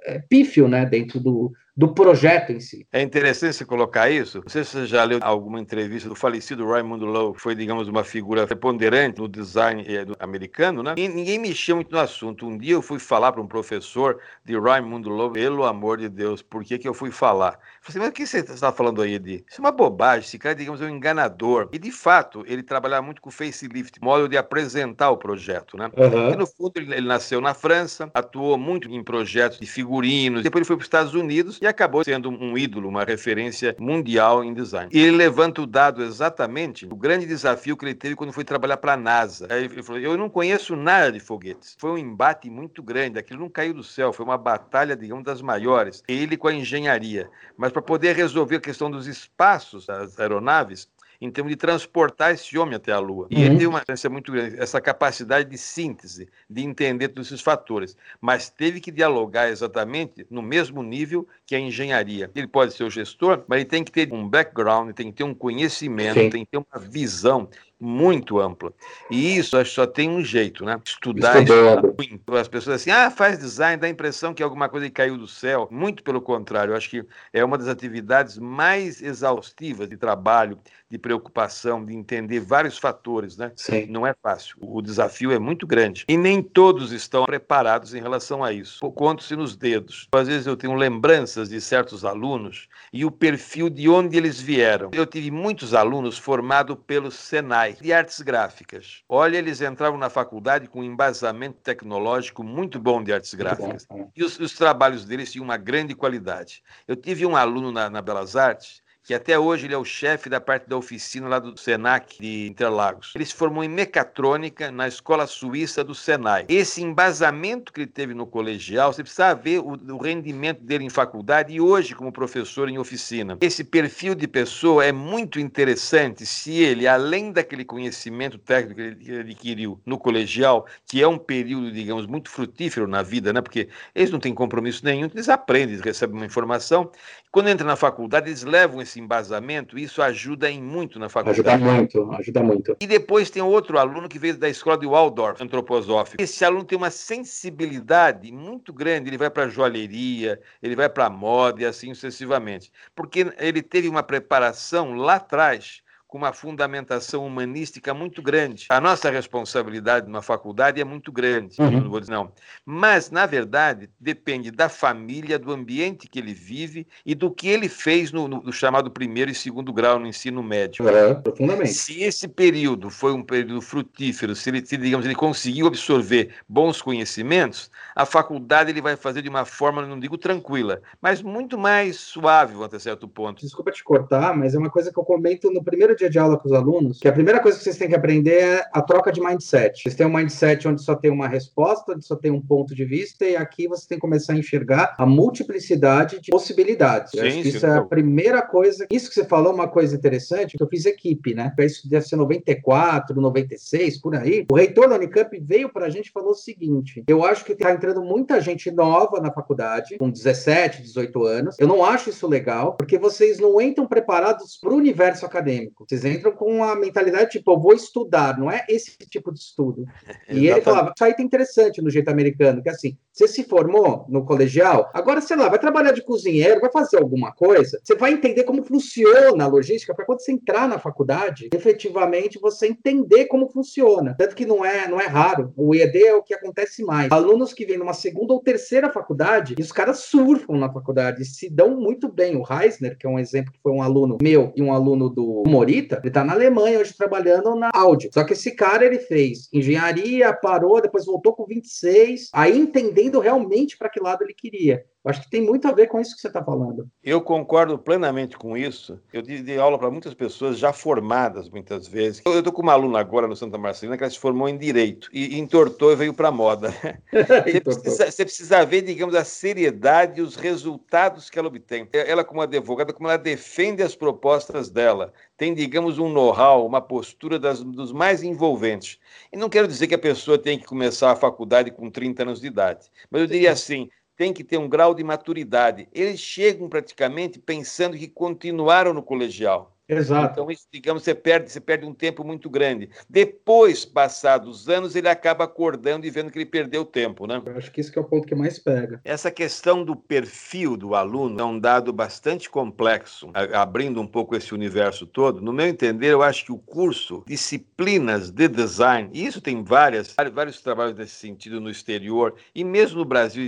é 0.04 0.20
pífio, 0.20 0.68
né, 0.68 0.86
dentro 0.86 1.20
do, 1.20 1.52
do 1.80 1.88
projeto 1.88 2.52
em 2.52 2.60
si. 2.60 2.86
É 2.92 3.02
interessante 3.02 3.56
você 3.56 3.64
colocar 3.64 4.10
isso. 4.10 4.42
Não 4.42 4.50
sei 4.50 4.66
se 4.66 4.72
você 4.72 4.86
já 4.86 5.02
leu 5.06 5.18
alguma 5.22 5.62
entrevista 5.62 6.10
do 6.10 6.16
falecido 6.16 6.68
Raymond 6.68 7.06
Lowe, 7.06 7.36
que 7.36 7.40
foi, 7.40 7.56
digamos, 7.56 7.88
uma 7.88 8.04
figura 8.04 8.46
preponderante 8.46 9.22
no 9.22 9.30
design 9.30 9.86
eh, 9.88 10.06
americano, 10.20 10.84
né? 10.84 10.96
E 10.98 11.08
ninguém 11.08 11.40
mexia 11.40 11.74
muito 11.74 11.90
no 11.90 11.98
assunto. 11.98 12.46
Um 12.46 12.58
dia 12.58 12.74
eu 12.74 12.82
fui 12.82 13.00
falar 13.00 13.32
para 13.32 13.42
um 13.42 13.48
professor 13.48 14.20
de 14.44 14.60
Raymond 14.60 15.08
Lowe, 15.08 15.32
pelo 15.32 15.64
amor 15.64 16.00
de 16.00 16.10
Deus, 16.10 16.42
por 16.42 16.66
que, 16.66 16.78
que 16.78 16.86
eu 16.86 16.94
fui 16.94 17.12
falar? 17.12 17.54
Eu 17.54 17.58
falei 17.82 17.88
assim, 17.88 18.00
mas 18.00 18.10
o 18.10 18.12
que 18.12 18.28
você 18.28 18.40
está 18.40 18.74
falando 18.74 19.02
aí, 19.02 19.14
Edi? 19.14 19.46
Isso 19.48 19.62
é 19.62 19.64
uma 19.64 19.72
bobagem, 19.72 20.28
esse 20.28 20.38
cara, 20.38 20.56
digamos, 20.56 20.82
é 20.82 20.86
um 20.86 20.90
enganador. 20.90 21.70
E, 21.72 21.80
de 21.80 21.94
fato, 21.94 22.44
ele 22.46 22.62
trabalhava 22.62 23.04
muito 23.04 23.22
com 23.22 23.32
facelift, 23.32 24.02
modo 24.02 24.28
de 24.28 24.36
apresentar 24.36 25.12
o 25.12 25.18
projeto, 25.18 25.78
né? 25.78 25.90
Uhum. 25.96 26.34
E, 26.34 26.36
no 26.36 26.46
fundo, 26.46 26.74
ele, 26.76 26.94
ele 26.94 27.08
nasceu 27.08 27.40
na 27.40 27.54
França, 27.54 28.12
atuou 28.14 28.58
muito 28.58 28.90
em 28.90 29.02
projetos 29.02 29.58
de 29.58 29.66
figurinos, 29.66 30.44
depois 30.44 30.60
ele 30.60 30.68
foi 30.68 30.76
para 30.76 30.82
os 30.82 30.88
Estados 30.88 31.14
Unidos 31.14 31.58
e 31.62 31.69
acabou 31.70 32.04
sendo 32.04 32.30
um 32.30 32.58
ídolo, 32.58 32.90
uma 32.90 33.04
referência 33.04 33.76
mundial 33.80 34.44
em 34.44 34.54
design. 34.54 34.90
E 34.94 35.00
ele 35.00 35.16
levanta 35.16 35.62
o 35.62 35.66
dado 35.66 36.04
exatamente 36.04 36.86
do 36.86 36.96
grande 36.96 37.26
desafio 37.26 37.78
que 37.78 37.86
ele 37.86 37.96
teve 37.96 38.16
quando 38.16 38.34
foi 38.34 38.44
trabalhar 38.44 38.78
para 38.78 38.94
a 38.94 38.98
NASA. 38.98 39.48
Aí 39.50 39.66
ele 39.66 39.84
falou: 39.84 40.02
Eu 40.02 40.18
não 40.18 40.30
conheço 40.30 40.76
nada 40.76 41.12
de 41.12 41.20
foguetes. 41.20 41.76
Foi 41.78 41.92
um 41.92 41.98
embate 41.98 42.50
muito 42.50 42.82
grande, 42.82 43.20
aquilo 43.20 43.40
não 43.40 43.50
caiu 43.50 43.74
do 43.74 43.84
céu, 43.84 44.12
foi 44.12 44.26
uma 44.26 44.38
batalha, 44.38 44.96
digamos, 44.96 45.24
das 45.24 45.42
maiores. 45.42 46.04
Ele 46.08 46.38
com 46.38 46.48
a 46.48 46.54
engenharia. 46.54 47.30
Mas 47.58 47.72
para 47.72 47.82
poder 47.82 48.16
resolver 48.16 48.58
a 48.58 48.62
questão 48.62 48.90
dos 48.90 49.08
espaços 49.08 49.86
das 49.86 50.20
aeronaves, 50.20 50.88
em 51.22 51.30
termos 51.30 51.52
de 51.52 51.58
transportar 51.58 52.34
esse 52.34 52.58
homem 52.58 52.76
até 52.76 52.92
a 52.92 53.00
Lua. 53.00 53.28
E 53.30 53.36
uhum. 53.36 53.42
ele 53.44 53.58
tem 53.58 53.68
uma 53.68 53.80
diferença 53.80 54.10
muito 54.10 54.32
grande, 54.32 54.60
essa 54.60 54.80
capacidade 54.80 55.50
de 55.50 55.58
síntese, 55.58 56.30
de 56.50 56.64
entender 56.64 57.10
todos 57.10 57.28
esses 57.28 57.42
fatores. 57.42 57.98
Mas 58.22 58.50
teve 58.50 58.80
que 58.80 58.92
dialogar 58.92 59.50
exatamente 59.50 60.26
no 60.30 60.42
mesmo 60.42 60.82
nível 60.82 61.28
que 61.46 61.56
a 61.56 61.60
engenharia. 61.60 62.32
Ele 62.34 62.48
pode 62.48 62.74
ser 62.74 62.84
o 62.84 62.90
gestor, 62.90 63.44
mas 63.48 63.60
ele 63.60 63.70
tem 63.70 63.84
que 63.84 63.92
ter 63.92 64.12
um 64.14 64.28
background, 64.28 64.94
tem 64.94 65.08
que 65.12 65.18
ter 65.18 65.24
um 65.24 65.34
conhecimento, 65.34 66.20
Sim. 66.20 66.30
tem 66.30 66.46
que 66.46 66.52
ter 66.52 66.58
uma 66.58 66.80
visão 66.80 67.50
muito 67.80 68.40
ampla. 68.40 68.74
E 69.10 69.38
isso 69.38 69.56
acho 69.56 69.70
que 69.70 69.76
só 69.76 69.88
tem 69.88 70.10
um 70.10 70.24
jeito, 70.24 70.66
né? 70.66 70.80
Estudar, 70.84 71.42
estudar 71.42 71.82
muito. 71.82 72.36
As 72.36 72.48
pessoas 72.48 72.82
assim, 72.82 72.92
ah, 72.92 73.10
faz 73.10 73.40
design, 73.40 73.78
dá 73.78 73.88
a 73.88 73.90
impressão 73.90 74.34
que 74.34 74.44
é 74.44 74.46
alguma 74.46 74.68
coisa 74.68 74.88
que 74.88 74.92
caiu 74.92 75.18
do 75.18 75.28
céu. 75.28 75.68
Muito 75.72 76.04
pelo 76.04 76.22
contrário, 76.22 76.74
eu 76.74 76.78
acho 76.78 76.90
que 76.90 77.06
é 77.32 77.44
uma 77.44 77.58
das 77.58 77.68
atividades 77.68 78.38
mais 78.38 79.02
exaustivas 79.02 79.88
de 79.88 79.96
trabalho, 79.96 80.60
de 80.90 80.98
preocupação, 80.98 81.86
de 81.86 81.96
entender 81.96 82.40
vários 82.40 82.78
fatores, 82.78 83.38
né? 83.38 83.52
Sim. 83.56 83.86
Não 83.88 84.08
é 84.08 84.14
fácil. 84.22 84.58
O 84.60 84.82
desafio 84.82 85.32
é 85.32 85.38
muito 85.38 85.68
grande. 85.68 86.04
E 86.08 86.18
nem 86.18 86.42
todos 86.42 86.92
estão 86.92 87.26
preparados 87.26 87.94
em 87.94 88.02
relação 88.02 88.44
a 88.44 88.52
isso. 88.52 88.80
Conto-se 88.92 89.36
nos 89.36 89.56
dedos. 89.56 90.08
Às 90.12 90.28
vezes 90.28 90.48
eu 90.48 90.58
tenho 90.58 90.74
lembranças 90.74 91.50
de 91.50 91.62
certos 91.62 92.04
alunos 92.04 92.68
e 92.92 93.06
o 93.06 93.12
perfil 93.12 93.70
de 93.70 93.88
onde 93.88 94.18
eles 94.18 94.42
vieram. 94.42 94.90
Eu 94.92 95.06
tive 95.06 95.30
muitos 95.30 95.74
alunos 95.74 96.18
formados 96.18 96.76
pelo 96.88 97.12
Senai 97.12 97.74
de 97.74 97.94
artes 97.94 98.22
gráficas. 98.22 99.04
Olha, 99.08 99.38
eles 99.38 99.62
entravam 99.62 100.00
na 100.00 100.10
faculdade 100.10 100.68
com 100.68 100.80
um 100.80 100.84
embasamento 100.84 101.60
tecnológico 101.62 102.44
muito 102.44 102.80
bom 102.80 103.04
de 103.04 103.14
artes 103.14 103.34
gráficas. 103.36 103.86
É. 103.92 104.06
E 104.16 104.24
os, 104.24 104.40
os 104.40 104.54
trabalhos 104.54 105.06
deles 105.06 105.32
tinham 105.32 105.46
uma 105.46 105.58
grande 105.58 105.94
qualidade. 105.94 106.64
Eu 106.88 106.96
tive 106.96 107.26
um 107.26 107.36
aluno 107.36 107.72
na, 107.72 107.90
na 107.90 108.02
Belas 108.02 108.36
Artes 108.36 108.82
que 109.10 109.14
até 109.16 109.40
hoje 109.40 109.66
ele 109.66 109.74
é 109.74 109.78
o 109.78 109.84
chefe 109.84 110.30
da 110.30 110.40
parte 110.40 110.70
da 110.70 110.78
oficina 110.78 111.28
lá 111.28 111.40
do 111.40 111.60
Senac 111.60 112.22
de 112.22 112.46
Interlagos. 112.46 113.12
Ele 113.16 113.26
se 113.26 113.34
formou 113.34 113.64
em 113.64 113.68
mecatrônica 113.68 114.70
na 114.70 114.88
escola 114.88 115.26
suíça 115.26 115.84
do 115.84 115.96
Senai. 115.96 116.46
Esse 116.48 116.84
embasamento 116.84 117.74
que 117.74 117.82
ele 117.82 117.88
teve 117.88 118.14
no 118.14 118.28
colegial, 118.28 118.94
você 118.94 119.02
precisa 119.02 119.34
ver 119.34 119.62
o, 119.62 119.72
o 119.96 119.98
rendimento 119.98 120.62
dele 120.62 120.84
em 120.84 120.92
faculdade 120.92 121.52
e 121.52 121.60
hoje 121.60 121.96
como 121.96 122.12
professor 122.12 122.70
em 122.70 122.78
oficina. 122.78 123.36
Esse 123.42 123.64
perfil 123.64 124.14
de 124.14 124.28
pessoa 124.28 124.86
é 124.86 124.92
muito 124.92 125.40
interessante 125.40 126.24
se 126.24 126.62
ele, 126.62 126.88
além 126.88 127.32
daquele 127.32 127.66
conhecimento 127.66 128.38
técnico 128.38 128.76
que 128.76 129.10
ele 129.10 129.22
adquiriu 129.22 129.82
no 129.88 129.98
colegial, 129.98 130.68
que 130.86 131.02
é 131.02 131.08
um 131.08 131.18
período, 131.18 131.72
digamos, 131.72 132.06
muito 132.06 132.30
frutífero 132.30 132.88
na 132.88 133.02
vida, 133.02 133.34
né? 133.34 133.42
Porque 133.42 133.70
eles 133.96 134.12
não 134.12 134.20
têm 134.20 134.36
compromisso 134.36 134.86
nenhum, 134.86 135.10
eles 135.12 135.30
aprendem, 135.30 135.70
eles 135.74 135.82
recebem 135.84 136.16
uma 136.16 136.28
informação. 136.28 136.92
Quando 137.32 137.50
entra 137.50 137.66
na 137.66 137.76
faculdade, 137.76 138.30
eles 138.30 138.44
levam 138.44 138.80
esse 138.82 138.99
embasamento, 139.00 139.78
isso 139.78 140.02
ajuda 140.02 140.50
em 140.50 140.62
muito 140.62 141.00
na 141.00 141.10
faculdade. 141.10 141.48
Ajuda 141.50 141.74
muito, 141.74 142.12
ajuda 142.12 142.44
muito. 142.44 142.78
E 142.80 142.86
depois 142.88 143.30
tem 143.30 143.42
outro 143.42 143.80
aluno 143.80 144.08
que 144.08 144.20
veio 144.20 144.38
da 144.38 144.50
escola 144.50 144.78
de 144.78 144.86
Waldorf, 144.86 145.42
antroposófico. 145.42 146.22
Esse 146.22 146.46
aluno 146.46 146.64
tem 146.64 146.78
uma 146.78 146.92
sensibilidade 146.92 148.32
muito 148.32 148.72
grande, 148.72 149.10
ele 149.10 149.18
vai 149.18 149.30
para 149.30 149.44
a 149.44 149.50
joalheria, 149.50 150.40
ele 150.62 150.76
vai 150.76 150.90
para 150.90 151.06
a 151.06 151.10
moda 151.10 151.62
e 151.62 151.66
assim 151.66 151.94
sucessivamente. 151.94 152.72
Porque 152.96 153.32
ele 153.40 153.62
teve 153.62 153.88
uma 153.88 154.04
preparação 154.04 154.94
lá 154.94 155.16
atrás 155.16 155.82
com 156.10 156.18
uma 156.18 156.34
fundamentação 156.34 157.24
humanística 157.24 157.94
muito 157.94 158.20
grande. 158.20 158.66
A 158.70 158.82
nossa 158.82 159.12
responsabilidade 159.12 160.08
numa 160.08 160.24
faculdade 160.24 160.82
é 160.82 160.84
muito 160.84 161.12
grande, 161.12 161.62
uhum. 161.62 161.70
não 161.70 161.90
vou 161.90 162.00
dizer 162.00 162.14
não. 162.14 162.32
Mas, 162.66 163.12
na 163.12 163.28
verdade, 163.28 163.92
depende 164.00 164.50
da 164.50 164.68
família, 164.68 165.38
do 165.38 165.52
ambiente 165.52 166.08
que 166.08 166.18
ele 166.18 166.34
vive 166.34 166.88
e 167.06 167.14
do 167.14 167.30
que 167.30 167.48
ele 167.48 167.70
fez 167.70 168.12
no, 168.12 168.28
no, 168.28 168.42
no 168.42 168.52
chamado 168.52 168.90
primeiro 168.90 169.30
e 169.30 169.36
segundo 169.36 169.72
grau 169.72 170.00
no 170.00 170.08
ensino 170.08 170.42
médio. 170.42 170.90
É, 170.90 171.14
profundamente. 171.14 171.74
Se 171.74 172.02
esse 172.02 172.28
período 172.28 172.90
foi 172.90 173.14
um 173.14 173.22
período 173.22 173.62
frutífero, 173.62 174.36
se 174.36 174.50
ele, 174.50 174.66
se, 174.66 174.78
digamos, 174.78 175.06
ele 175.06 175.14
conseguiu 175.14 175.68
absorver 175.68 176.34
bons 176.48 176.82
conhecimentos, 176.82 177.70
a 177.96 178.04
faculdade 178.04 178.72
ele 178.72 178.82
vai 178.82 178.96
fazer 178.96 179.22
de 179.22 179.30
uma 179.30 179.46
forma, 179.46 179.86
não 179.86 180.00
digo 180.00 180.18
tranquila, 180.18 180.82
mas 181.00 181.22
muito 181.22 181.56
mais 181.56 181.98
suave 181.98 182.56
até 182.64 182.80
certo 182.80 183.08
ponto. 183.08 183.42
Desculpa 183.42 183.72
te 183.72 183.84
cortar, 183.84 184.36
mas 184.36 184.56
é 184.56 184.58
uma 184.58 184.72
coisa 184.72 184.92
que 184.92 184.98
eu 184.98 185.04
comento 185.04 185.52
no 185.52 185.64
primeiro 185.64 185.99
dia 186.00 186.10
de 186.10 186.18
aula 186.18 186.38
com 186.38 186.48
os 186.48 186.54
alunos 186.54 187.00
que 187.00 187.08
a 187.08 187.14
primeira 187.14 187.40
coisa 187.40 187.58
que 187.58 187.64
vocês 187.64 187.78
têm 187.78 187.90
que 187.90 187.96
aprender 187.96 188.42
é 188.42 188.66
a 188.74 188.82
troca 188.82 189.12
de 189.12 189.22
mindset. 189.22 189.82
Vocês 189.82 189.96
têm 189.96 190.06
um 190.06 190.14
mindset 190.14 190.68
onde 190.68 190.82
só 190.82 190.96
tem 190.96 191.12
uma 191.12 191.28
resposta, 191.28 191.94
onde 191.94 192.06
só 192.06 192.16
tem 192.16 192.32
um 192.32 192.42
ponto 192.42 192.74
de 192.74 192.86
vista, 192.86 193.26
e 193.26 193.36
aqui 193.36 193.68
você 193.68 193.88
tem 193.88 193.98
que 193.98 194.02
começar 194.02 194.34
a 194.34 194.38
enxergar 194.38 194.96
a 194.98 195.06
multiplicidade 195.06 196.20
de 196.22 196.32
possibilidades. 196.32 197.12
Sim, 197.12 197.20
acho 197.20 197.42
que 197.42 197.48
isso 197.50 197.66
é 197.66 197.78
a 197.78 197.84
primeira 197.84 198.42
coisa. 198.42 198.88
Isso 198.92 199.10
que 199.10 199.16
você 199.16 199.26
falou 199.26 199.52
é 199.52 199.56
uma 199.56 199.68
coisa 199.68 199.96
interessante, 199.96 200.58
que 200.58 200.64
eu 200.64 200.68
fiz 200.68 200.86
equipe, 200.86 201.34
né? 201.34 201.54
Isso 201.60 201.90
deve 201.90 202.06
ser 202.06 202.16
94, 202.16 203.20
96, 203.20 204.02
por 204.02 204.16
aí. 204.16 204.46
O 204.52 204.56
reitor 204.56 204.90
da 204.90 204.96
Unicamp 204.96 205.38
veio 205.40 205.70
para 205.70 205.86
a 205.86 205.90
gente 205.90 206.08
e 206.08 206.12
falou 206.12 206.32
o 206.32 206.36
seguinte: 206.36 207.04
eu 207.08 207.24
acho 207.24 207.46
que 207.46 207.54
está 207.54 207.72
entrando 207.72 208.02
muita 208.02 208.40
gente 208.42 208.72
nova 208.72 209.20
na 209.20 209.32
faculdade, 209.32 209.98
com 209.98 210.10
17, 210.10 210.82
18 210.82 211.24
anos. 211.24 211.56
Eu 211.60 211.68
não 211.68 211.84
acho 211.84 212.10
isso 212.10 212.28
legal, 212.28 212.76
porque 212.76 212.98
vocês 212.98 213.40
não 213.40 213.60
entram 213.62 213.88
preparados 213.88 214.58
para 214.58 214.72
o 214.72 214.76
universo 214.76 215.26
acadêmico. 215.26 215.86
Vocês 215.90 216.06
entram 216.06 216.32
com 216.32 216.64
a 216.64 216.76
mentalidade 216.76 217.32
tipo, 217.32 217.52
eu 217.52 217.60
vou 217.60 217.74
estudar, 217.74 218.38
não 218.38 218.52
é 218.52 218.64
esse 218.70 218.96
tipo 219.10 219.34
de 219.34 219.40
estudo. 219.40 219.86
e 220.30 220.48
ele 220.48 220.62
falava, 220.62 220.94
isso 220.96 221.04
aí 221.04 221.16
tá 221.16 221.24
interessante 221.24 221.82
no 221.82 221.90
jeito 221.90 222.10
americano, 222.10 222.62
que 222.62 222.70
é 222.70 222.72
assim, 222.72 222.96
você 223.12 223.28
se 223.28 223.44
formou 223.44 224.06
no 224.08 224.24
colegial, 224.24 224.92
agora, 224.94 225.20
sei 225.20 225.36
lá, 225.36 225.50
vai 225.50 225.58
trabalhar 225.58 225.92
de 225.92 226.04
cozinheiro, 226.04 226.62
vai 226.62 226.72
fazer 226.72 226.98
alguma 226.98 227.32
coisa, 227.32 227.82
você 227.84 227.96
vai 227.96 228.14
entender 228.14 228.44
como 228.44 228.64
funciona 228.64 229.44
a 229.44 229.48
logística 229.48 229.96
para 229.96 230.06
quando 230.06 230.22
você 230.22 230.32
entrar 230.32 230.68
na 230.68 230.78
faculdade, 230.78 231.50
efetivamente 231.52 232.40
você 232.40 232.68
entender 232.68 233.26
como 233.26 233.50
funciona. 233.50 234.16
Tanto 234.16 234.36
que 234.36 234.46
não 234.46 234.64
é, 234.64 234.88
não 234.88 235.02
é 235.02 235.08
raro. 235.08 235.52
O 235.58 235.74
EAD 235.74 236.04
é 236.04 236.14
o 236.14 236.22
que 236.22 236.36
acontece 236.36 236.84
mais. 236.84 237.12
Alunos 237.12 237.52
que 237.52 237.66
vêm 237.66 237.80
numa 237.80 237.94
segunda 237.94 238.32
ou 238.32 238.42
terceira 238.42 238.92
faculdade, 238.92 239.56
e 239.58 239.62
os 239.62 239.72
caras 239.72 240.02
surfam 240.02 240.56
na 240.56 240.72
faculdade, 240.72 241.26
se 241.26 241.50
dão 241.50 241.76
muito 241.76 242.08
bem. 242.08 242.36
O 242.36 242.44
Reisner, 242.44 242.96
que 242.96 243.08
é 243.08 243.10
um 243.10 243.18
exemplo 243.18 243.52
que 243.52 243.60
foi 243.62 243.72
um 243.72 243.82
aluno 243.82 244.20
meu 244.22 244.54
e 244.56 244.62
um 244.62 244.72
aluno 244.72 245.10
do 245.10 245.44
Ele 245.80 246.12
tá 246.12 246.24
na 246.24 246.34
Alemanha 246.34 246.80
hoje 246.80 246.96
trabalhando 246.96 247.56
na 247.56 247.70
áudio. 247.74 248.10
Só 248.14 248.24
que 248.24 248.34
esse 248.34 248.52
cara, 248.56 248.86
ele 248.86 249.00
fez 249.00 249.50
engenharia, 249.54 250.34
parou, 250.34 250.82
depois 250.82 251.06
voltou 251.06 251.34
com 251.34 251.46
26, 251.46 252.30
aí 252.34 252.58
entendendo 252.58 253.20
realmente 253.20 253.78
para 253.78 253.90
que 253.90 254.00
lado 254.00 254.24
ele 254.24 254.34
queria. 254.34 254.86
Acho 255.06 255.22
que 255.22 255.30
tem 255.30 255.42
muito 255.42 255.66
a 255.68 255.72
ver 255.72 255.88
com 255.88 256.00
isso 256.00 256.14
que 256.14 256.22
você 256.22 256.28
está 256.28 256.44
falando. 256.44 256.90
Eu 257.02 257.22
concordo 257.22 257.78
plenamente 257.78 258.38
com 258.38 258.58
isso. 258.58 259.00
Eu 259.14 259.22
dei 259.22 259.58
aula 259.58 259.80
para 259.80 259.90
muitas 259.90 260.14
pessoas 260.14 260.60
já 260.60 260.74
formadas, 260.74 261.50
muitas 261.50 261.88
vezes. 261.88 262.22
Eu 262.26 262.40
estou 262.40 262.52
com 262.52 262.62
uma 262.62 262.74
aluna 262.74 263.00
agora 263.00 263.28
no 263.28 263.36
Santa 263.36 263.58
Marcelina 263.58 263.98
que 263.98 264.04
ela 264.04 264.12
se 264.12 264.20
formou 264.20 264.50
em 264.50 264.58
Direito 264.58 265.10
e 265.14 265.40
entortou 265.40 265.94
e 265.94 265.96
veio 265.96 266.14
para 266.14 266.28
a 266.28 266.32
moda. 266.32 266.74
você, 267.12 267.62
precisa, 267.62 268.12
você, 268.12 268.26
precisa, 268.26 268.66
ver, 268.66 268.82
digamos, 268.82 269.16
a 269.16 269.24
seriedade 269.24 270.20
e 270.20 270.24
os 270.24 270.36
resultados 270.36 271.30
que 271.30 271.40
ela 271.40 271.48
obtém. 271.48 271.88
Ela, 271.94 272.24
como 272.24 272.42
advogada, 272.42 272.92
como 272.92 273.08
ela 273.08 273.18
defende 273.18 273.82
as 273.82 273.96
propostas 273.96 274.70
dela. 274.70 275.14
Tem, 275.38 275.54
digamos, 275.54 275.98
um 275.98 276.10
know-how, 276.10 276.66
uma 276.66 276.82
postura 276.82 277.40
das, 277.40 277.64
dos 277.64 277.94
mais 277.94 278.22
envolventes. 278.22 279.00
E 279.32 279.38
não 279.38 279.48
quero 279.48 279.68
dizer 279.68 279.88
que 279.88 279.96
a 279.96 280.00
pessoa 280.00 280.38
tem 280.38 280.60
que 280.60 280.66
começar 280.66 281.12
a 281.12 281.16
faculdade 281.16 281.72
com 281.72 281.90
30 281.90 282.24
anos 282.24 282.42
de 282.42 282.48
idade, 282.48 282.90
mas 283.10 283.22
eu 283.22 283.28
diria 283.28 283.52
assim 283.52 283.90
tem 284.20 284.34
que 284.34 284.44
ter 284.44 284.58
um 284.58 284.68
grau 284.68 284.94
de 284.94 285.02
maturidade. 285.02 285.88
Eles 285.94 286.20
chegam 286.20 286.68
praticamente 286.68 287.40
pensando 287.40 287.98
que 287.98 288.06
continuaram 288.06 288.94
no 288.94 289.02
colegial. 289.02 289.79
Exato. 289.90 290.34
Então, 290.34 290.52
isso, 290.52 290.68
digamos, 290.72 291.02
você 291.02 291.16
perde, 291.16 291.52
você 291.52 291.60
perde 291.60 291.84
um 291.84 291.94
tempo 291.94 292.24
muito 292.24 292.48
grande. 292.48 292.92
Depois, 293.10 293.84
passados 293.84 294.62
os 294.62 294.70
anos, 294.70 294.96
ele 294.96 295.10
acaba 295.10 295.46
acordando 295.46 296.06
e 296.06 296.12
vendo 296.12 296.32
que 296.32 296.38
ele 296.38 296.46
perdeu 296.46 296.86
tempo, 296.86 297.26
né? 297.26 297.42
Eu 297.44 297.58
acho 297.58 297.72
que 297.72 297.82
isso 297.82 297.92
que 297.92 297.98
é 297.98 298.02
o 298.02 298.06
ponto 298.06 298.28
que 298.28 298.36
mais 298.36 298.60
pega. 298.60 299.02
Essa 299.04 299.32
questão 299.32 299.84
do 299.84 299.96
perfil 299.96 300.78
do 300.78 300.94
aluno 300.94 301.42
é 301.42 301.44
um 301.44 301.60
dado 301.60 301.92
bastante 301.92 302.50
complexo, 302.50 303.32
abrindo 303.34 304.00
um 304.00 304.06
pouco 304.08 304.36
esse 304.36 304.54
universo 304.54 305.08
todo. 305.08 305.42
No 305.42 305.52
meu 305.52 305.66
entender, 305.66 306.14
eu 306.14 306.22
acho 306.22 306.46
que 306.46 306.52
o 306.52 306.58
curso 306.60 307.24
Disciplinas 307.26 308.30
de 308.30 308.48
Design, 308.48 309.10
e 309.12 309.26
isso 309.26 309.42
tem 309.42 309.64
várias, 309.64 310.16
vários 310.32 310.62
trabalhos 310.62 310.96
nesse 310.96 311.16
sentido 311.16 311.60
no 311.60 311.70
exterior, 311.70 312.36
e 312.54 312.64
mesmo 312.64 313.00
no 313.00 313.06
Brasil 313.06 313.44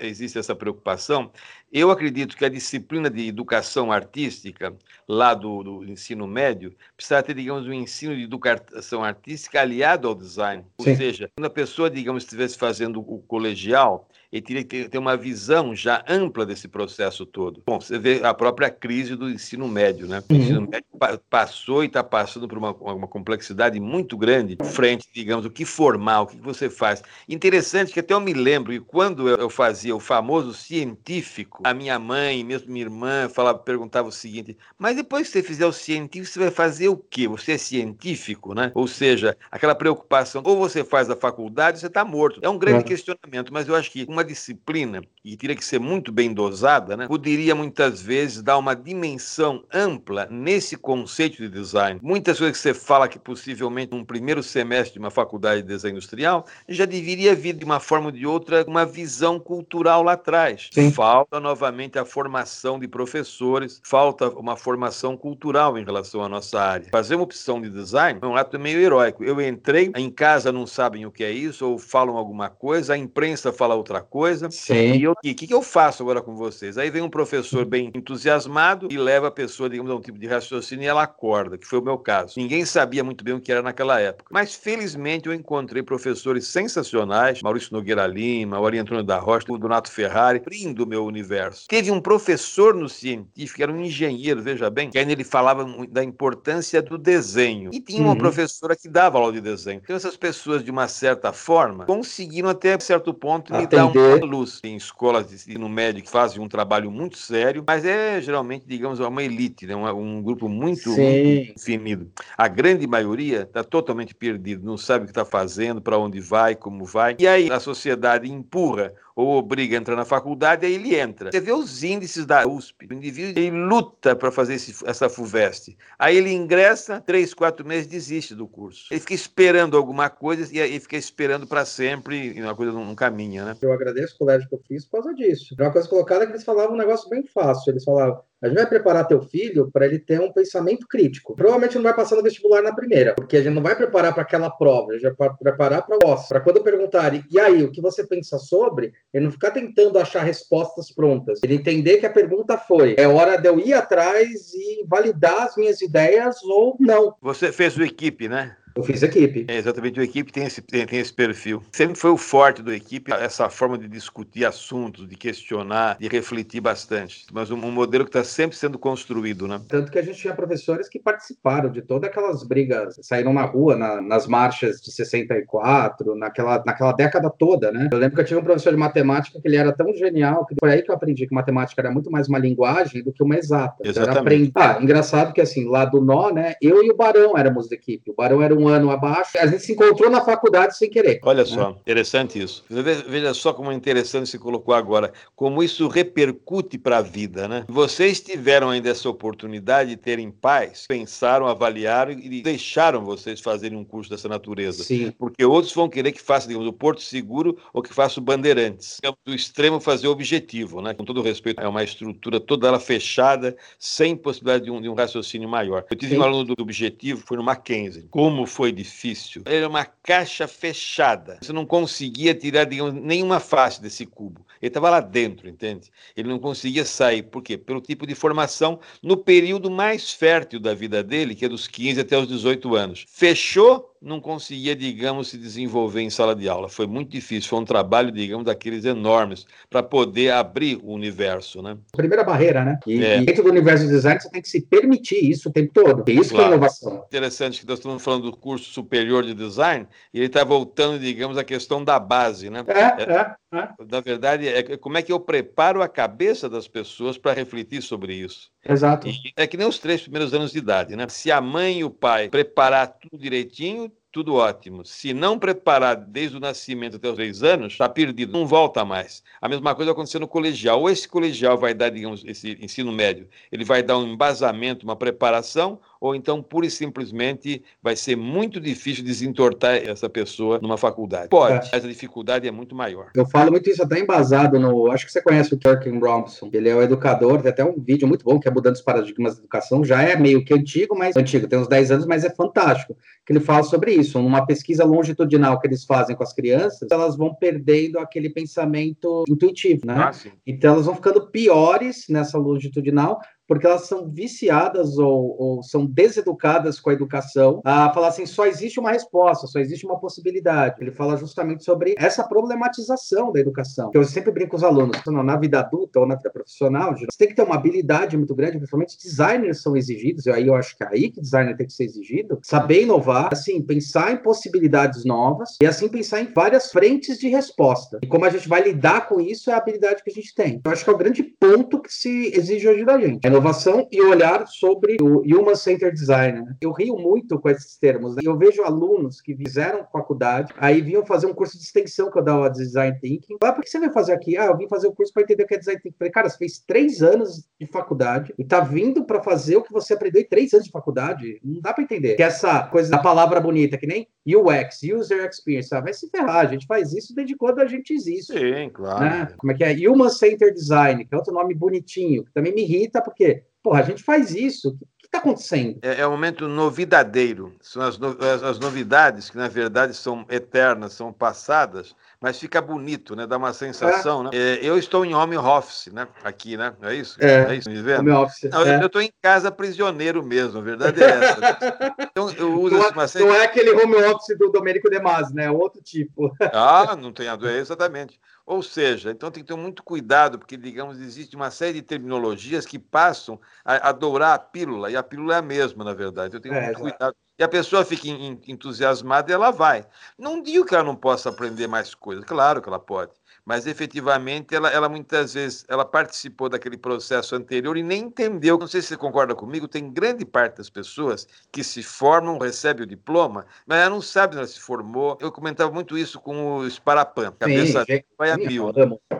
existe 0.00 0.38
essa 0.38 0.54
preocupação, 0.54 1.32
eu 1.72 1.90
acredito 1.90 2.36
que 2.36 2.44
a 2.44 2.48
disciplina 2.48 3.08
de 3.08 3.28
educação 3.28 3.92
artística, 3.92 4.74
lá 5.06 5.34
do, 5.34 5.62
do, 5.62 5.84
ensino 5.84 6.26
médio, 6.26 6.74
precisa 6.96 7.22
ter, 7.22 7.34
digamos, 7.34 7.66
um 7.66 7.72
ensino 7.72 8.16
de 8.16 8.22
educação 8.22 9.04
artística 9.04 9.60
aliado 9.60 10.08
ao 10.08 10.14
design. 10.14 10.64
Sim. 10.80 10.90
Ou 10.90 10.96
seja, 10.96 11.30
quando 11.36 11.46
a 11.46 11.50
pessoa, 11.50 11.88
digamos, 11.88 12.24
estivesse 12.24 12.58
fazendo 12.58 13.00
o 13.00 13.20
colegial, 13.20 14.08
ele 14.32 14.42
teria 14.42 14.64
que 14.64 14.88
ter 14.88 14.98
uma 14.98 15.16
visão 15.16 15.74
já 15.74 16.04
ampla 16.08 16.46
desse 16.46 16.68
processo 16.68 17.26
todo. 17.26 17.62
Bom, 17.66 17.80
você 17.80 17.98
vê 17.98 18.20
a 18.22 18.32
própria 18.32 18.70
crise 18.70 19.16
do 19.16 19.28
ensino 19.28 19.66
médio, 19.66 20.06
né? 20.06 20.22
O 20.28 20.32
uhum. 20.32 20.40
ensino 20.40 20.60
médio 20.60 21.20
passou 21.28 21.82
e 21.82 21.86
está 21.86 22.02
passando 22.04 22.46
por 22.46 22.56
uma, 22.56 22.72
uma, 22.72 23.08
complexidade 23.08 23.80
muito 23.80 24.16
grande 24.16 24.56
frente, 24.64 25.08
digamos, 25.12 25.44
o 25.44 25.50
que 25.50 25.64
formar, 25.64 26.22
o 26.22 26.26
que 26.26 26.36
você 26.36 26.70
faz. 26.70 27.02
Interessante 27.28 27.92
que 27.92 28.00
até 28.00 28.14
eu 28.14 28.20
me 28.20 28.32
lembro, 28.32 28.72
e 28.72 28.78
quando 28.78 29.28
eu 29.28 29.50
fazia 29.50 29.94
o 29.94 30.00
famoso 30.00 30.54
científico, 30.54 31.62
a 31.64 31.74
minha 31.74 31.98
mãe, 31.98 32.44
mesmo 32.44 32.70
minha 32.70 32.84
irmã, 32.84 33.28
falava, 33.28 33.58
perguntava 33.58 34.08
o 34.08 34.12
seguinte, 34.12 34.56
mas 34.78 34.96
depois 34.96 35.26
que 35.26 35.32
você 35.32 35.42
fizer 35.42 35.66
o 35.66 35.72
científico, 35.72 36.32
você 36.32 36.38
vai 36.38 36.50
fazer 36.50 36.88
o 36.88 36.96
quê? 36.96 37.26
Você 37.26 37.52
é 37.52 37.58
científico, 37.58 38.54
né? 38.54 38.70
Ou 38.74 38.86
seja, 38.86 39.36
aquela 39.50 39.74
preocupação, 39.74 40.42
ou 40.44 40.56
você 40.56 40.84
faz 40.84 41.10
a 41.10 41.16
faculdade, 41.16 41.76
ou 41.76 41.80
você 41.80 41.86
está 41.86 42.04
morto. 42.04 42.38
É 42.42 42.48
um 42.48 42.58
grande 42.58 42.80
é. 42.80 42.82
questionamento, 42.84 43.52
mas 43.52 43.66
eu 43.66 43.74
acho 43.74 43.90
que 43.90 44.04
uma 44.08 44.19
uma 44.20 44.24
disciplina 44.24 45.02
e 45.24 45.36
teria 45.36 45.56
que 45.56 45.64
ser 45.64 45.78
muito 45.78 46.10
bem 46.10 46.32
dosada, 46.32 46.96
né, 46.96 47.06
poderia 47.06 47.54
muitas 47.54 48.00
vezes 48.00 48.42
dar 48.42 48.56
uma 48.56 48.74
dimensão 48.74 49.64
ampla 49.72 50.26
nesse 50.30 50.76
conceito 50.76 51.36
de 51.38 51.48
design. 51.48 52.00
Muitas 52.02 52.38
coisas 52.38 52.56
que 52.56 52.62
você 52.62 52.72
fala 52.72 53.08
que 53.08 53.18
possivelmente 53.18 53.92
num 53.92 54.04
primeiro 54.04 54.42
semestre 54.42 54.94
de 54.94 54.98
uma 54.98 55.10
faculdade 55.10 55.62
de 55.62 55.68
design 55.68 55.96
industrial 55.96 56.46
já 56.68 56.86
deveria 56.86 57.34
vir 57.34 57.54
de 57.54 57.64
uma 57.64 57.80
forma 57.80 58.06
ou 58.06 58.12
de 58.12 58.26
outra 58.26 58.64
uma 58.66 58.86
visão 58.86 59.38
cultural 59.38 60.02
lá 60.02 60.12
atrás. 60.12 60.68
Sim. 60.72 60.90
Falta 60.90 61.38
novamente 61.38 61.98
a 61.98 62.04
formação 62.04 62.78
de 62.78 62.88
professores, 62.88 63.80
falta 63.84 64.28
uma 64.30 64.56
formação 64.56 65.16
cultural 65.16 65.76
em 65.76 65.84
relação 65.84 66.22
à 66.22 66.28
nossa 66.28 66.58
área. 66.60 66.88
Fazer 66.90 67.16
uma 67.16 67.24
opção 67.24 67.60
de 67.60 67.68
design 67.68 68.18
é 68.22 68.26
um 68.26 68.36
ato 68.36 68.58
meio 68.58 68.78
heróico. 68.78 69.22
Eu 69.22 69.40
entrei, 69.40 69.92
em 69.96 70.10
casa 70.10 70.50
não 70.50 70.66
sabem 70.66 71.04
o 71.04 71.12
que 71.12 71.24
é 71.24 71.30
isso 71.30 71.66
ou 71.68 71.78
falam 71.78 72.16
alguma 72.16 72.48
coisa, 72.48 72.94
a 72.94 72.98
imprensa 72.98 73.52
fala 73.52 73.74
outra 73.74 74.00
coisa. 74.10 74.50
Sim. 74.50 74.96
E 74.96 75.08
o 75.08 75.14
que, 75.14 75.46
que 75.46 75.54
eu 75.54 75.62
faço 75.62 76.02
agora 76.02 76.20
com 76.20 76.34
vocês? 76.34 76.76
Aí 76.76 76.90
vem 76.90 77.00
um 77.00 77.08
professor 77.08 77.64
bem 77.64 77.90
entusiasmado 77.94 78.88
e 78.90 78.98
leva 78.98 79.28
a 79.28 79.30
pessoa, 79.30 79.70
digamos, 79.70 79.90
a 79.90 79.94
um 79.94 80.00
tipo 80.00 80.18
de 80.18 80.26
raciocínio 80.26 80.84
e 80.84 80.86
ela 80.88 81.04
acorda, 81.04 81.56
que 81.56 81.66
foi 81.66 81.78
o 81.78 81.82
meu 81.82 81.96
caso. 81.96 82.34
Ninguém 82.36 82.64
sabia 82.64 83.04
muito 83.04 83.22
bem 83.22 83.34
o 83.34 83.40
que 83.40 83.52
era 83.52 83.62
naquela 83.62 84.00
época. 84.00 84.26
Mas 84.30 84.54
felizmente 84.54 85.28
eu 85.28 85.34
encontrei 85.34 85.82
professores 85.82 86.48
sensacionais, 86.48 87.40
Maurício 87.40 87.72
Nogueira 87.72 88.06
Lima, 88.06 88.58
o 88.58 88.66
Ari 88.66 88.78
Antônio 88.78 89.04
da 89.04 89.18
Rocha, 89.18 89.46
o 89.48 89.58
Donato 89.58 89.90
Ferrari, 89.90 90.40
abrindo 90.40 90.80
o 90.80 90.86
meu 90.86 91.04
universo. 91.04 91.66
Teve 91.68 91.90
um 91.90 92.00
professor 92.00 92.74
no 92.74 92.88
científico, 92.88 93.62
era 93.62 93.72
um 93.72 93.80
engenheiro, 93.80 94.42
veja 94.42 94.68
bem, 94.68 94.90
que 94.90 94.98
ainda 94.98 95.12
ele 95.12 95.24
falava 95.24 95.64
da 95.88 96.02
importância 96.02 96.82
do 96.82 96.98
desenho. 96.98 97.70
E 97.72 97.80
tinha 97.80 98.02
uma 98.02 98.12
uhum. 98.12 98.18
professora 98.18 98.74
que 98.74 98.88
dava 98.88 99.18
aula 99.18 99.32
de 99.32 99.40
desenho. 99.40 99.80
Então 99.82 99.94
essas 99.94 100.16
pessoas, 100.16 100.64
de 100.64 100.70
uma 100.70 100.88
certa 100.88 101.32
forma, 101.32 101.84
conseguiram 101.84 102.48
até 102.48 102.78
certo 102.80 103.14
ponto 103.14 103.54
me 103.54 103.66
dar 103.66 103.86
um 103.86 103.99
luz 104.24 104.60
em 104.64 104.76
escolas 104.76 105.28
de 105.28 105.34
ensino 105.34 105.68
médio 105.68 106.02
que 106.02 106.10
fazem 106.10 106.40
um 106.40 106.48
trabalho 106.48 106.90
muito 106.90 107.18
sério, 107.18 107.64
mas 107.66 107.84
é 107.84 108.20
geralmente, 108.20 108.64
digamos, 108.66 109.00
uma 109.00 109.22
elite, 109.22 109.66
né? 109.66 109.74
um, 109.74 109.88
um 109.88 110.22
grupo 110.22 110.48
muito, 110.48 110.90
muito 110.90 111.54
definido. 111.54 112.10
A 112.36 112.48
grande 112.48 112.86
maioria 112.86 113.42
está 113.42 113.64
totalmente 113.64 114.14
perdido, 114.14 114.64
não 114.64 114.76
sabe 114.76 115.04
o 115.04 115.06
que 115.06 115.12
está 115.12 115.24
fazendo, 115.24 115.80
para 115.80 115.98
onde 115.98 116.20
vai, 116.20 116.54
como 116.54 116.84
vai. 116.84 117.16
E 117.18 117.26
aí 117.26 117.50
a 117.50 117.60
sociedade 117.60 118.30
empurra 118.30 118.92
ou 119.20 119.38
obriga 119.38 119.76
a 119.76 119.80
entrar 119.80 119.96
na 119.96 120.04
faculdade, 120.04 120.66
aí 120.66 120.74
ele 120.74 120.94
entra. 120.94 121.30
Você 121.30 121.40
vê 121.40 121.52
os 121.52 121.82
índices 121.82 122.26
da 122.26 122.46
USP. 122.46 122.86
O 122.90 122.94
indivíduo 122.94 123.30
ele 123.30 123.50
luta 123.50 124.16
para 124.16 124.30
fazer 124.30 124.54
esse, 124.54 124.84
essa 124.86 125.08
FUVEST. 125.08 125.76
Aí 125.98 126.16
ele 126.16 126.32
ingressa, 126.32 127.00
três, 127.00 127.34
quatro 127.34 127.66
meses, 127.66 127.86
desiste 127.86 128.34
do 128.34 128.46
curso. 128.46 128.86
Ele 128.90 129.00
fica 129.00 129.14
esperando 129.14 129.76
alguma 129.76 130.08
coisa 130.08 130.48
e 130.54 130.60
aí 130.60 130.78
fica 130.80 130.96
esperando 130.96 131.46
para 131.46 131.64
sempre 131.64 132.32
e 132.36 132.42
uma 132.42 132.54
coisa 132.54 132.72
não, 132.72 132.84
não, 132.84 132.94
caminha, 132.94 133.44
né? 133.44 133.56
Eu 133.60 133.72
agradeço 133.72 134.14
o 134.14 134.18
colégio 134.18 134.48
que 134.48 134.54
eu 134.54 134.60
fiz 134.66 134.84
por 134.84 135.02
causa 135.02 135.14
disso. 135.14 135.54
Uma 135.58 135.70
coisa 135.70 135.88
colocada 135.88 136.24
é 136.24 136.26
que 136.26 136.32
eles 136.32 136.44
falavam 136.44 136.74
um 136.74 136.78
negócio 136.78 137.08
bem 137.08 137.24
fácil. 137.24 137.70
Eles 137.70 137.84
falavam, 137.84 138.22
a 138.42 138.48
gente 138.48 138.56
vai 138.56 138.66
preparar 138.66 139.06
teu 139.06 139.20
filho 139.20 139.70
para 139.70 139.86
ele 139.86 139.98
ter 139.98 140.20
um 140.20 140.32
pensamento 140.32 140.86
crítico. 140.86 141.34
Provavelmente 141.34 141.76
não 141.76 141.82
vai 141.82 141.94
passar 141.94 142.16
no 142.16 142.22
vestibular 142.22 142.62
na 142.62 142.74
primeira, 142.74 143.14
porque 143.14 143.36
a 143.36 143.42
gente 143.42 143.54
não 143.54 143.62
vai 143.62 143.76
preparar 143.76 144.14
para 144.14 144.22
aquela 144.22 144.50
prova, 144.50 144.92
a 144.92 144.98
gente 144.98 145.14
vai 145.16 145.30
preparar 145.38 145.86
para 145.86 145.96
o 145.96 146.28
Para 146.28 146.40
quando 146.40 146.62
perguntarem, 146.62 147.24
e 147.30 147.38
aí, 147.38 147.62
o 147.62 147.70
que 147.70 147.80
você 147.80 148.06
pensa 148.06 148.38
sobre? 148.38 148.92
Ele 149.12 149.24
não 149.24 149.32
ficar 149.32 149.50
tentando 149.50 149.98
achar 149.98 150.22
respostas 150.22 150.90
prontas. 150.90 151.40
Ele 151.42 151.54
entender 151.54 151.98
que 151.98 152.06
a 152.06 152.10
pergunta 152.10 152.56
foi: 152.56 152.94
é 152.98 153.06
hora 153.06 153.36
de 153.36 153.48
eu 153.48 153.58
ir 153.58 153.72
atrás 153.72 154.52
e 154.54 154.84
validar 154.86 155.42
as 155.42 155.56
minhas 155.56 155.80
ideias 155.80 156.42
ou 156.44 156.76
não. 156.80 157.14
Você 157.20 157.52
fez 157.52 157.76
o 157.76 157.82
equipe, 157.82 158.28
né? 158.28 158.56
Eu 158.74 158.82
fiz 158.82 159.02
equipe. 159.02 159.46
É, 159.48 159.56
exatamente, 159.56 159.98
o 159.98 160.02
equipe 160.02 160.32
tem 160.32 160.44
esse, 160.44 160.62
tem, 160.62 160.86
tem, 160.86 160.98
esse 160.98 161.12
perfil. 161.12 161.62
Sempre 161.72 161.96
foi 161.96 162.10
o 162.10 162.16
forte 162.16 162.62
do 162.62 162.72
equipe, 162.72 163.12
essa 163.12 163.48
forma 163.48 163.76
de 163.76 163.88
discutir 163.88 164.44
assuntos, 164.44 165.08
de 165.08 165.16
questionar, 165.16 165.96
de 165.98 166.08
refletir 166.08 166.60
bastante. 166.60 167.26
Mas 167.32 167.50
um, 167.50 167.56
um 167.56 167.70
modelo 167.70 168.04
que 168.04 168.10
está 168.10 168.24
sempre 168.24 168.56
sendo 168.56 168.78
construído, 168.78 169.46
né? 169.46 169.60
Tanto 169.68 169.90
que 169.90 169.98
a 169.98 170.02
gente 170.02 170.18
tinha 170.18 170.34
professores 170.34 170.88
que 170.88 170.98
participaram 170.98 171.70
de 171.70 171.82
todas 171.82 172.08
aquelas 172.08 172.42
brigas, 172.42 172.98
saíram 173.02 173.32
na 173.32 173.44
rua, 173.44 173.76
na, 173.76 174.00
nas 174.00 174.26
marchas 174.26 174.80
de 174.80 174.92
64, 174.92 176.14
naquela, 176.14 176.62
naquela 176.64 176.92
década 176.92 177.30
toda, 177.30 177.72
né? 177.72 177.88
Eu 177.92 177.98
lembro 177.98 178.14
que 178.14 178.22
eu 178.22 178.26
tive 178.26 178.40
um 178.40 178.44
professor 178.44 178.70
de 178.70 178.78
matemática 178.78 179.40
que 179.40 179.48
ele 179.48 179.56
era 179.56 179.72
tão 179.72 179.92
genial 179.94 180.46
que 180.46 180.54
foi 180.58 180.72
aí 180.72 180.82
que 180.82 180.90
eu 180.90 180.94
aprendi 180.94 181.26
que 181.26 181.34
matemática 181.34 181.80
era 181.80 181.90
muito 181.90 182.10
mais 182.10 182.28
uma 182.28 182.38
linguagem 182.38 183.02
do 183.02 183.12
que 183.12 183.22
uma 183.22 183.36
exata. 183.36 183.76
Exatamente. 183.84 184.52
Ah, 184.54 184.78
engraçado 184.80 185.32
que 185.32 185.40
assim, 185.40 185.68
lá 185.68 185.84
do 185.84 186.00
nó, 186.00 186.30
né? 186.30 186.54
Eu 186.60 186.82
e 186.82 186.90
o 186.90 186.96
Barão 186.96 187.36
éramos 187.36 187.68
da 187.68 187.76
equipe. 187.76 188.10
O 188.10 188.14
Barão 188.14 188.42
era 188.42 188.54
um 188.54 188.59
ano 188.68 188.90
abaixo. 188.90 189.38
A 189.38 189.46
gente 189.46 189.62
se 189.62 189.72
encontrou 189.72 190.10
na 190.10 190.20
faculdade 190.20 190.76
sem 190.76 190.90
querer. 190.90 191.20
Olha 191.22 191.44
né? 191.44 191.48
só, 191.48 191.70
interessante 191.70 192.40
isso. 192.40 192.64
Veja 192.68 193.34
só 193.34 193.52
como 193.52 193.70
é 193.70 193.74
interessante 193.74 194.28
se 194.28 194.38
colocou 194.38 194.74
agora, 194.74 195.12
como 195.34 195.62
isso 195.62 195.88
repercute 195.88 196.78
para 196.78 196.98
a 196.98 197.02
vida, 197.02 197.48
né? 197.48 197.64
Vocês 197.68 198.20
tiveram 198.20 198.70
ainda 198.70 198.90
essa 198.90 199.08
oportunidade 199.08 199.90
de 199.90 199.96
terem 199.96 200.30
paz, 200.30 200.86
pensaram, 200.88 201.46
avaliaram 201.46 202.12
e 202.12 202.42
deixaram 202.42 203.04
vocês 203.04 203.40
fazerem 203.40 203.78
um 203.78 203.84
curso 203.84 204.10
dessa 204.10 204.28
natureza. 204.28 204.84
Sim. 204.84 205.12
Porque 205.18 205.44
outros 205.44 205.74
vão 205.74 205.88
querer 205.88 206.12
que 206.12 206.20
faça, 206.20 206.46
digamos, 206.46 206.68
o 206.68 206.72
Porto 206.72 207.02
Seguro 207.02 207.56
ou 207.72 207.82
que 207.82 207.92
faça 207.92 208.20
o 208.20 208.22
Bandeirantes. 208.22 208.98
É 209.02 209.10
do 209.24 209.34
extremo 209.34 209.80
fazer 209.80 210.08
o 210.08 210.10
objetivo, 210.10 210.80
né? 210.80 210.94
Com 210.94 211.04
todo 211.04 211.22
respeito, 211.22 211.60
é 211.60 211.68
uma 211.68 211.84
estrutura 211.84 212.40
toda 212.40 212.68
ela 212.68 212.80
fechada, 212.80 213.56
sem 213.78 214.16
possibilidade 214.16 214.64
de 214.64 214.70
um, 214.70 214.80
de 214.80 214.88
um 214.88 214.94
raciocínio 214.94 215.48
maior. 215.48 215.84
Eu 215.90 215.96
tive 215.96 216.14
Sim. 216.14 216.20
um 216.20 216.24
aluno 216.24 216.44
do 216.44 216.62
objetivo, 216.62 217.22
foi 217.26 217.36
no 217.36 217.42
Mackenzie. 217.42 218.06
Como 218.10 218.46
foi 218.50 218.72
difícil. 218.72 219.42
Era 219.46 219.68
uma 219.68 219.84
caixa 219.84 220.46
fechada. 220.46 221.38
Você 221.40 221.52
não 221.52 221.64
conseguia 221.64 222.34
tirar, 222.34 222.64
digamos, 222.64 222.92
nenhuma 222.92 223.40
face 223.40 223.80
desse 223.80 224.04
cubo. 224.04 224.44
Ele 224.60 224.68
estava 224.68 224.90
lá 224.90 225.00
dentro, 225.00 225.48
entende? 225.48 225.90
Ele 226.16 226.28
não 226.28 226.38
conseguia 226.38 226.84
sair. 226.84 227.22
Por 227.22 227.42
quê? 227.42 227.56
Pelo 227.56 227.80
tipo 227.80 228.06
de 228.06 228.14
formação 228.14 228.80
no 229.02 229.16
período 229.16 229.70
mais 229.70 230.12
fértil 230.12 230.60
da 230.60 230.74
vida 230.74 231.02
dele, 231.02 231.34
que 231.34 231.44
é 231.44 231.48
dos 231.48 231.66
15 231.66 232.00
até 232.00 232.18
os 232.18 232.28
18 232.28 232.74
anos. 232.74 233.06
Fechou 233.08 233.89
não 234.00 234.18
conseguia, 234.20 234.74
digamos, 234.74 235.28
se 235.28 235.36
desenvolver 235.36 236.00
em 236.00 236.08
sala 236.08 236.34
de 236.34 236.48
aula. 236.48 236.68
Foi 236.68 236.86
muito 236.86 237.10
difícil, 237.10 237.50
foi 237.50 237.58
um 237.58 237.64
trabalho, 237.64 238.10
digamos, 238.10 238.46
daqueles 238.46 238.84
enormes, 238.86 239.46
para 239.68 239.82
poder 239.82 240.30
abrir 240.30 240.80
o 240.82 240.92
universo, 240.92 241.60
né? 241.60 241.76
Primeira 241.92 242.24
barreira, 242.24 242.64
né? 242.64 242.78
E, 242.86 243.04
é. 243.04 243.18
e, 243.18 243.26
dentro 243.26 243.42
do 243.42 243.50
universo 243.50 243.84
do 243.84 243.90
design 243.90 244.18
você 244.18 244.30
tem 244.30 244.40
que 244.40 244.48
se 244.48 244.62
permitir 244.62 245.22
isso 245.30 245.50
o 245.50 245.52
tempo 245.52 245.72
todo. 245.74 246.02
É 246.06 246.12
isso 246.12 246.30
claro. 246.30 246.48
que 246.48 246.52
é 246.52 246.56
inovação. 246.56 247.04
Interessante 247.06 247.60
que 247.60 247.66
nós 247.66 247.78
estamos 247.78 248.02
falando 248.02 248.30
do 248.30 248.36
curso 248.36 248.72
superior 248.72 249.22
de 249.22 249.34
design 249.34 249.86
e 250.14 250.18
ele 250.18 250.26
está 250.26 250.44
voltando, 250.44 250.98
digamos, 250.98 251.36
à 251.36 251.44
questão 251.44 251.84
da 251.84 251.98
base, 251.98 252.48
né? 252.48 252.64
É, 252.68 253.02
é, 253.02 253.34
é. 253.52 253.68
Na 253.90 254.00
verdade, 254.00 254.48
é 254.48 254.76
como 254.78 254.96
é 254.96 255.02
que 255.02 255.12
eu 255.12 255.20
preparo 255.20 255.82
a 255.82 255.88
cabeça 255.88 256.48
das 256.48 256.66
pessoas 256.66 257.18
para 257.18 257.34
refletir 257.34 257.82
sobre 257.82 258.14
isso. 258.14 258.50
Exato. 258.64 259.08
E 259.08 259.32
é 259.36 259.46
que 259.46 259.56
nem 259.56 259.66
os 259.66 259.78
três 259.78 260.02
primeiros 260.02 260.34
anos 260.34 260.52
de 260.52 260.58
idade, 260.58 260.94
né? 260.94 261.08
Se 261.08 261.30
a 261.32 261.40
mãe 261.40 261.78
e 261.78 261.84
o 261.84 261.90
pai 261.90 262.28
preparar 262.28 262.88
tudo 262.88 263.18
direitinho, 263.20 263.90
tudo 264.12 264.34
ótimo. 264.34 264.84
Se 264.84 265.14
não 265.14 265.38
preparar 265.38 265.96
desde 265.96 266.36
o 266.36 266.40
nascimento 266.40 266.96
até 266.96 267.08
os 267.08 267.14
três 267.14 267.42
anos, 267.42 267.72
está 267.72 267.88
perdido, 267.88 268.32
não 268.32 268.46
volta 268.46 268.84
mais. 268.84 269.22
A 269.40 269.48
mesma 269.48 269.74
coisa 269.74 269.92
acontecendo 269.92 270.22
no 270.22 270.28
colegial. 270.28 270.80
Ou 270.80 270.90
esse 270.90 271.08
colegial 271.08 271.56
vai 271.56 271.72
dar, 271.72 271.90
digamos, 271.90 272.24
esse 272.26 272.58
ensino 272.60 272.92
médio, 272.92 273.28
ele 273.50 273.64
vai 273.64 273.82
dar 273.82 273.98
um 273.98 274.06
embasamento, 274.06 274.84
uma 274.84 274.96
preparação, 274.96 275.80
ou 276.00 276.14
então, 276.14 276.42
pura 276.42 276.66
e 276.66 276.70
simplesmente, 276.70 277.62
vai 277.82 277.94
ser 277.94 278.16
muito 278.16 278.58
difícil 278.58 279.04
desentortar 279.04 279.76
essa 279.76 280.08
pessoa 280.08 280.58
numa 280.60 280.78
faculdade. 280.78 281.28
Pode, 281.28 281.68
é. 281.68 281.70
mas 281.72 281.84
a 281.84 281.88
dificuldade 281.88 282.48
é 282.48 282.50
muito 282.50 282.74
maior. 282.74 283.10
Eu 283.14 283.26
falo 283.26 283.50
muito 283.50 283.68
isso 283.68 283.82
até 283.82 284.00
embasado 284.00 284.58
no. 284.58 284.90
Acho 284.90 285.04
que 285.04 285.12
você 285.12 285.20
conhece 285.20 285.52
o 285.52 285.58
Kirk 285.58 285.88
Robinson. 285.90 286.48
Ele 286.52 286.70
é 286.70 286.74
o 286.74 286.80
educador, 286.80 287.42
tem 287.42 287.50
até 287.50 287.62
um 287.62 287.78
vídeo 287.78 288.08
muito 288.08 288.24
bom 288.24 288.40
que 288.40 288.48
é 288.48 288.50
Mudando 288.50 288.76
os 288.76 288.80
Paradigmas 288.80 289.34
da 289.34 289.40
Educação. 289.40 289.84
Já 289.84 290.02
é 290.02 290.16
meio 290.16 290.42
que 290.42 290.54
antigo, 290.54 290.96
mas 290.96 291.14
antigo, 291.16 291.46
tem 291.46 291.58
uns 291.58 291.68
10 291.68 291.90
anos, 291.90 292.06
mas 292.06 292.24
é 292.24 292.30
fantástico. 292.30 292.96
Que 293.26 293.34
ele 293.34 293.40
fala 293.40 293.62
sobre 293.62 293.92
isso. 293.92 294.18
Numa 294.20 294.46
pesquisa 294.46 294.84
longitudinal 294.84 295.60
que 295.60 295.66
eles 295.66 295.84
fazem 295.84 296.16
com 296.16 296.22
as 296.22 296.32
crianças, 296.32 296.88
elas 296.90 297.14
vão 297.14 297.34
perdendo 297.34 297.98
aquele 297.98 298.30
pensamento 298.30 299.24
intuitivo, 299.28 299.86
né? 299.86 299.94
Ah, 299.96 300.10
então 300.46 300.72
elas 300.72 300.86
vão 300.86 300.94
ficando 300.94 301.30
piores 301.30 302.06
nessa 302.08 302.38
longitudinal 302.38 303.20
porque 303.50 303.66
elas 303.66 303.88
são 303.88 304.08
viciadas 304.08 304.96
ou, 304.96 305.34
ou, 305.36 305.62
são 305.64 305.84
deseducadas 305.84 306.78
com 306.78 306.88
a 306.88 306.92
educação 306.92 307.60
a 307.64 307.92
falar 307.92 308.06
assim, 308.06 308.24
só 308.24 308.46
existe 308.46 308.78
uma 308.78 308.92
resposta, 308.92 309.48
só 309.48 309.58
existe 309.58 309.84
uma 309.84 309.98
possibilidade. 309.98 310.76
Ele 310.80 310.92
fala 310.92 311.16
justamente 311.16 311.64
sobre 311.64 311.96
essa 311.98 312.22
problematização 312.22 313.32
da 313.32 313.40
educação. 313.40 313.90
Eu 313.92 314.04
sempre 314.04 314.30
brinco 314.30 314.50
com 314.50 314.56
os 314.56 314.62
alunos, 314.62 314.96
na 315.04 315.36
vida 315.36 315.58
adulta 315.58 315.98
ou 315.98 316.06
na 316.06 316.14
vida 316.14 316.30
profissional, 316.30 316.96
você 316.96 317.06
tem 317.18 317.26
que 317.26 317.34
ter 317.34 317.42
uma 317.42 317.56
habilidade 317.56 318.16
muito 318.16 318.36
grande, 318.36 318.56
principalmente 318.56 318.96
designers 318.96 319.60
são 319.60 319.76
exigidos, 319.76 320.26
e 320.26 320.30
aí 320.30 320.46
eu 320.46 320.54
acho 320.54 320.76
que 320.76 320.84
é 320.84 320.88
aí 320.88 321.10
que 321.10 321.20
designer 321.20 321.56
tem 321.56 321.66
que 321.66 321.72
ser 321.72 321.86
exigido, 321.86 322.38
saber 322.44 322.82
inovar, 322.82 323.30
assim, 323.32 323.60
pensar 323.60 324.12
em 324.12 324.16
possibilidades 324.18 325.04
novas 325.04 325.56
e 325.60 325.66
assim 325.66 325.88
pensar 325.88 326.20
em 326.20 326.32
várias 326.32 326.70
frentes 326.70 327.18
de 327.18 327.26
resposta. 327.26 327.98
E 328.00 328.06
como 328.06 328.24
a 328.24 328.30
gente 328.30 328.48
vai 328.48 328.62
lidar 328.62 329.08
com 329.08 329.20
isso 329.20 329.50
é 329.50 329.54
a 329.54 329.56
habilidade 329.56 330.04
que 330.04 330.10
a 330.10 330.14
gente 330.14 330.32
tem. 330.36 330.60
Eu 330.64 330.70
acho 330.70 330.84
que 330.84 330.90
é 330.90 330.92
o 330.92 330.98
grande 330.98 331.24
ponto 331.24 331.82
que 331.82 331.92
se 331.92 332.30
exige 332.32 332.68
hoje 332.68 332.84
da 332.84 332.96
gente. 333.00 333.26
É 333.26 333.39
inovação 333.40 333.88
e 333.90 334.00
olhar 334.02 334.46
sobre 334.46 334.98
o 335.00 335.20
Human 335.20 335.56
Centered 335.56 335.94
Design. 335.94 336.42
Né? 336.42 336.56
Eu 336.60 336.72
rio 336.72 336.96
muito 336.96 337.40
com 337.40 337.48
esses 337.48 337.76
termos. 337.76 338.14
Né? 338.14 338.22
Eu 338.24 338.36
vejo 338.36 338.62
alunos 338.62 339.20
que 339.20 339.34
fizeram 339.34 339.86
faculdade, 339.90 340.52
aí 340.58 340.80
vinham 340.80 341.04
fazer 341.04 341.26
um 341.26 341.34
curso 341.34 341.56
de 341.56 341.64
extensão 341.64 342.10
que 342.10 342.18
eu 342.18 342.22
dava 342.22 342.50
de 342.50 342.58
Design 342.58 342.98
Thinking. 343.00 343.36
Ah, 343.42 343.52
por 343.52 343.64
que 343.64 343.70
você 343.70 343.80
veio 343.80 343.92
fazer 343.92 344.12
aqui? 344.12 344.36
Ah, 344.36 344.46
eu 344.46 344.56
vim 344.56 344.68
fazer 344.68 344.86
o 344.86 344.90
um 344.90 344.94
curso 344.94 345.12
para 345.12 345.22
entender 345.22 345.44
o 345.44 345.46
que 345.46 345.54
é 345.54 345.58
Design 345.58 345.80
Thinking. 345.80 345.96
falei, 345.98 346.12
cara, 346.12 346.28
você 346.28 346.36
fez 346.36 346.58
três 346.58 347.02
anos 347.02 347.48
de 347.58 347.66
faculdade 347.66 348.34
e 348.38 348.44
tá 348.44 348.60
vindo 348.60 349.04
para 349.04 349.22
fazer 349.22 349.56
o 349.56 349.62
que 349.62 349.72
você 349.72 349.94
aprendeu 349.94 350.20
em 350.20 350.28
três 350.28 350.52
anos 350.52 350.66
de 350.66 350.70
faculdade? 350.70 351.40
Não 351.42 351.60
dá 351.60 351.72
para 351.72 351.82
entender. 351.82 352.16
Que 352.16 352.22
essa 352.22 352.64
coisa 352.64 352.90
da 352.90 352.98
palavra 352.98 353.40
bonita, 353.40 353.78
que 353.78 353.86
nem 353.86 354.06
UX, 354.26 354.82
User 354.82 355.26
Experience, 355.26 355.74
ah, 355.74 355.80
vai 355.80 355.94
se 355.94 356.08
ferrar. 356.10 356.40
A 356.40 356.46
gente 356.46 356.66
faz 356.66 356.92
isso 356.92 357.14
desde 357.14 357.36
quando 357.36 357.60
a 357.60 357.66
gente 357.66 357.92
existe. 357.92 358.32
Sim, 358.32 358.70
claro. 358.72 359.04
Né? 359.04 359.28
Como 359.36 359.52
é 359.52 359.54
que 359.54 359.64
é? 359.64 359.88
Human 359.88 360.10
Centered 360.10 360.54
Design, 360.54 361.04
que 361.04 361.14
é 361.14 361.16
outro 361.16 361.32
nome 361.32 361.54
bonitinho, 361.54 362.24
que 362.24 362.32
também 362.32 362.54
me 362.54 362.62
irrita, 362.62 363.00
porque 363.02 363.29
Porra, 363.62 363.80
a 363.80 363.84
gente 363.84 364.02
faz 364.02 364.34
isso. 364.34 364.70
O 364.70 364.78
que 364.98 365.06
está 365.06 365.18
acontecendo? 365.18 365.78
É, 365.82 366.00
é 366.00 366.06
um 366.06 366.12
momento 366.12 366.48
novidadeiro. 366.48 367.54
São 367.60 367.82
as, 367.82 367.98
no, 367.98 368.16
as, 368.20 368.42
as, 368.42 368.58
novidades 368.58 369.28
que, 369.28 369.36
na 369.36 369.48
verdade, 369.48 369.94
são 369.94 370.24
eternas, 370.30 370.94
são 370.94 371.12
passadas, 371.12 371.94
mas 372.20 372.38
fica 372.38 372.60
bonito, 372.60 373.14
né? 373.14 373.26
Dá 373.26 373.36
uma 373.36 373.52
sensação, 373.52 374.20
é. 374.20 374.24
né? 374.24 374.30
É, 374.32 374.58
eu 374.62 374.78
estou 374.78 375.04
em 375.04 375.14
home 375.14 375.36
office, 375.36 375.92
né? 375.92 376.08
Aqui, 376.24 376.56
né? 376.56 376.74
É 376.82 376.94
isso? 376.94 377.18
É, 377.20 377.52
é 377.52 377.54
isso, 377.56 377.68
me 377.68 377.82
vendo? 377.82 378.00
Home 378.00 378.12
office. 378.12 378.50
Não, 378.50 378.62
é. 378.62 378.80
Eu 378.80 378.86
estou 378.86 379.02
em 379.02 379.12
casa 379.20 379.50
prisioneiro 379.50 380.24
mesmo, 380.24 380.58
a 380.58 380.62
verdade 380.62 381.02
é 381.02 381.06
essa. 381.06 381.96
então, 382.00 382.30
eu 382.32 382.58
uso 382.60 382.76
não, 382.76 382.88
uma 382.90 383.08
série... 383.08 383.24
não 383.24 383.34
é 383.34 383.44
aquele 383.44 383.72
home 383.72 383.96
office 383.96 384.38
do 384.38 384.50
Domênico 384.50 384.88
De 384.88 385.00
Masi, 385.00 385.34
né? 385.34 385.44
É 385.44 385.50
outro 385.50 385.82
tipo. 385.82 386.32
ah, 386.52 386.96
não 386.96 387.12
tem 387.12 387.28
a 387.28 387.36
dúvida, 387.36 387.58
exatamente. 387.58 388.18
Ou 388.50 388.64
seja, 388.64 389.12
então 389.12 389.30
tem 389.30 389.44
que 389.44 389.48
ter 389.48 389.56
muito 389.56 389.80
cuidado, 389.80 390.36
porque, 390.36 390.56
digamos, 390.56 391.00
existe 391.00 391.36
uma 391.36 391.52
série 391.52 391.74
de 391.74 391.82
terminologias 391.82 392.66
que 392.66 392.80
passam 392.80 393.40
a, 393.64 393.90
a 393.90 393.92
dourar 393.92 394.34
a 394.34 394.38
pílula, 394.40 394.90
e 394.90 394.96
a 394.96 395.04
pílula 395.04 395.34
é 395.34 395.38
a 395.38 395.42
mesma, 395.42 395.84
na 395.84 395.94
verdade. 395.94 396.34
Eu 396.34 396.40
tenho 396.40 396.56
é, 396.56 396.64
muito 396.64 396.80
cuidado. 396.80 397.14
E 397.38 397.44
a 397.44 397.48
pessoa 397.48 397.84
fica 397.84 398.08
entusiasmada 398.08 399.30
e 399.30 399.34
ela 399.34 399.52
vai. 399.52 399.86
Não 400.18 400.42
digo 400.42 400.64
que 400.64 400.74
ela 400.74 400.82
não 400.82 400.96
possa 400.96 401.28
aprender 401.28 401.68
mais 401.68 401.94
coisas, 401.94 402.24
claro 402.24 402.60
que 402.60 402.68
ela 402.68 402.80
pode 402.80 403.12
mas 403.44 403.66
efetivamente 403.66 404.54
ela, 404.54 404.68
ela 404.70 404.88
muitas 404.88 405.34
vezes 405.34 405.64
ela 405.68 405.84
participou 405.84 406.48
daquele 406.48 406.76
processo 406.76 407.34
anterior 407.34 407.76
e 407.76 407.82
nem 407.82 408.02
entendeu. 408.02 408.58
Não 408.58 408.66
sei 408.66 408.82
se 408.82 408.88
você 408.88 408.96
concorda 408.96 409.34
comigo, 409.34 409.68
tem 409.68 409.90
grande 409.90 410.24
parte 410.24 410.58
das 410.58 410.70
pessoas 410.70 411.26
que 411.50 411.64
se 411.64 411.82
formam, 411.82 412.38
recebe 412.38 412.82
o 412.82 412.86
diploma, 412.86 413.46
mas 413.66 413.78
ela 413.78 413.90
não 413.90 414.02
sabe 414.02 414.34
onde 414.34 414.38
ela 414.38 414.46
se 414.46 414.60
formou. 414.60 415.18
Eu 415.20 415.32
comentava 415.32 415.72
muito 415.72 415.96
isso 415.96 416.20
com 416.20 416.56
o 416.56 416.70
Sparapan, 416.70 417.32
cabeça 417.38 417.84
sim, 417.84 418.02
vai 418.18 418.30
a 418.30 418.36
mil. 418.36 418.70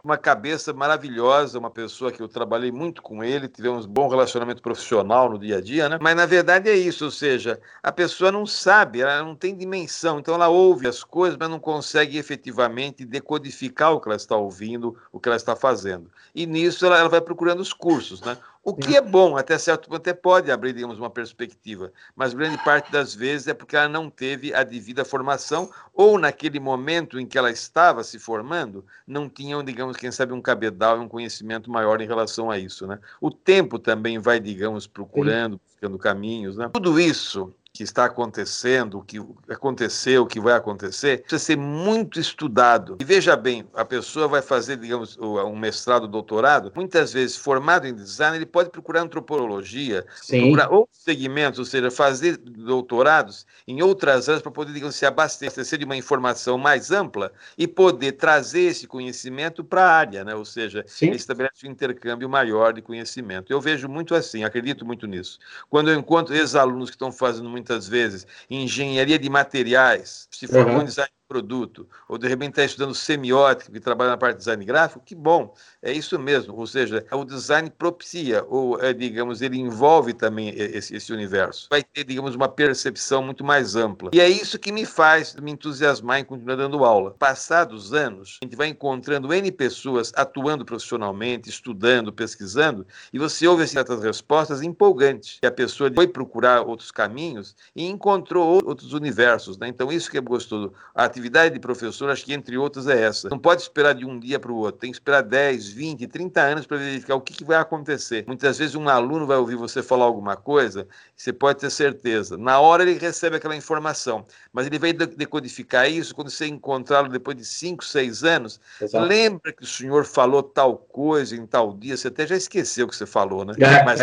Uma 0.04 0.16
cabeça 0.16 0.72
maravilhosa, 0.72 1.58
uma 1.58 1.70
pessoa 1.70 2.12
que 2.12 2.22
eu 2.22 2.28
trabalhei 2.28 2.70
muito 2.70 3.02
com 3.02 3.22
ele, 3.22 3.48
tivemos 3.48 3.86
um 3.86 3.88
bom 3.88 4.08
relacionamento 4.08 4.62
profissional 4.62 5.30
no 5.30 5.38
dia 5.38 5.58
a 5.58 5.60
dia, 5.60 5.88
né? 5.88 5.98
Mas 6.00 6.16
na 6.16 6.26
verdade 6.26 6.68
é 6.68 6.74
isso, 6.74 7.04
ou 7.04 7.10
seja, 7.10 7.60
a 7.82 7.92
pessoa 7.92 8.30
não 8.30 8.46
sabe, 8.46 9.00
ela 9.00 9.22
não 9.22 9.34
tem 9.34 9.56
dimensão, 9.56 10.18
então 10.18 10.34
ela 10.34 10.48
ouve 10.48 10.86
as 10.86 11.02
coisas, 11.02 11.36
mas 11.38 11.48
não 11.48 11.58
consegue 11.58 12.18
efetivamente 12.18 13.04
decodificar 13.04 13.92
o 13.92 14.00
que 14.00 14.08
ela 14.10 14.16
está 14.16 14.36
ouvindo, 14.36 14.96
o 15.12 15.18
que 15.18 15.28
ela 15.28 15.36
está 15.36 15.56
fazendo. 15.56 16.10
E 16.34 16.46
nisso 16.46 16.84
ela, 16.84 16.98
ela 16.98 17.08
vai 17.08 17.20
procurando 17.20 17.60
os 17.60 17.72
cursos, 17.72 18.20
né? 18.20 18.36
O 18.62 18.74
que 18.74 18.94
é 18.94 19.00
bom, 19.00 19.38
até 19.38 19.56
certo 19.56 19.88
ponto, 19.88 19.96
até 19.96 20.12
pode 20.12 20.50
abrir, 20.50 20.74
digamos, 20.74 20.98
uma 20.98 21.08
perspectiva, 21.08 21.90
mas 22.14 22.34
grande 22.34 22.62
parte 22.62 22.92
das 22.92 23.14
vezes 23.14 23.48
é 23.48 23.54
porque 23.54 23.74
ela 23.74 23.88
não 23.88 24.10
teve 24.10 24.52
a 24.52 24.62
devida 24.62 25.02
formação, 25.02 25.70
ou 25.94 26.18
naquele 26.18 26.60
momento 26.60 27.18
em 27.18 27.26
que 27.26 27.38
ela 27.38 27.50
estava 27.50 28.04
se 28.04 28.18
formando, 28.18 28.84
não 29.06 29.30
tinham, 29.30 29.64
digamos, 29.64 29.96
quem 29.96 30.12
sabe, 30.12 30.34
um 30.34 30.42
cabedal 30.42 30.98
e 30.98 31.00
um 31.00 31.08
conhecimento 31.08 31.70
maior 31.70 32.02
em 32.02 32.06
relação 32.06 32.50
a 32.50 32.58
isso, 32.58 32.86
né? 32.86 32.98
O 33.18 33.30
tempo 33.30 33.78
também 33.78 34.18
vai, 34.18 34.38
digamos, 34.38 34.86
procurando, 34.86 35.58
buscando 35.66 35.98
caminhos, 35.98 36.58
né? 36.58 36.68
Tudo 36.70 37.00
isso 37.00 37.54
que 37.80 37.84
está 37.84 38.04
acontecendo, 38.04 38.98
o 38.98 39.02
que 39.02 39.18
aconteceu, 39.48 40.22
o 40.22 40.26
que 40.26 40.38
vai 40.38 40.52
acontecer, 40.52 41.22
precisa 41.22 41.42
ser 41.42 41.56
muito 41.56 42.20
estudado. 42.20 42.98
E 43.00 43.04
veja 43.04 43.34
bem, 43.34 43.66
a 43.72 43.86
pessoa 43.86 44.28
vai 44.28 44.42
fazer, 44.42 44.76
digamos, 44.76 45.16
um 45.18 45.56
mestrado, 45.56 46.06
doutorado, 46.06 46.70
muitas 46.74 47.10
vezes 47.14 47.36
formado 47.36 47.86
em 47.86 47.94
design, 47.94 48.36
ele 48.36 48.44
pode 48.44 48.68
procurar 48.68 49.00
antropologia, 49.00 50.04
Sim. 50.20 50.40
procurar 50.40 50.70
outros 50.70 51.02
segmentos, 51.02 51.58
ou 51.58 51.64
seja, 51.64 51.90
fazer 51.90 52.36
doutorados 52.36 53.46
em 53.66 53.80
outras 53.80 54.28
áreas 54.28 54.42
para 54.42 54.52
poder, 54.52 54.74
digamos, 54.74 54.96
se 54.96 55.06
abastecer 55.06 55.78
de 55.78 55.86
uma 55.86 55.96
informação 55.96 56.58
mais 56.58 56.90
ampla 56.90 57.32
e 57.56 57.66
poder 57.66 58.12
trazer 58.12 58.60
esse 58.60 58.86
conhecimento 58.86 59.64
para 59.64 59.84
a 59.84 59.90
área, 59.90 60.22
né? 60.22 60.34
ou 60.34 60.44
seja, 60.44 60.84
estabelece 61.00 61.66
um 61.66 61.70
intercâmbio 61.70 62.28
maior 62.28 62.74
de 62.74 62.82
conhecimento. 62.82 63.50
Eu 63.50 63.60
vejo 63.60 63.88
muito 63.88 64.14
assim, 64.14 64.44
acredito 64.44 64.84
muito 64.84 65.06
nisso. 65.06 65.38
Quando 65.70 65.90
eu 65.90 65.98
encontro 65.98 66.34
ex-alunos 66.34 66.90
que 66.90 66.96
estão 66.96 67.10
fazendo 67.10 67.48
muitas 67.70 67.88
vezes 67.88 68.26
engenharia 68.50 69.18
de 69.18 69.30
materiais, 69.30 70.28
se 70.30 70.46
formam 70.46 70.76
uhum. 70.76 70.82
em 70.82 70.84
design 70.86 71.10
produto, 71.30 71.88
ou 72.08 72.18
de 72.18 72.26
repente 72.26 72.50
está 72.50 72.64
estudando 72.64 72.92
semiótica, 72.92 73.70
que 73.70 73.78
trabalha 73.78 74.10
na 74.10 74.16
parte 74.16 74.34
de 74.34 74.38
design 74.40 74.64
gráfico, 74.64 75.00
que 75.06 75.14
bom, 75.14 75.54
é 75.80 75.92
isso 75.92 76.18
mesmo. 76.18 76.56
Ou 76.56 76.66
seja, 76.66 77.06
o 77.12 77.24
design 77.24 77.70
propicia, 77.70 78.44
ou 78.48 78.80
é, 78.80 78.92
digamos, 78.92 79.40
ele 79.40 79.56
envolve 79.56 80.12
também 80.12 80.48
esse, 80.48 80.96
esse, 80.96 81.12
universo. 81.12 81.68
Vai 81.70 81.84
ter, 81.84 82.02
digamos, 82.02 82.34
uma 82.34 82.48
percepção 82.48 83.22
muito 83.22 83.44
mais 83.44 83.76
ampla. 83.76 84.10
E 84.12 84.20
é 84.20 84.28
isso 84.28 84.58
que 84.58 84.72
me 84.72 84.84
faz 84.84 85.36
me 85.36 85.52
entusiasmar 85.52 86.18
em 86.18 86.24
continuar 86.24 86.56
dando 86.56 86.84
aula. 86.84 87.12
Passados 87.12 87.94
anos, 87.94 88.38
a 88.42 88.44
gente 88.44 88.56
vai 88.56 88.66
encontrando 88.66 89.32
N 89.32 89.52
pessoas 89.52 90.12
atuando 90.16 90.64
profissionalmente, 90.64 91.48
estudando, 91.48 92.12
pesquisando, 92.12 92.84
e 93.12 93.18
você 93.20 93.46
ouve 93.46 93.62
assim, 93.62 93.74
certas 93.74 94.02
respostas 94.02 94.62
empolgantes. 94.62 95.38
E 95.44 95.46
a 95.46 95.52
pessoa 95.52 95.92
foi 95.94 96.08
procurar 96.08 96.62
outros 96.62 96.90
caminhos 96.90 97.54
e 97.76 97.86
encontrou 97.86 98.60
outros 98.66 98.92
universos. 98.92 99.56
Né? 99.58 99.68
Então, 99.68 99.92
isso 99.92 100.10
que 100.10 100.18
é 100.18 100.20
gostoso. 100.20 100.72
A 100.92 101.08
atividade 101.20 101.54
de 101.54 101.60
professor, 101.60 102.10
acho 102.10 102.24
que 102.24 102.32
entre 102.32 102.56
outras 102.56 102.88
é 102.88 103.02
essa. 103.02 103.28
Não 103.28 103.38
pode 103.38 103.62
esperar 103.62 103.94
de 103.94 104.04
um 104.04 104.18
dia 104.18 104.38
para 104.38 104.50
o 104.50 104.56
outro, 104.56 104.80
tem 104.80 104.90
que 104.90 104.96
esperar 104.96 105.22
10, 105.22 105.68
20, 105.68 106.06
30 106.06 106.40
anos 106.40 106.66
para 106.66 106.78
verificar 106.78 107.14
o 107.14 107.20
que, 107.20 107.34
que, 107.34 107.44
vai 107.44 107.58
acontecer. 107.58 108.24
Muitas 108.26 108.58
vezes 108.58 108.74
um 108.74 108.88
aluno 108.88 109.26
vai 109.26 109.36
ouvir 109.36 109.56
você 109.56 109.82
falar 109.82 110.04
alguma 110.04 110.36
coisa, 110.36 110.86
você 111.14 111.32
pode 111.32 111.60
ter 111.60 111.70
certeza. 111.70 112.36
Na 112.36 112.58
hora 112.58 112.82
ele 112.82 112.98
recebe 112.98 113.36
aquela 113.36 113.54
informação, 113.54 114.24
mas 114.52 114.66
ele 114.66 114.78
vai 114.78 114.92
decodificar 114.92 115.90
isso 115.90 116.14
quando 116.14 116.30
você 116.30 116.46
encontrá-lo 116.46 117.08
depois 117.08 117.36
de 117.36 117.44
5, 117.44 117.84
6 117.84 118.24
anos. 118.24 118.60
Exato. 118.80 119.06
Lembra 119.06 119.52
que 119.52 119.62
o 119.62 119.66
senhor 119.66 120.04
falou 120.04 120.42
tal 120.42 120.76
coisa 120.76 121.36
em 121.36 121.46
tal 121.46 121.74
dia, 121.74 121.96
você 121.96 122.08
até 122.08 122.26
já 122.26 122.36
esqueceu 122.36 122.86
o 122.86 122.88
que 122.88 122.96
você 122.96 123.06
falou, 123.06 123.44
né? 123.44 123.54
É, 123.70 123.84
mas 123.84 124.00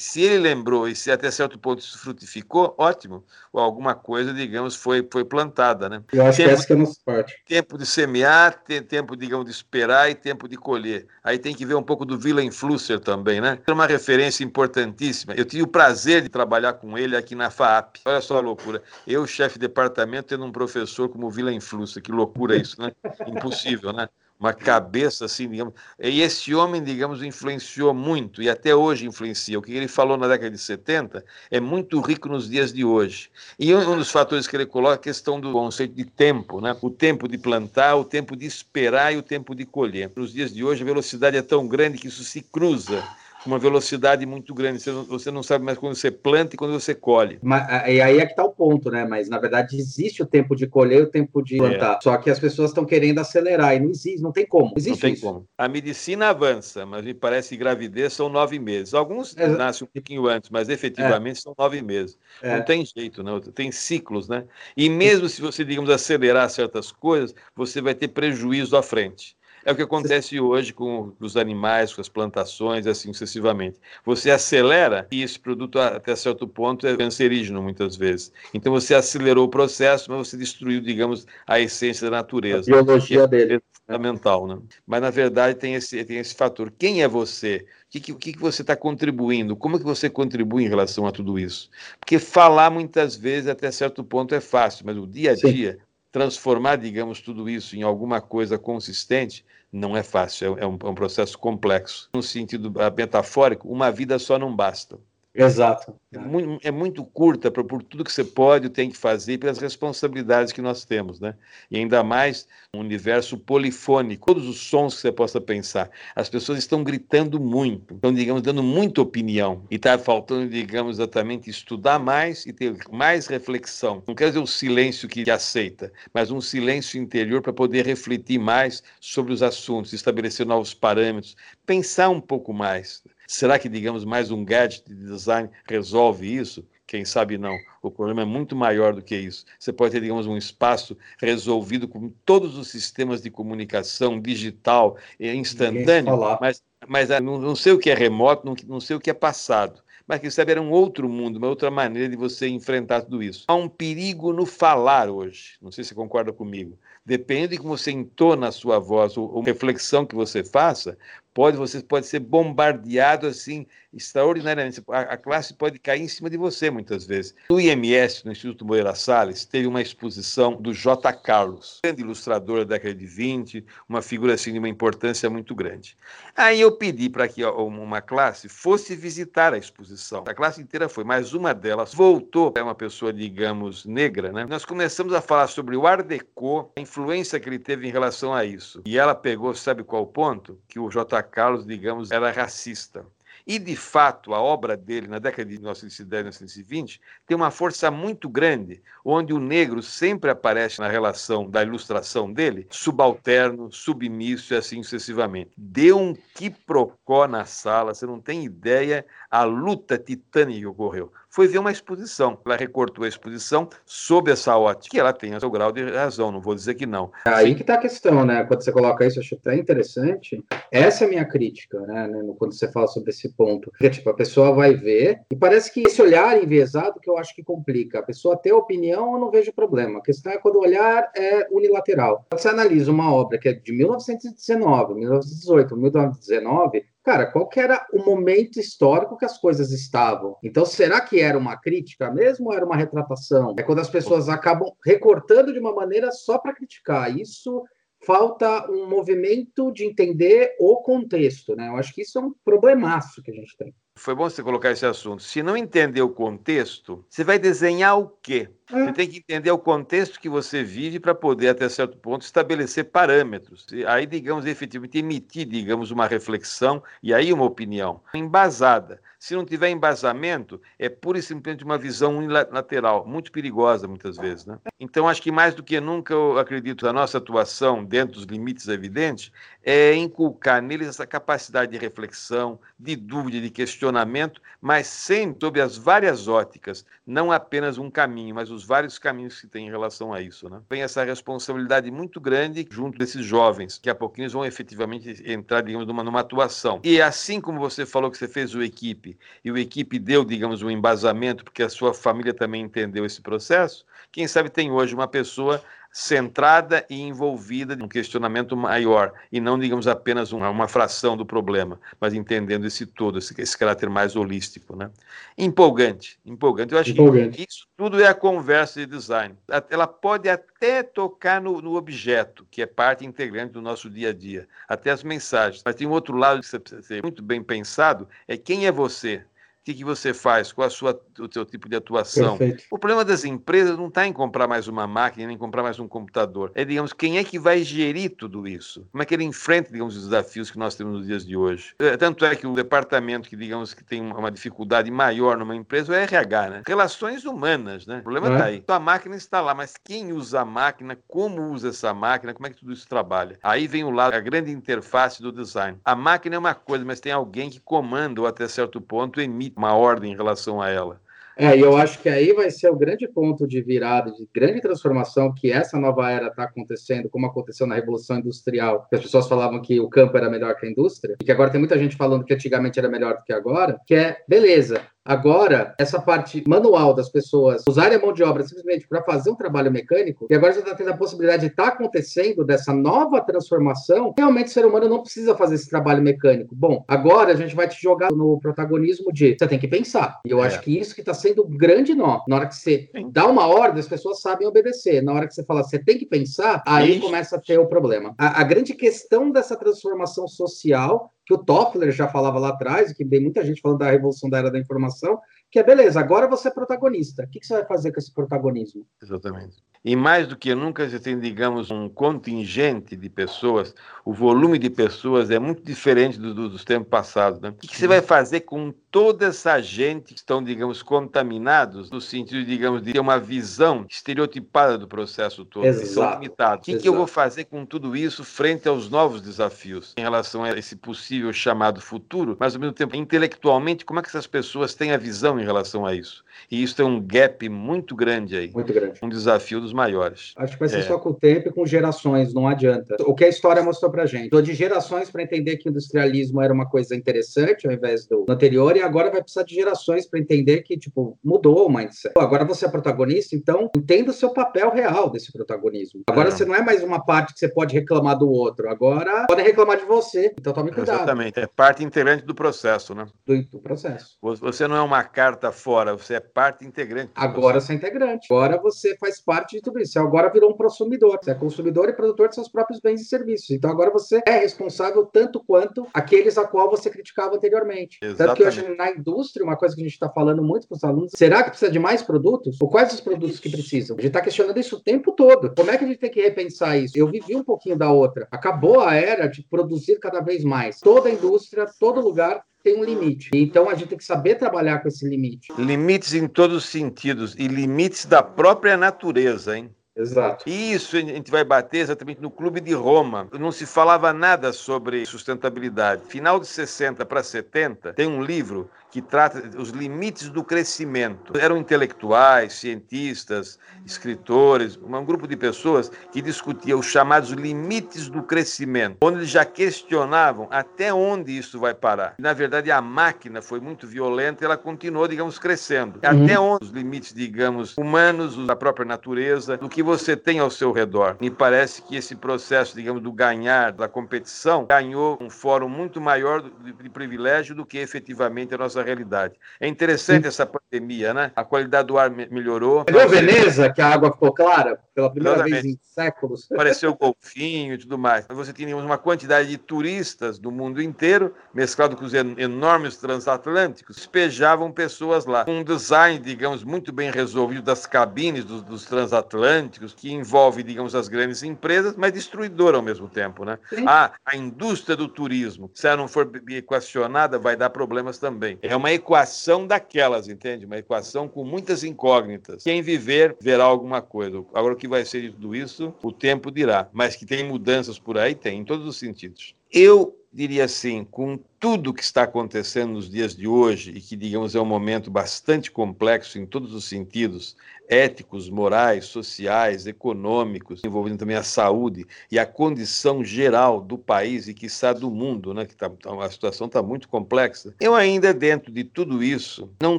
se 0.00 0.22
ele 0.22 0.38
lembrou 0.38 0.88
e 0.88 0.96
se 0.96 1.10
até 1.10 1.30
certo 1.30 1.58
ponto 1.58 1.80
isso 1.80 1.98
frutificou, 1.98 2.74
ótimo. 2.78 3.22
Ou 3.52 3.60
alguma 3.60 3.94
coisa, 3.94 4.32
digamos, 4.32 4.74
foi, 4.74 5.06
foi 5.10 5.24
plantada, 5.24 5.88
né? 5.88 6.02
Eu 6.12 6.26
acho 6.26 6.38
que 6.38 6.59
que 6.66 6.72
é 6.72 6.76
parte. 7.04 7.34
Tempo 7.46 7.76
de 7.76 7.86
semear, 7.86 8.62
tempo, 8.88 9.16
digamos, 9.16 9.46
de 9.46 9.50
esperar 9.50 10.10
e 10.10 10.14
tempo 10.14 10.48
de 10.48 10.56
colher. 10.56 11.06
Aí 11.22 11.38
tem 11.38 11.54
que 11.54 11.64
ver 11.64 11.74
um 11.74 11.82
pouco 11.82 12.04
do 12.04 12.18
Willem 12.18 12.50
Flusser 12.50 13.00
também, 13.00 13.40
né? 13.40 13.58
É 13.66 13.72
uma 13.72 13.86
referência 13.86 14.44
importantíssima. 14.44 15.34
Eu 15.34 15.44
tive 15.44 15.62
o 15.62 15.66
prazer 15.66 16.22
de 16.22 16.28
trabalhar 16.28 16.74
com 16.74 16.96
ele 16.96 17.16
aqui 17.16 17.34
na 17.34 17.50
FAAP. 17.50 17.96
Olha 18.04 18.20
só 18.20 18.38
a 18.38 18.40
loucura. 18.40 18.82
Eu, 19.06 19.26
chefe 19.26 19.58
de 19.58 19.66
departamento, 19.66 20.28
tendo 20.28 20.44
um 20.44 20.52
professor 20.52 21.08
como 21.08 21.26
o 21.26 21.60
Flusser. 21.60 22.02
Que 22.02 22.12
loucura 22.12 22.56
isso, 22.56 22.80
né? 22.80 22.92
Impossível, 23.26 23.92
né? 23.92 24.08
Uma 24.40 24.54
cabeça 24.54 25.26
assim, 25.26 25.46
digamos. 25.46 25.74
E 25.98 26.22
esse 26.22 26.54
homem, 26.54 26.82
digamos, 26.82 27.22
influenciou 27.22 27.92
muito 27.92 28.42
e 28.42 28.48
até 28.48 28.74
hoje 28.74 29.06
influencia. 29.06 29.58
O 29.58 29.62
que 29.62 29.72
ele 29.72 29.86
falou 29.86 30.16
na 30.16 30.26
década 30.26 30.50
de 30.50 30.56
70 30.56 31.22
é 31.50 31.60
muito 31.60 32.00
rico 32.00 32.26
nos 32.26 32.48
dias 32.48 32.72
de 32.72 32.82
hoje. 32.82 33.30
E 33.58 33.74
um 33.74 33.96
dos 33.98 34.10
fatores 34.10 34.48
que 34.48 34.56
ele 34.56 34.64
coloca 34.64 34.94
é 34.94 34.96
a 34.96 34.98
questão 34.98 35.38
do 35.38 35.52
conceito 35.52 35.94
de 35.94 36.06
tempo, 36.06 36.58
né? 36.58 36.74
O 36.80 36.90
tempo 36.90 37.28
de 37.28 37.36
plantar, 37.36 37.96
o 37.96 38.04
tempo 38.04 38.34
de 38.34 38.46
esperar 38.46 39.12
e 39.12 39.18
o 39.18 39.22
tempo 39.22 39.54
de 39.54 39.66
colher. 39.66 40.10
Nos 40.16 40.32
dias 40.32 40.54
de 40.54 40.64
hoje 40.64 40.82
a 40.82 40.86
velocidade 40.86 41.36
é 41.36 41.42
tão 41.42 41.68
grande 41.68 41.98
que 41.98 42.08
isso 42.08 42.24
se 42.24 42.40
cruza 42.40 43.04
uma 43.46 43.58
velocidade 43.58 44.24
muito 44.26 44.54
grande. 44.54 44.80
Você 44.80 44.90
não, 44.90 45.04
você 45.04 45.30
não, 45.30 45.42
sabe 45.42 45.64
mais 45.64 45.78
quando 45.78 45.94
você 45.94 46.10
planta 46.10 46.54
e 46.54 46.58
quando 46.58 46.72
você 46.72 46.94
colhe. 46.94 47.38
Mas, 47.42 47.66
e 47.88 48.00
aí 48.00 48.18
é 48.18 48.26
que 48.26 48.32
está 48.32 48.44
o 48.44 48.52
ponto, 48.52 48.90
né? 48.90 49.04
Mas 49.04 49.28
na 49.28 49.38
verdade 49.38 49.76
existe 49.76 50.22
o 50.22 50.26
tempo 50.26 50.54
de 50.54 50.66
colher 50.66 51.00
e 51.00 51.02
o 51.02 51.06
tempo 51.06 51.42
de 51.42 51.56
plantar. 51.56 51.96
É. 51.96 52.00
Só 52.02 52.16
que 52.16 52.30
as 52.30 52.38
pessoas 52.38 52.70
estão 52.70 52.84
querendo 52.84 53.18
acelerar 53.18 53.74
e 53.74 53.80
não 53.80 53.90
existe, 53.90 54.22
não 54.22 54.32
tem 54.32 54.46
como. 54.46 54.74
Existe 54.76 54.90
não 54.90 55.00
tem 55.00 55.12
isso. 55.14 55.22
como. 55.22 55.46
A 55.56 55.68
medicina 55.68 56.28
avança, 56.28 56.84
mas 56.84 57.04
me 57.04 57.14
parece 57.14 57.50
que 57.50 57.56
gravidez 57.56 58.12
são 58.12 58.28
nove 58.28 58.58
meses. 58.58 58.94
Alguns 58.94 59.36
é. 59.36 59.46
nascem 59.48 59.86
um 59.86 59.90
pouquinho 59.90 60.26
antes, 60.26 60.50
mas 60.50 60.68
efetivamente 60.68 61.38
é. 61.38 61.40
são 61.40 61.54
nove 61.56 61.82
meses. 61.82 62.18
É. 62.42 62.56
Não 62.56 62.64
tem 62.64 62.84
jeito, 62.84 63.22
não. 63.22 63.40
Tem 63.40 63.72
ciclos, 63.72 64.28
né? 64.28 64.44
E 64.76 64.88
mesmo 64.88 65.28
se 65.28 65.40
você, 65.40 65.64
digamos, 65.64 65.90
acelerar 65.90 66.48
certas 66.50 66.92
coisas, 66.92 67.34
você 67.54 67.80
vai 67.80 67.94
ter 67.94 68.08
prejuízo 68.08 68.76
à 68.76 68.82
frente. 68.82 69.36
É 69.64 69.72
o 69.72 69.76
que 69.76 69.82
acontece 69.82 70.40
hoje 70.40 70.72
com 70.72 71.12
os 71.20 71.36
animais, 71.36 71.92
com 71.92 72.00
as 72.00 72.08
plantações, 72.08 72.86
assim 72.86 73.12
sucessivamente. 73.12 73.78
Você 74.04 74.30
acelera 74.30 75.06
e 75.10 75.22
esse 75.22 75.38
produto, 75.38 75.78
até 75.78 76.14
certo 76.16 76.48
ponto, 76.48 76.86
é 76.86 76.96
cancerígeno 76.96 77.62
muitas 77.62 77.96
vezes. 77.96 78.32
Então 78.54 78.72
você 78.72 78.94
acelerou 78.94 79.46
o 79.46 79.50
processo, 79.50 80.10
mas 80.10 80.28
você 80.28 80.36
destruiu, 80.36 80.80
digamos, 80.80 81.26
a 81.46 81.60
essência 81.60 82.10
da 82.10 82.16
natureza. 82.18 82.70
A 82.70 82.82
biologia 82.82 83.22
é 83.22 83.26
dele. 83.26 83.60
Fundamental, 83.86 84.46
né? 84.46 84.58
Mas 84.86 85.02
na 85.02 85.10
verdade 85.10 85.58
tem 85.58 85.74
esse, 85.74 86.04
tem 86.04 86.18
esse 86.18 86.34
fator. 86.34 86.72
Quem 86.78 87.02
é 87.02 87.08
você? 87.08 87.66
O 87.86 87.90
que, 87.90 88.14
que, 88.14 88.32
que 88.34 88.38
você 88.38 88.62
está 88.62 88.76
contribuindo? 88.76 89.56
Como 89.56 89.76
é 89.76 89.78
que 89.78 89.84
você 89.84 90.08
contribui 90.08 90.64
em 90.64 90.68
relação 90.68 91.06
a 91.06 91.12
tudo 91.12 91.38
isso? 91.38 91.68
Porque 91.98 92.18
falar 92.18 92.70
muitas 92.70 93.16
vezes, 93.16 93.48
até 93.48 93.70
certo 93.70 94.04
ponto, 94.04 94.32
é 94.32 94.40
fácil, 94.40 94.86
mas 94.86 94.96
o 94.96 95.06
dia 95.06 95.32
a 95.32 95.34
dia. 95.34 95.72
Sim 95.72 95.89
transformar, 96.12 96.76
digamos, 96.76 97.20
tudo 97.20 97.48
isso 97.48 97.76
em 97.76 97.82
alguma 97.82 98.20
coisa 98.20 98.58
consistente 98.58 99.44
não 99.72 99.96
é 99.96 100.02
fácil, 100.02 100.58
é, 100.58 100.66
um, 100.66 100.76
é 100.82 100.86
um 100.88 100.94
processo 100.94 101.38
complexo. 101.38 102.10
No 102.12 102.22
sentido 102.22 102.72
metafórico, 102.96 103.68
uma 103.68 103.90
vida 103.90 104.18
só 104.18 104.38
não 104.38 104.54
basta. 104.54 104.98
Exato. 105.32 105.94
É 106.12 106.18
muito, 106.18 106.66
é 106.66 106.70
muito 106.72 107.04
curta 107.04 107.52
pra, 107.52 107.62
por 107.62 107.84
tudo 107.84 108.02
que 108.02 108.10
você 108.12 108.24
pode 108.24 108.68
tem 108.68 108.90
que 108.90 108.96
fazer, 108.96 109.38
pelas 109.38 109.58
responsabilidades 109.58 110.52
que 110.52 110.60
nós 110.60 110.84
temos, 110.84 111.20
né? 111.20 111.36
E 111.70 111.78
ainda 111.78 112.02
mais 112.02 112.48
um 112.74 112.80
universo 112.80 113.38
polifônico, 113.38 114.26
todos 114.26 114.48
os 114.48 114.58
sons 114.58 114.96
que 114.96 115.02
você 115.02 115.12
possa 115.12 115.40
pensar. 115.40 115.88
As 116.16 116.28
pessoas 116.28 116.58
estão 116.58 116.82
gritando 116.82 117.38
muito, 117.38 117.94
estão, 117.94 118.12
digamos, 118.12 118.42
dando 118.42 118.60
muita 118.60 119.02
opinião. 119.02 119.64
E 119.70 119.76
está 119.76 119.96
faltando, 119.96 120.48
digamos, 120.50 120.96
exatamente 120.96 121.48
estudar 121.48 122.00
mais 122.00 122.44
e 122.44 122.52
ter 122.52 122.76
mais 122.90 123.28
reflexão. 123.28 124.02
Não 124.08 124.16
quer 124.16 124.28
dizer 124.28 124.40
o 124.40 124.46
silêncio 124.48 125.08
que 125.08 125.30
aceita, 125.30 125.92
mas 126.12 126.32
um 126.32 126.40
silêncio 126.40 127.00
interior 127.00 127.40
para 127.40 127.52
poder 127.52 127.86
refletir 127.86 128.38
mais 128.40 128.82
sobre 129.00 129.32
os 129.32 129.44
assuntos, 129.44 129.92
estabelecer 129.92 130.44
novos 130.44 130.74
parâmetros, 130.74 131.36
pensar 131.64 132.08
um 132.08 132.20
pouco 132.20 132.52
mais. 132.52 133.00
Será 133.30 133.60
que, 133.60 133.68
digamos, 133.68 134.04
mais 134.04 134.32
um 134.32 134.44
gadget 134.44 134.82
de 134.88 135.06
design 135.06 135.48
resolve 135.68 136.34
isso? 136.34 136.66
Quem 136.84 137.04
sabe 137.04 137.38
não. 137.38 137.56
O 137.80 137.88
problema 137.88 138.22
é 138.22 138.24
muito 138.24 138.56
maior 138.56 138.92
do 138.92 139.00
que 139.00 139.16
isso. 139.16 139.44
Você 139.56 139.72
pode 139.72 139.92
ter, 139.92 140.00
digamos, 140.00 140.26
um 140.26 140.36
espaço 140.36 140.98
resolvido 141.16 141.86
com 141.86 142.08
todos 142.24 142.58
os 142.58 142.66
sistemas 142.66 143.22
de 143.22 143.30
comunicação 143.30 144.20
digital 144.20 144.96
instantâneo, 145.20 146.18
mas, 146.40 146.60
mas 146.88 147.12
ah, 147.12 147.20
não, 147.20 147.38
não, 147.38 147.54
sei 147.54 147.72
o 147.72 147.78
que 147.78 147.88
é 147.88 147.94
remoto, 147.94 148.44
não, 148.44 148.56
não 148.66 148.80
sei 148.80 148.96
o 148.96 149.00
que 149.00 149.10
é 149.10 149.14
passado. 149.14 149.80
Mas 150.08 150.18
que 150.18 150.28
sabe, 150.28 150.50
era 150.50 150.60
um 150.60 150.72
outro 150.72 151.08
mundo, 151.08 151.36
uma 151.36 151.46
outra 151.46 151.70
maneira 151.70 152.08
de 152.08 152.16
você 152.16 152.48
enfrentar 152.48 153.02
tudo 153.02 153.22
isso. 153.22 153.44
Há 153.46 153.54
um 153.54 153.68
perigo 153.68 154.32
no 154.32 154.44
falar 154.44 155.08
hoje. 155.08 155.56
Não 155.62 155.70
sei 155.70 155.84
se 155.84 155.90
você 155.90 155.94
concorda 155.94 156.32
comigo. 156.32 156.76
Depende 157.06 157.48
de 157.48 157.58
como 157.58 157.78
você 157.78 157.92
entona 157.92 158.48
a 158.48 158.52
sua 158.52 158.80
voz, 158.80 159.16
ou, 159.16 159.32
ou 159.32 159.40
reflexão 159.40 160.04
que 160.04 160.16
você 160.16 160.42
faça, 160.42 160.98
pode 161.32 161.56
você 161.56 161.82
pode 161.82 162.06
ser 162.06 162.20
bombardeado 162.20 163.26
assim 163.26 163.66
extraordinariamente. 163.92 164.82
A, 164.88 165.00
a, 165.00 165.16
classe 165.16 165.54
pode 165.54 165.78
cair 165.78 166.02
em 166.02 166.08
cima 166.08 166.30
de 166.30 166.36
você 166.36 166.70
muitas 166.70 167.04
vezes. 167.04 167.34
No 167.50 167.60
IMS, 167.60 168.24
no 168.24 168.32
Instituto 168.32 168.64
Moreira 168.64 168.94
Salles, 168.94 169.44
teve 169.44 169.66
uma 169.66 169.82
exposição 169.82 170.54
do 170.54 170.72
J. 170.72 171.12
Carlos, 171.12 171.80
grande 171.82 172.02
ilustrador 172.02 172.58
da 172.58 172.76
década 172.76 172.94
de 172.94 173.06
20, 173.06 173.64
uma 173.88 174.02
figura 174.02 174.34
assim 174.34 174.52
de 174.52 174.58
uma 174.58 174.68
importância 174.68 175.28
muito 175.28 175.54
grande. 175.54 175.96
Aí 176.36 176.60
eu 176.60 176.72
pedi 176.72 177.08
para 177.08 177.28
que 177.28 177.44
uma 177.44 178.00
classe 178.00 178.48
fosse 178.48 178.94
visitar 178.94 179.52
a 179.52 179.58
exposição. 179.58 180.24
A 180.26 180.34
classe 180.34 180.60
inteira 180.60 180.88
foi, 180.88 181.04
mas 181.04 181.32
uma 181.32 181.52
delas 181.52 181.92
voltou, 181.92 182.52
é 182.56 182.62
uma 182.62 182.74
pessoa, 182.74 183.12
digamos, 183.12 183.84
negra, 183.84 184.32
né? 184.32 184.46
Nós 184.48 184.64
começamos 184.64 185.12
a 185.12 185.20
falar 185.20 185.48
sobre 185.48 185.76
o 185.76 185.86
Art 185.86 186.06
Deco, 186.06 186.72
a 186.76 186.80
influência 186.80 187.38
que 187.40 187.48
ele 187.48 187.58
teve 187.58 187.86
em 187.86 187.90
relação 187.90 188.32
a 188.32 188.44
isso. 188.44 188.82
E 188.86 188.96
ela 188.96 189.14
pegou, 189.14 189.54
sabe 189.54 189.82
qual 189.82 190.06
ponto? 190.06 190.58
Que 190.68 190.78
o 190.78 190.88
J. 190.88 191.19
Carlos, 191.22 191.66
digamos, 191.66 192.10
era 192.10 192.30
racista. 192.30 193.04
E, 193.46 193.58
de 193.58 193.74
fato, 193.74 194.34
a 194.34 194.40
obra 194.40 194.76
dele, 194.76 195.08
na 195.08 195.18
década 195.18 195.48
de 195.48 195.56
1910 195.56 196.20
e 196.20 196.22
1920, 196.22 197.00
tem 197.26 197.36
uma 197.36 197.50
força 197.50 197.90
muito 197.90 198.28
grande, 198.28 198.82
onde 199.04 199.32
o 199.32 199.38
negro 199.38 199.82
sempre 199.82 200.30
aparece 200.30 200.78
na 200.78 200.88
relação 200.88 201.48
da 201.48 201.62
ilustração 201.62 202.32
dele, 202.32 202.66
subalterno, 202.70 203.72
submisso 203.72 204.54
e 204.54 204.56
assim 204.56 204.82
sucessivamente. 204.82 205.50
Deu 205.56 205.98
um 205.98 206.14
quiprocó 206.34 207.26
na 207.26 207.44
sala, 207.44 207.94
você 207.94 208.06
não 208.06 208.20
tem 208.20 208.44
ideia 208.44 209.04
a 209.30 209.42
luta 209.44 209.98
titânica 209.98 210.60
que 210.60 210.66
ocorreu. 210.66 211.12
Foi 211.30 211.46
ver 211.46 211.58
uma 211.58 211.70
exposição. 211.70 212.38
Ela 212.44 212.56
recortou 212.56 213.04
a 213.04 213.08
exposição 213.08 213.68
sob 213.86 214.30
essa 214.30 214.56
ótica, 214.58 214.90
que 214.90 215.00
ela 215.00 215.12
tem 215.12 215.34
o 215.34 215.40
seu 215.40 215.50
grau 215.50 215.72
de 215.72 215.84
razão, 215.84 216.32
não 216.32 216.40
vou 216.40 216.54
dizer 216.54 216.74
que 216.74 216.86
não. 216.86 217.10
Aí 217.24 217.54
que 217.54 217.62
está 217.62 217.74
a 217.74 217.78
questão, 217.78 218.24
né? 218.24 218.44
Quando 218.44 218.62
você 218.62 218.72
coloca 218.72 219.06
isso, 219.06 219.18
eu 219.18 219.22
acho 219.22 219.36
até 219.36 219.56
interessante. 219.56 220.44
Essa 220.70 221.04
é 221.04 221.06
a 221.06 221.10
minha 221.10 221.24
crítica, 221.24 221.80
né? 221.80 222.10
Quando 222.38 222.52
você 222.52 222.70
fala 222.70 222.86
sobre 222.88 223.10
esse 223.10 223.28
ponto. 223.34 223.70
Porque, 223.70 223.90
tipo, 223.90 224.10
a 224.10 224.14
pessoa 224.14 224.52
vai 224.52 224.74
ver, 224.74 225.20
e 225.30 225.36
parece 225.36 225.72
que 225.72 225.80
esse 225.80 226.02
olhar 226.02 226.42
enviesado 226.42 227.00
que 227.00 227.08
eu 227.08 227.16
acho 227.16 227.34
que 227.34 227.42
complica. 227.42 228.00
A 228.00 228.02
pessoa 228.02 228.36
ter 228.36 228.52
opinião, 228.52 229.14
eu 229.14 229.20
não 229.20 229.30
vejo 229.30 229.52
problema. 229.52 229.98
A 229.98 230.02
questão 230.02 230.32
é 230.32 230.38
quando 230.38 230.56
o 230.56 230.62
olhar 230.62 231.10
é 231.16 231.46
unilateral. 231.50 232.26
Você 232.32 232.48
analisa 232.48 232.90
uma 232.90 233.12
obra 233.12 233.38
que 233.38 233.48
é 233.48 233.52
de 233.52 233.72
1919, 233.72 234.94
1918, 234.94 235.76
1919, 235.76 236.84
cara, 237.10 237.26
qual 237.26 237.48
que 237.48 237.58
era 237.58 237.84
o 237.92 238.04
momento 238.04 238.60
histórico 238.60 239.16
que 239.16 239.24
as 239.24 239.36
coisas 239.36 239.72
estavam? 239.72 240.36
Então, 240.44 240.64
será 240.64 241.00
que 241.00 241.20
era 241.20 241.36
uma 241.36 241.56
crítica 241.56 242.08
mesmo 242.08 242.46
ou 242.46 242.54
era 242.54 242.64
uma 242.64 242.76
retratação? 242.76 243.52
É 243.58 243.64
quando 243.64 243.80
as 243.80 243.90
pessoas 243.90 244.28
acabam 244.28 244.70
recortando 244.86 245.52
de 245.52 245.58
uma 245.58 245.74
maneira 245.74 246.12
só 246.12 246.38
para 246.38 246.54
criticar. 246.54 247.18
Isso 247.18 247.64
falta 248.06 248.70
um 248.70 248.88
movimento 248.88 249.72
de 249.72 249.84
entender 249.84 250.54
o 250.60 250.76
contexto, 250.82 251.56
né? 251.56 251.66
Eu 251.66 251.76
acho 251.76 251.92
que 251.92 252.02
isso 252.02 252.16
é 252.16 252.22
um 252.22 252.32
problemaço 252.44 253.20
que 253.24 253.32
a 253.32 253.34
gente 253.34 253.56
tem. 253.56 253.74
Foi 254.00 254.14
bom 254.14 254.30
você 254.30 254.42
colocar 254.42 254.70
esse 254.70 254.86
assunto. 254.86 255.22
Se 255.22 255.42
não 255.42 255.54
entender 255.54 256.00
o 256.00 256.08
contexto, 256.08 257.04
você 257.06 257.22
vai 257.22 257.38
desenhar 257.38 257.98
o 257.98 258.08
quê? 258.22 258.48
É. 258.72 258.84
Você 258.84 258.92
tem 258.92 259.06
que 259.06 259.18
entender 259.18 259.50
o 259.50 259.58
contexto 259.58 260.18
que 260.18 260.28
você 260.28 260.62
vive 260.62 260.98
para 260.98 261.14
poder, 261.14 261.48
até 261.48 261.68
certo 261.68 261.98
ponto, 261.98 262.22
estabelecer 262.22 262.84
parâmetros. 262.84 263.66
E 263.70 263.84
aí, 263.84 264.06
digamos, 264.06 264.46
efetivamente 264.46 264.98
emitir, 264.98 265.46
digamos, 265.46 265.90
uma 265.90 266.06
reflexão 266.06 266.82
e 267.02 267.12
aí 267.12 267.30
uma 267.30 267.44
opinião 267.44 268.00
embasada. 268.14 269.02
Se 269.18 269.34
não 269.34 269.44
tiver 269.44 269.68
embasamento, 269.68 270.62
é 270.78 270.88
pura 270.88 271.18
e 271.18 271.22
simplesmente 271.22 271.62
uma 271.62 271.76
visão 271.76 272.16
unilateral, 272.16 273.06
muito 273.06 273.30
perigosa 273.30 273.86
muitas 273.86 274.16
vezes. 274.16 274.46
Né? 274.46 274.58
Então, 274.78 275.06
acho 275.06 275.20
que 275.20 275.30
mais 275.30 275.54
do 275.54 275.62
que 275.62 275.78
nunca, 275.78 276.14
eu 276.14 276.38
acredito, 276.38 276.88
a 276.88 276.92
nossa 276.92 277.18
atuação, 277.18 277.84
dentro 277.84 278.14
dos 278.14 278.24
limites 278.24 278.66
evidentes, 278.66 279.30
é 279.62 279.94
inculcar 279.94 280.62
neles 280.62 280.88
essa 280.88 281.06
capacidade 281.06 281.72
de 281.72 281.78
reflexão, 281.78 282.58
de 282.78 282.96
dúvida, 282.96 283.40
de 283.40 283.50
questionamento, 283.50 284.40
mas 284.60 284.86
sempre 284.86 285.38
sobre 285.40 285.60
as 285.60 285.76
várias 285.76 286.28
óticas, 286.28 286.84
não 287.06 287.30
apenas 287.30 287.76
um 287.78 287.90
caminho, 287.90 288.34
mas 288.34 288.50
os 288.50 288.64
vários 288.64 288.98
caminhos 288.98 289.40
que 289.40 289.46
tem 289.46 289.66
em 289.66 289.70
relação 289.70 290.12
a 290.12 290.20
isso. 290.20 290.48
Né? 290.48 290.60
Tem 290.68 290.82
essa 290.82 291.04
responsabilidade 291.04 291.90
muito 291.90 292.20
grande 292.20 292.66
junto 292.70 292.98
desses 292.98 293.24
jovens, 293.24 293.78
que 293.78 293.90
a 293.90 293.94
pouquinho 293.94 294.30
vão 294.30 294.44
efetivamente 294.44 295.22
entrar, 295.26 295.62
digamos, 295.62 295.86
numa, 295.86 296.02
numa 296.02 296.20
atuação. 296.20 296.80
E 296.82 297.00
assim 297.00 297.40
como 297.40 297.58
você 297.58 297.84
falou 297.84 298.10
que 298.10 298.18
você 298.18 298.28
fez 298.28 298.54
o 298.54 298.62
equipe, 298.62 299.18
e 299.44 299.50
o 299.50 299.58
equipe 299.58 299.98
deu, 299.98 300.24
digamos, 300.24 300.62
um 300.62 300.70
embasamento, 300.70 301.44
porque 301.44 301.62
a 301.62 301.68
sua 301.68 301.92
família 301.92 302.32
também 302.32 302.62
entendeu 302.62 303.04
esse 303.04 303.20
processo, 303.20 303.84
quem 304.12 304.26
sabe 304.26 304.50
tem 304.50 304.70
hoje 304.70 304.94
uma 304.94 305.06
pessoa 305.06 305.62
centrada 305.92 306.86
e 306.88 307.00
envolvida 307.00 307.74
num 307.74 307.88
questionamento 307.88 308.56
maior 308.56 309.12
e 309.30 309.40
não, 309.40 309.58
digamos, 309.58 309.88
apenas 309.88 310.32
uma, 310.32 310.48
uma 310.48 310.68
fração 310.68 311.16
do 311.16 311.26
problema, 311.26 311.80
mas 312.00 312.14
entendendo 312.14 312.64
esse 312.64 312.86
todo, 312.86 313.18
esse, 313.18 313.34
esse, 313.40 313.58
caráter 313.58 313.90
mais 313.90 314.14
holístico, 314.14 314.76
né? 314.76 314.90
Empolgante, 315.36 316.18
empolgante. 316.24 316.72
Eu 316.72 316.80
acho 316.80 316.90
empolgante. 316.90 317.36
que 317.36 317.46
isso 317.48 317.66
tudo 317.76 318.00
é 318.00 318.06
a 318.06 318.14
conversa 318.14 318.80
de 318.80 318.86
design. 318.86 319.34
Ela 319.68 319.86
pode 319.86 320.28
até 320.28 320.82
tocar 320.82 321.40
no, 321.40 321.60
no, 321.60 321.74
objeto, 321.74 322.46
que 322.50 322.62
é 322.62 322.66
parte 322.66 323.04
integrante 323.04 323.52
do 323.52 323.62
nosso 323.62 323.90
dia 323.90 324.10
a 324.10 324.12
dia, 324.12 324.46
até 324.68 324.90
as 324.90 325.02
mensagens. 325.02 325.62
Mas 325.64 325.74
tem 325.74 325.86
um 325.86 325.92
outro 325.92 326.16
lado 326.16 326.40
que 326.40 326.46
você 326.46 326.58
precisa 326.58 326.82
ser 326.82 327.02
muito 327.02 327.22
bem 327.22 327.42
pensado, 327.42 328.08
é 328.28 328.36
quem 328.36 328.66
é 328.66 328.72
você? 328.72 329.24
O 329.60 329.64
que, 329.64 329.74
que 329.74 329.84
você 329.84 330.14
faz, 330.14 330.52
qual 330.52 330.66
a 330.66 330.70
sua, 330.70 330.98
o 331.18 331.30
seu 331.30 331.44
tipo 331.44 331.68
de 331.68 331.76
atuação. 331.76 332.38
Perfeito. 332.38 332.64
O 332.70 332.78
problema 332.78 333.04
das 333.04 333.26
empresas 333.26 333.76
não 333.76 333.88
está 333.88 334.06
em 334.06 334.12
comprar 334.12 334.48
mais 334.48 334.66
uma 334.66 334.86
máquina, 334.86 335.26
nem 335.26 335.36
comprar 335.36 335.62
mais 335.62 335.78
um 335.78 335.86
computador. 335.86 336.50
É, 336.54 336.64
digamos, 336.64 336.94
quem 336.94 337.18
é 337.18 337.24
que 337.24 337.38
vai 337.38 337.62
gerir 337.62 338.16
tudo 338.16 338.48
isso? 338.48 338.86
Como 338.90 339.02
é 339.02 339.06
que 339.06 339.12
ele 339.12 339.24
enfrenta, 339.24 339.70
digamos, 339.70 339.96
os 339.96 340.04
desafios 340.04 340.50
que 340.50 340.58
nós 340.58 340.74
temos 340.74 340.94
nos 340.94 341.06
dias 341.06 341.26
de 341.26 341.36
hoje? 341.36 341.74
É, 341.78 341.94
tanto 341.98 342.24
é 342.24 342.34
que 342.34 342.46
o 342.46 342.54
departamento 342.54 343.28
que, 343.28 343.36
digamos, 343.36 343.74
que 343.74 343.84
tem 343.84 344.00
uma 344.00 344.30
dificuldade 344.30 344.90
maior 344.90 345.36
numa 345.36 345.54
empresa 345.54 345.94
é 345.94 346.00
o 346.00 346.02
RH, 346.04 346.50
né? 346.50 346.62
Relações 346.66 347.26
humanas, 347.26 347.86
né? 347.86 347.98
O 347.98 348.02
problema 348.02 348.28
está 348.28 348.46
é. 348.46 348.48
aí. 348.48 348.56
Então 348.56 348.74
a 348.74 348.80
máquina 348.80 349.14
está 349.14 349.42
lá, 349.42 349.54
mas 349.54 349.74
quem 349.84 350.10
usa 350.10 350.40
a 350.40 350.44
máquina, 350.44 350.98
como 351.06 351.50
usa 351.52 351.68
essa 351.68 351.92
máquina, 351.92 352.32
como 352.32 352.46
é 352.46 352.50
que 352.50 352.56
tudo 352.56 352.72
isso 352.72 352.88
trabalha? 352.88 353.38
Aí 353.42 353.66
vem 353.66 353.84
o 353.84 353.90
lado, 353.90 354.14
a 354.14 354.20
grande 354.20 354.50
interface 354.50 355.20
do 355.20 355.30
design. 355.30 355.78
A 355.84 355.94
máquina 355.94 356.36
é 356.36 356.38
uma 356.38 356.54
coisa, 356.54 356.82
mas 356.82 356.98
tem 356.98 357.12
alguém 357.12 357.50
que 357.50 357.60
comanda 357.60 358.22
ou 358.22 358.26
até 358.26 358.48
certo 358.48 358.80
ponto 358.80 359.20
emite 359.20 359.49
uma 359.56 359.74
ordem 359.74 360.12
em 360.12 360.16
relação 360.16 360.60
a 360.60 360.68
ela. 360.68 361.00
É, 361.36 361.56
e 361.56 361.60
eu 361.60 361.74
acho 361.74 361.98
que 362.00 362.08
aí 362.10 362.34
vai 362.34 362.50
ser 362.50 362.68
o 362.68 362.76
grande 362.76 363.08
ponto 363.08 363.46
de 363.48 363.62
virada, 363.62 364.12
de 364.12 364.28
grande 364.34 364.60
transformação 364.60 365.32
que 365.34 365.50
essa 365.50 365.78
nova 365.78 366.10
era 366.10 366.26
está 366.26 366.42
acontecendo, 366.42 367.08
como 367.08 367.26
aconteceu 367.26 367.66
na 367.66 367.76
Revolução 367.76 368.18
Industrial, 368.18 368.86
que 368.90 368.96
as 368.96 369.00
pessoas 369.00 369.26
falavam 369.26 369.62
que 369.62 369.80
o 369.80 369.88
campo 369.88 370.18
era 370.18 370.28
melhor 370.28 370.54
que 370.56 370.66
a 370.66 370.70
indústria, 370.70 371.16
e 371.18 371.24
que 371.24 371.32
agora 371.32 371.48
tem 371.48 371.58
muita 371.58 371.78
gente 371.78 371.96
falando 371.96 372.26
que 372.26 372.34
antigamente 372.34 372.78
era 372.78 372.90
melhor 372.90 373.16
do 373.16 373.24
que 373.24 373.32
agora, 373.32 373.80
que 373.86 373.94
é, 373.94 374.18
beleza, 374.28 374.82
Agora, 375.04 375.74
essa 375.78 376.00
parte 376.00 376.42
manual 376.46 376.94
das 376.94 377.08
pessoas 377.08 377.62
usarem 377.68 377.96
a 377.96 378.00
mão 378.00 378.12
de 378.12 378.22
obra 378.22 378.42
simplesmente 378.42 378.86
para 378.86 379.02
fazer 379.02 379.30
um 379.30 379.34
trabalho 379.34 379.70
mecânico, 379.70 380.26
e 380.30 380.34
agora 380.34 380.52
já 380.52 380.60
está 380.60 380.74
tendo 380.74 380.90
a 380.90 380.96
possibilidade 380.96 381.42
de 381.42 381.46
estar 381.48 381.64
tá 381.64 381.68
acontecendo 381.70 382.44
dessa 382.44 382.72
nova 382.72 383.20
transformação, 383.20 384.14
realmente 384.16 384.48
o 384.48 384.50
ser 384.50 384.66
humano 384.66 384.88
não 384.88 385.02
precisa 385.02 385.34
fazer 385.34 385.54
esse 385.54 385.68
trabalho 385.68 386.02
mecânico. 386.02 386.54
Bom, 386.54 386.84
agora 386.86 387.32
a 387.32 387.36
gente 387.36 387.56
vai 387.56 387.66
te 387.66 387.80
jogar 387.80 388.10
no 388.12 388.38
protagonismo 388.40 389.12
de 389.12 389.36
você 389.38 389.48
tem 389.48 389.58
que 389.58 389.68
pensar. 389.68 390.20
E 390.26 390.30
eu 390.30 390.42
é. 390.42 390.46
acho 390.46 390.60
que 390.60 390.78
isso 390.78 390.94
que 390.94 391.00
está 391.00 391.14
sendo 391.14 391.46
um 391.46 391.56
grande 391.56 391.94
nó. 391.94 392.20
Na 392.28 392.36
hora 392.36 392.46
que 392.46 392.54
você 392.54 392.90
Sim. 392.94 393.10
dá 393.10 393.26
uma 393.26 393.46
ordem, 393.46 393.80
as 393.80 393.88
pessoas 393.88 394.20
sabem 394.20 394.46
obedecer. 394.46 395.02
Na 395.02 395.12
hora 395.12 395.26
que 395.26 395.34
você 395.34 395.44
fala 395.44 395.62
você 395.62 395.78
tem 395.78 395.98
que 395.98 396.06
pensar, 396.06 396.62
aí 396.66 397.00
começa 397.00 397.36
a 397.36 397.40
ter 397.40 397.58
o 397.58 397.66
problema. 397.66 398.14
A, 398.18 398.40
a 398.40 398.44
grande 398.44 398.74
questão 398.74 399.30
dessa 399.30 399.56
transformação 399.56 400.28
social 400.28 401.10
que 401.26 401.34
o 401.34 401.38
Toffler 401.38 401.92
já 401.92 402.08
falava 402.08 402.38
lá 402.38 402.48
atrás, 402.48 402.92
que 402.92 403.04
tem 403.04 403.20
muita 403.20 403.44
gente 403.44 403.60
falando 403.60 403.78
da 403.78 403.90
revolução 403.90 404.28
da 404.28 404.38
era 404.38 404.50
da 404.50 404.58
informação, 404.58 405.18
que 405.50 405.58
é 405.58 405.62
beleza, 405.62 405.98
agora 405.98 406.28
você 406.28 406.48
é 406.48 406.50
protagonista. 406.50 407.24
O 407.24 407.28
que, 407.28 407.40
que 407.40 407.46
você 407.46 407.54
vai 407.54 407.64
fazer 407.64 407.92
com 407.92 407.98
esse 407.98 408.12
protagonismo? 408.12 408.86
Exatamente. 409.02 409.56
E 409.82 409.96
mais 409.96 410.26
do 410.26 410.36
que 410.36 410.54
nunca, 410.54 410.86
você 410.86 411.00
tem, 411.00 411.18
digamos, 411.18 411.70
um 411.70 411.88
contingente 411.88 412.94
de 412.94 413.08
pessoas, 413.08 413.74
o 414.04 414.12
volume 414.12 414.58
de 414.58 414.68
pessoas 414.68 415.30
é 415.30 415.38
muito 415.38 415.62
diferente 415.62 416.18
do, 416.18 416.34
do, 416.34 416.50
dos 416.50 416.64
tempos 416.64 416.88
passados. 416.90 417.40
Né? 417.40 417.48
O 417.48 417.54
que, 417.54 417.66
que, 417.66 417.76
você 417.76 417.86
vai 417.88 418.02
fazer 418.02 418.40
com 418.40 418.74
toda 418.90 419.26
essa 419.26 419.58
gente 419.62 420.12
que 420.12 420.20
estão, 420.20 420.44
digamos, 420.44 420.82
contaminados, 420.82 421.90
no 421.90 421.98
sentido, 421.98 422.44
digamos, 422.44 422.82
de 422.82 422.92
ter 422.92 423.00
uma 423.00 423.18
visão 423.18 423.86
estereotipada 423.88 424.76
do 424.76 424.86
processo 424.86 425.46
todo, 425.46 425.64
Exato. 425.64 426.20
limitado? 426.20 426.60
O 426.60 426.64
que, 426.64 426.76
que 426.76 426.88
eu 426.88 426.94
vou 426.94 427.06
fazer 427.06 427.44
com 427.44 427.64
tudo 427.64 427.96
isso 427.96 428.22
frente 428.22 428.68
aos 428.68 428.90
novos 428.90 429.22
desafios 429.22 429.94
em 429.96 430.02
relação 430.02 430.44
a 430.44 430.50
esse 430.50 430.76
possível 430.76 431.32
chamado 431.32 431.80
futuro, 431.80 432.36
mas 432.38 432.54
ao 432.54 432.60
mesmo 432.60 432.74
tempo, 432.74 432.96
intelectualmente, 432.96 433.86
como 433.86 433.98
é 433.98 434.02
que 434.02 434.08
essas 434.08 434.26
pessoas 434.26 434.74
têm 434.74 434.92
a 434.92 434.98
visão 434.98 435.39
em 435.42 435.44
relação 435.46 435.86
a 435.86 435.94
isso? 435.94 436.24
E 436.50 436.62
isso 436.62 436.76
tem 436.76 436.86
um 436.86 437.00
gap 437.00 437.48
muito 437.48 437.94
grande 437.94 438.36
aí. 438.36 438.50
Muito 438.52 438.72
grande. 438.72 438.98
Um 439.02 439.08
desafio 439.08 439.60
dos 439.60 439.72
maiores. 439.72 440.32
Acho 440.36 440.54
que 440.54 440.60
vai 440.60 440.68
ser 440.68 440.78
é. 440.78 440.82
só 440.82 440.98
com 440.98 441.10
o 441.10 441.14
tempo 441.14 441.48
e 441.48 441.52
com 441.52 441.66
gerações, 441.66 442.32
não 442.32 442.46
adianta. 442.46 442.96
O 443.00 443.14
que 443.14 443.24
a 443.24 443.28
história 443.28 443.62
mostrou 443.62 443.90
pra 443.90 444.06
gente. 444.06 444.30
Tô 444.30 444.40
de 444.40 444.54
gerações 444.54 445.10
para 445.10 445.22
entender 445.22 445.56
que 445.56 445.68
o 445.68 445.70
industrialismo 445.70 446.40
era 446.40 446.52
uma 446.52 446.68
coisa 446.68 446.94
interessante 446.94 447.66
ao 447.66 447.72
invés 447.72 448.06
do 448.06 448.24
anterior, 448.28 448.76
e 448.76 448.82
agora 448.82 449.10
vai 449.10 449.22
precisar 449.22 449.44
de 449.44 449.54
gerações 449.54 450.06
para 450.06 450.18
entender 450.18 450.62
que, 450.62 450.76
tipo, 450.76 451.18
mudou 451.22 451.66
o 451.66 451.72
mindset. 451.72 452.14
Agora 452.16 452.44
você 452.44 452.66
é 452.66 452.68
protagonista, 452.68 453.36
então 453.36 453.70
entenda 453.76 454.10
o 454.10 454.14
seu 454.14 454.30
papel 454.30 454.70
real 454.70 455.10
desse 455.10 455.32
protagonismo. 455.32 456.02
Agora 456.06 456.28
é. 456.28 456.30
você 456.30 456.44
não 456.44 456.54
é 456.54 456.62
mais 456.62 456.82
uma 456.82 457.04
parte 457.04 457.32
que 457.32 457.38
você 457.38 457.48
pode 457.48 457.74
reclamar 457.74 458.18
do 458.18 458.28
outro, 458.30 458.68
agora 458.68 459.26
podem 459.26 459.44
reclamar 459.44 459.78
de 459.78 459.84
você. 459.84 460.32
Então 460.38 460.52
tome 460.52 460.72
cuidado. 460.72 460.96
Exatamente, 460.96 461.38
é 461.38 461.46
parte 461.46 461.84
integrante 461.84 462.24
do 462.24 462.34
processo, 462.34 462.94
né? 462.94 463.06
Do, 463.26 463.42
do 463.44 463.60
processo. 463.60 464.16
Você 464.22 464.66
não 464.66 464.76
é 464.76 464.82
uma 464.82 465.02
carta 465.30 465.52
fora, 465.52 465.96
você 465.96 466.14
é 466.14 466.20
parte 466.20 466.64
integrante. 466.64 467.12
Agora 467.14 467.60
você 467.60 467.72
é 467.72 467.76
integrante. 467.76 468.26
Agora 468.30 468.60
você 468.60 468.96
faz 468.96 469.20
parte 469.20 469.56
de 469.56 469.62
tudo 469.62 469.78
isso. 469.78 469.92
Você 469.92 469.98
agora 469.98 470.28
virou 470.28 470.50
um 470.50 470.56
consumidor. 470.56 471.18
Você 471.22 471.30
é 471.30 471.34
consumidor 471.34 471.88
e 471.88 471.92
produtor 471.92 472.28
de 472.28 472.34
seus 472.34 472.48
próprios 472.48 472.80
bens 472.80 473.00
e 473.00 473.04
serviços. 473.04 473.50
Então 473.50 473.70
agora 473.70 473.90
você 473.90 474.20
é 474.26 474.38
responsável 474.38 475.06
tanto 475.06 475.42
quanto 475.44 475.86
aqueles 475.94 476.36
a 476.36 476.46
qual 476.46 476.68
você 476.68 476.90
criticava 476.90 477.36
anteriormente. 477.36 477.98
Exatamente. 478.02 478.18
Tanto 478.18 478.36
que 478.36 478.44
hoje 478.44 478.76
na 478.76 478.90
indústria, 478.90 479.44
uma 479.44 479.56
coisa 479.56 479.74
que 479.74 479.80
a 479.80 479.84
gente 479.84 479.94
está 479.94 480.08
falando 480.08 480.42
muito 480.42 480.66
para 480.66 480.76
os 480.76 480.84
alunos, 480.84 481.12
será 481.14 481.44
que 481.44 481.50
precisa 481.50 481.70
de 481.70 481.78
mais 481.78 482.02
produtos? 482.02 482.58
Ou 482.60 482.68
quais 482.68 482.92
os 482.92 483.00
produtos 483.00 483.38
que 483.38 483.50
precisam? 483.50 483.96
A 483.96 484.00
gente 484.00 484.10
está 484.10 484.20
questionando 484.20 484.58
isso 484.58 484.76
o 484.76 484.80
tempo 484.80 485.12
todo. 485.12 485.54
Como 485.54 485.70
é 485.70 485.78
que 485.78 485.84
a 485.84 485.86
gente 485.86 485.98
tem 485.98 486.10
que 486.10 486.20
repensar 486.20 486.76
isso? 486.76 486.98
Eu 486.98 487.08
vivi 487.08 487.36
um 487.36 487.44
pouquinho 487.44 487.76
da 487.76 487.90
outra. 487.92 488.26
Acabou 488.30 488.80
a 488.80 488.94
era 488.94 489.28
de 489.28 489.42
produzir 489.42 489.98
cada 490.00 490.20
vez 490.20 490.42
mais. 490.42 490.80
Toda 490.80 491.08
a 491.08 491.12
indústria, 491.12 491.66
todo 491.78 492.00
lugar 492.00 492.42
tem 492.62 492.78
um 492.78 492.84
limite. 492.84 493.30
Então 493.34 493.68
a 493.68 493.74
gente 493.74 493.88
tem 493.88 493.98
que 493.98 494.04
saber 494.04 494.36
trabalhar 494.36 494.80
com 494.80 494.88
esse 494.88 495.08
limite. 495.08 495.52
Limites 495.58 496.14
em 496.14 496.26
todos 496.26 496.56
os 496.56 496.64
sentidos 496.66 497.34
e 497.38 497.48
limites 497.48 498.04
da 498.04 498.22
própria 498.22 498.76
natureza, 498.76 499.56
hein? 499.56 499.70
Exato. 499.96 500.44
E 500.48 500.72
isso 500.72 500.96
a 500.96 501.00
gente 501.00 501.30
vai 501.30 501.44
bater 501.44 501.78
exatamente 501.78 502.22
no 502.22 502.30
Clube 502.30 502.60
de 502.60 502.72
Roma. 502.72 503.28
Não 503.38 503.52
se 503.52 503.66
falava 503.66 504.12
nada 504.12 504.52
sobre 504.52 505.04
sustentabilidade. 505.04 506.02
Final 506.06 506.40
de 506.40 506.46
60 506.46 507.04
para 507.04 507.22
70, 507.22 507.92
tem 507.92 508.06
um 508.06 508.22
livro 508.22 508.70
que 508.90 509.00
trata 509.00 509.42
os 509.58 509.70
limites 509.70 510.28
do 510.28 510.42
crescimento. 510.42 511.32
Eram 511.38 511.56
intelectuais, 511.56 512.54
cientistas, 512.54 513.58
escritores, 513.84 514.78
um 514.82 515.04
grupo 515.04 515.26
de 515.26 515.36
pessoas 515.36 515.90
que 516.12 516.20
discutia 516.20 516.76
os 516.76 516.86
chamados 516.86 517.30
limites 517.30 518.08
do 518.08 518.22
crescimento, 518.22 518.98
onde 519.02 519.18
eles 519.18 519.30
já 519.30 519.44
questionavam 519.44 520.48
até 520.50 520.92
onde 520.92 521.36
isso 521.36 521.58
vai 521.58 521.74
parar. 521.74 522.14
Na 522.18 522.32
verdade, 522.32 522.70
a 522.70 522.80
máquina 522.80 523.40
foi 523.40 523.60
muito 523.60 523.86
violenta 523.86 524.44
e 524.44 524.46
ela 524.46 524.56
continuou, 524.56 525.06
digamos, 525.06 525.38
crescendo. 525.38 526.00
Uhum. 526.02 526.24
Até 526.24 526.38
onde 526.38 526.66
os 526.66 526.70
limites, 526.70 527.14
digamos, 527.14 527.76
humanos, 527.76 528.36
da 528.46 528.56
própria 528.56 528.84
natureza, 528.84 529.56
do 529.56 529.68
que 529.68 529.82
você 529.82 530.16
tem 530.16 530.38
ao 530.38 530.50
seu 530.50 530.72
redor. 530.72 531.16
Me 531.20 531.30
parece 531.30 531.82
que 531.82 531.96
esse 531.96 532.14
processo, 532.14 532.74
digamos, 532.74 533.02
do 533.02 533.12
ganhar, 533.12 533.72
da 533.72 533.88
competição, 533.88 534.66
ganhou 534.66 535.18
um 535.20 535.30
fórum 535.30 535.68
muito 535.68 536.00
maior 536.00 536.42
de 536.42 536.88
privilégio 536.90 537.54
do 537.54 537.64
que 537.64 537.78
efetivamente 537.78 538.54
a 538.54 538.58
nossa 538.58 538.79
nossa 538.80 538.82
realidade. 538.82 539.34
É 539.60 539.68
interessante 539.68 540.22
Sim. 540.22 540.28
essa 540.28 540.46
pandemia, 540.46 541.14
né? 541.14 541.32
A 541.36 541.44
qualidade 541.44 541.88
do 541.88 541.98
ar 541.98 542.10
melhorou. 542.10 542.84
Viu 542.88 543.08
Veneza, 543.08 543.70
que 543.72 543.80
a 543.80 543.88
água 543.88 544.10
ficou 544.10 544.32
clara 544.32 544.80
pela 544.94 545.10
primeira 545.10 545.38
Exatamente. 545.38 545.62
vez 545.62 545.74
em 545.74 545.80
séculos? 545.82 546.50
Apareceu 546.52 546.90
o 546.90 546.96
golfinho 546.96 547.74
e 547.74 547.78
tudo 547.78 547.98
mais. 547.98 548.26
Você 548.28 548.52
tinha 548.52 548.76
uma 548.76 548.98
quantidade 548.98 549.48
de 549.48 549.58
turistas 549.58 550.38
do 550.38 550.50
mundo 550.50 550.82
inteiro, 550.82 551.34
mesclado 551.54 551.96
com 551.96 552.04
os 552.04 552.14
enormes 552.14 552.96
transatlânticos, 552.96 553.96
despejavam 553.96 554.72
pessoas 554.72 555.26
lá. 555.26 555.44
Um 555.46 555.62
design, 555.62 556.18
digamos, 556.18 556.64
muito 556.64 556.92
bem 556.92 557.10
resolvido 557.10 557.62
das 557.62 557.86
cabines 557.86 558.44
dos, 558.44 558.62
dos 558.62 558.84
transatlânticos, 558.84 559.94
que 559.94 560.12
envolve, 560.12 560.62
digamos, 560.62 560.94
as 560.94 561.08
grandes 561.08 561.42
empresas, 561.42 561.94
mas 561.96 562.12
destruidor 562.12 562.74
ao 562.74 562.82
mesmo 562.82 563.08
tempo, 563.08 563.44
né? 563.44 563.58
Ah, 563.86 564.12
a 564.24 564.36
indústria 564.36 564.96
do 564.96 565.08
turismo, 565.08 565.70
se 565.74 565.86
ela 565.86 565.96
não 565.96 566.08
for 566.08 566.30
equacionada, 566.48 567.38
vai 567.38 567.56
dar 567.56 567.70
problemas 567.70 568.18
também. 568.18 568.58
É 568.70 568.76
uma 568.76 568.92
equação 568.92 569.66
daquelas, 569.66 570.28
entende? 570.28 570.64
Uma 570.64 570.78
equação 570.78 571.26
com 571.26 571.42
muitas 571.42 571.82
incógnitas. 571.82 572.62
Quem 572.62 572.80
viver, 572.80 573.36
verá 573.40 573.64
alguma 573.64 574.00
coisa. 574.00 574.44
Agora, 574.54 574.74
o 574.74 574.76
que 574.76 574.86
vai 574.86 575.04
ser 575.04 575.22
de 575.22 575.32
tudo 575.32 575.56
isso, 575.56 575.92
o 576.00 576.12
tempo 576.12 576.52
dirá. 576.52 576.88
Mas 576.92 577.16
que 577.16 577.26
tem 577.26 577.42
mudanças 577.42 577.98
por 577.98 578.16
aí, 578.16 578.32
tem, 578.32 578.60
em 578.60 578.64
todos 578.64 578.86
os 578.86 578.96
sentidos. 578.96 579.56
Eu 579.72 580.16
diria 580.32 580.66
assim, 580.66 581.02
com 581.02 581.36
tudo 581.58 581.92
que 581.92 582.04
está 582.04 582.22
acontecendo 582.22 582.92
nos 582.92 583.10
dias 583.10 583.34
de 583.34 583.48
hoje, 583.48 583.90
e 583.90 584.00
que, 584.00 584.14
digamos, 584.14 584.54
é 584.54 584.60
um 584.60 584.64
momento 584.64 585.10
bastante 585.10 585.68
complexo 585.68 586.38
em 586.38 586.46
todos 586.46 586.72
os 586.72 586.84
sentidos, 586.84 587.56
éticos, 587.90 588.48
morais, 588.48 589.06
sociais, 589.06 589.84
econômicos, 589.86 590.80
envolvendo 590.84 591.18
também 591.18 591.36
a 591.36 591.42
saúde 591.42 592.06
e 592.30 592.38
a 592.38 592.46
condição 592.46 593.24
geral 593.24 593.80
do 593.80 593.98
país 593.98 594.46
e, 594.46 594.54
quiçá, 594.54 594.92
do 594.92 595.10
mundo, 595.10 595.52
né, 595.52 595.66
que 595.66 595.74
tá, 595.74 595.90
tá 595.90 596.24
a 596.24 596.30
situação 596.30 596.68
está 596.68 596.80
muito 596.80 597.08
complexa. 597.08 597.74
Eu 597.80 597.96
ainda, 597.96 598.32
dentro 598.32 598.70
de 598.70 598.84
tudo 598.84 599.22
isso, 599.22 599.68
não 599.82 599.98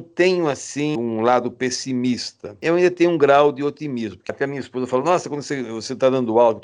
tenho, 0.00 0.48
assim, 0.48 0.96
um 0.98 1.20
lado 1.20 1.50
pessimista. 1.50 2.56
Eu 2.62 2.76
ainda 2.76 2.90
tenho 2.90 3.10
um 3.10 3.18
grau 3.18 3.52
de 3.52 3.62
otimismo. 3.62 4.20
Até 4.26 4.44
a 4.44 4.48
minha 4.48 4.60
esposa 4.60 4.86
falou, 4.86 5.04
nossa, 5.04 5.28
quando 5.28 5.42
você 5.42 5.92
está 5.92 6.08
dando 6.08 6.38
aula, 6.38 6.58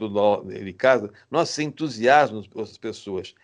de 0.45 0.73
casa, 0.73 1.11
nossa, 1.31 1.53
você 1.53 1.63
entusiasma 1.63 2.43
as 2.57 2.79
pessoas. 2.79 3.35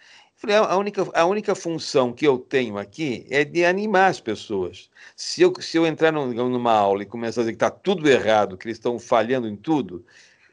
Falei, 0.44 0.56
a 0.56 0.76
única, 0.76 1.08
a 1.14 1.24
única 1.24 1.54
função 1.54 2.12
que 2.12 2.26
eu 2.26 2.36
tenho 2.36 2.76
aqui 2.76 3.26
é 3.30 3.46
de 3.46 3.64
animar 3.64 4.10
as 4.10 4.20
pessoas. 4.20 4.90
Se 5.16 5.40
eu, 5.40 5.54
se 5.58 5.78
eu 5.78 5.86
entrar 5.86 6.12
num, 6.12 6.34
numa 6.34 6.72
aula 6.72 7.02
e 7.02 7.06
começar 7.06 7.40
a 7.40 7.44
dizer 7.44 7.52
que 7.52 7.56
está 7.56 7.70
tudo 7.70 8.06
errado, 8.06 8.58
que 8.58 8.66
eles 8.66 8.76
estão 8.76 8.98
falhando 8.98 9.48
em 9.48 9.56
tudo, 9.56 10.04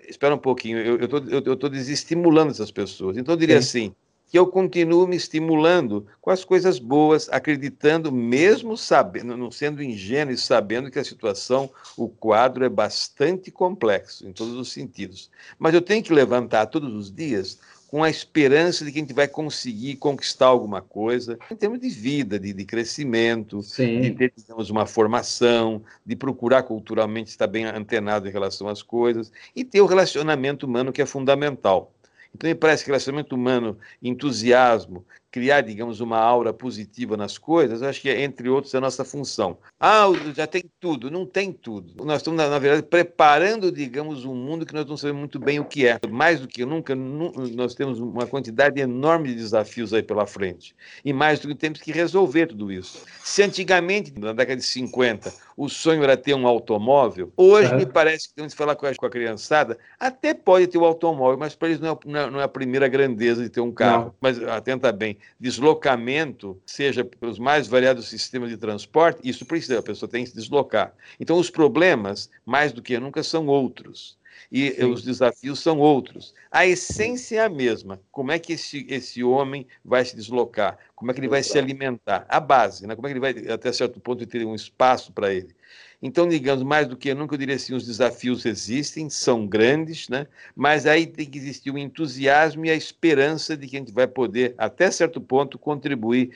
espera 0.08 0.34
um 0.34 0.38
pouquinho, 0.38 0.78
eu 0.78 0.96
estou 1.04 1.20
eu 1.28 1.44
eu 1.46 1.70
desestimulando 1.70 2.52
essas 2.52 2.72
pessoas. 2.72 3.18
Então 3.18 3.34
eu 3.34 3.38
diria 3.38 3.62
Sim. 3.62 3.88
assim, 3.88 3.96
que 4.32 4.40
eu 4.40 4.48
continuo 4.48 5.06
me 5.06 5.18
estimulando 5.18 6.08
com 6.22 6.30
as 6.30 6.46
coisas 6.46 6.80
boas, 6.80 7.28
acreditando, 7.30 8.14
mesmo 8.14 8.78
sabendo, 8.78 9.36
não 9.36 9.52
sendo 9.52 9.84
ingênuo 9.84 10.34
e 10.34 10.38
sabendo 10.38 10.90
que 10.90 11.00
a 11.00 11.04
situação, 11.04 11.70
o 11.98 12.08
quadro 12.08 12.64
é 12.64 12.70
bastante 12.70 13.52
complexo 13.52 14.26
em 14.26 14.32
todos 14.32 14.54
os 14.54 14.72
sentidos. 14.72 15.30
Mas 15.60 15.74
eu 15.74 15.82
tenho 15.82 16.02
que 16.02 16.14
levantar 16.14 16.68
todos 16.68 16.94
os 16.94 17.14
dias 17.14 17.60
com 17.92 18.02
a 18.06 18.10
esperança 18.10 18.86
de 18.86 18.92
que 18.92 19.00
a 19.00 19.02
gente 19.02 19.14
vai 19.14 19.28
conseguir 19.28 19.98
conquistar 19.98 20.46
alguma 20.46 20.82
coisa 20.82 21.38
em 21.52 21.56
termos 21.58 21.78
de 21.78 21.90
vida, 21.90 22.40
de, 22.40 22.54
de 22.54 22.64
crescimento, 22.64 23.62
Sim. 23.62 24.00
de 24.00 24.12
ter, 24.12 24.34
digamos, 24.36 24.70
uma 24.70 24.86
formação, 24.86 25.84
de 26.06 26.16
procurar 26.16 26.64
culturalmente 26.64 27.32
estar 27.32 27.48
bem 27.48 27.66
antenado 27.66 28.30
em 28.30 28.32
relação 28.32 28.70
às 28.70 28.82
coisas 28.82 29.30
e 29.54 29.66
ter 29.66 29.82
o 29.82 29.86
relacionamento 29.86 30.66
humano 30.66 30.94
que 30.94 31.02
é 31.02 31.06
fundamental. 31.06 31.92
Então, 32.34 32.50
me 32.50 32.56
parece 32.56 32.86
que 32.86 32.90
relacionamento 32.90 33.36
humano, 33.36 33.78
entusiasmo, 34.02 35.06
criar, 35.32 35.62
digamos, 35.62 36.02
uma 36.02 36.18
aura 36.18 36.52
positiva 36.52 37.16
nas 37.16 37.38
coisas, 37.38 37.82
acho 37.82 38.02
que 38.02 38.10
é, 38.10 38.22
entre 38.22 38.50
outros, 38.50 38.76
a 38.76 38.82
nossa 38.82 39.06
função. 39.06 39.58
Ah, 39.80 40.06
já 40.36 40.46
tem 40.46 40.66
tudo. 40.80 41.10
Não 41.10 41.26
tem 41.26 41.54
tudo. 41.54 42.04
Nós 42.04 42.18
estamos, 42.18 42.38
na, 42.38 42.60
verdade, 42.60 42.86
preparando, 42.86 43.72
digamos, 43.72 44.26
um 44.26 44.36
mundo 44.36 44.66
que 44.66 44.74
nós 44.74 44.86
não 44.86 44.98
sabemos 44.98 45.20
muito 45.20 45.40
bem 45.40 45.60
o 45.60 45.66
que 45.66 45.88
é. 45.88 45.98
Mais 46.10 46.42
do 46.42 46.48
que 46.48 46.66
nunca, 46.66 46.94
nós 46.94 47.74
temos 47.74 48.00
uma 48.00 48.28
quantidade 48.28 48.82
enorme 48.82 49.30
de 49.30 49.36
desafios 49.36 49.94
aí 49.94 50.04
pela 50.04 50.28
frente. 50.28 50.76
E 51.06 51.14
mais 51.14 51.40
do 51.40 51.48
que 51.48 51.56
temos 51.56 51.80
que 51.80 51.92
resolver 51.92 52.48
tudo 52.48 52.72
isso. 52.72 53.06
Se 53.24 53.42
antigamente, 53.42 54.14
na 54.20 54.34
década 54.34 54.58
de 54.58 54.66
50, 54.66 55.34
o 55.56 55.70
sonho 55.70 56.04
era 56.04 56.18
ter 56.18 56.34
um 56.34 56.48
automóvel, 56.48 57.32
hoje 57.38 57.72
é. 57.72 57.78
me 57.78 57.86
parece 57.86 58.30
que 58.30 58.34
temos 58.34 58.54
que 58.54 58.58
falar 58.58 58.76
com 58.76 58.86
a, 58.86 58.96
com 58.96 59.06
a 59.06 59.10
criançada, 59.10 59.78
até 60.00 60.34
pode 60.34 60.68
ter 60.68 60.78
o 60.78 60.82
um 60.82 60.86
automóvel, 60.86 61.38
mas 61.38 61.56
para 61.56 61.70
eles 61.70 61.80
não 61.80 61.92
é, 61.92 62.30
não 62.32 62.40
é, 62.40 62.44
a 62.44 62.48
primeira 62.48 62.88
grandeza 62.88 63.44
de 63.44 63.50
ter 63.50 63.62
um 63.62 63.72
carro. 63.72 64.06
Não. 64.06 64.16
Mas 64.20 64.42
atenta 64.42 64.92
bem, 64.92 65.18
deslocamento, 65.40 66.62
seja 66.66 67.04
pelos 67.04 67.40
mais 67.40 67.68
variados 67.68 68.08
sistemas 68.08 68.50
de 68.50 68.58
transporte, 68.58 69.22
isso 69.24 69.46
precisa, 69.46 69.80
a 69.80 69.84
pessoa 69.84 70.10
tem 70.10 70.24
que 70.24 70.30
se 70.30 70.36
deslocar. 70.36 70.94
Então, 71.20 71.38
os 71.38 71.50
problemas, 71.50 72.30
mais 72.46 72.72
do 72.72 72.82
que 72.82 73.00
nunca, 73.00 73.24
são 73.24 73.48
outros. 73.48 74.20
E 74.52 74.72
Sim. 74.72 74.86
os 74.86 75.04
desafios 75.04 75.60
são 75.60 75.80
outros. 75.80 76.34
A 76.52 76.66
essência 76.66 77.38
é 77.38 77.46
a 77.46 77.50
mesma. 77.50 78.02
Como 78.12 78.32
é 78.32 78.40
que 78.40 78.54
esse, 78.54 78.86
esse 78.90 79.24
homem 79.24 79.66
vai 79.84 80.04
se 80.04 80.16
deslocar? 80.16 80.78
Como 80.94 81.10
é 81.10 81.14
que 81.14 81.20
ele 81.20 81.30
vai 81.30 81.42
se 81.42 81.58
alimentar? 81.58 82.26
A 82.28 82.40
base, 82.40 82.86
né? 82.86 82.96
como 82.96 83.08
é 83.08 83.12
que 83.12 83.18
ele 83.18 83.20
vai, 83.20 83.54
até 83.54 83.72
certo 83.72 84.00
ponto, 84.00 84.26
ter 84.26 84.46
um 84.46 84.56
espaço 84.56 85.14
para 85.14 85.34
ele? 85.34 85.56
Então, 86.02 86.28
digamos, 86.28 86.64
mais 86.64 86.88
do 86.88 86.98
que 86.98 87.14
nunca, 87.14 87.36
eu 87.36 87.40
diria 87.40 87.56
assim, 87.56 87.76
os 87.76 87.86
desafios 87.86 88.46
existem, 88.46 89.10
são 89.10 89.46
grandes, 89.46 90.10
né? 90.10 90.26
mas 90.56 90.88
aí 90.88 91.06
tem 91.06 91.30
que 91.30 91.38
existir 91.38 91.70
o 91.70 91.78
entusiasmo 91.78 92.66
e 92.66 92.72
a 92.72 92.76
esperança 92.76 93.56
de 93.56 93.68
que 93.68 93.76
a 93.76 93.80
gente 93.80 93.94
vai 93.94 94.08
poder, 94.08 94.56
até 94.58 94.90
certo 94.90 95.22
ponto, 95.22 95.60
contribuir 95.60 96.32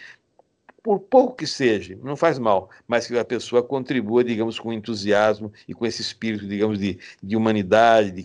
por 0.86 1.00
pouco 1.00 1.36
que 1.36 1.48
seja, 1.48 1.98
não 2.04 2.16
faz 2.16 2.38
mal, 2.38 2.70
mas 2.88 3.08
que 3.08 3.18
a 3.18 3.26
pessoa 3.26 3.64
contribua, 3.64 4.24
digamos, 4.24 4.60
com 4.60 4.72
entusiasmo 4.72 5.52
e 5.68 5.74
com 5.74 5.84
esse 5.84 6.00
espírito, 6.00 6.48
digamos, 6.48 6.78
de, 6.78 7.00
de 7.24 7.36
humanidade, 7.36 8.12
de, 8.12 8.24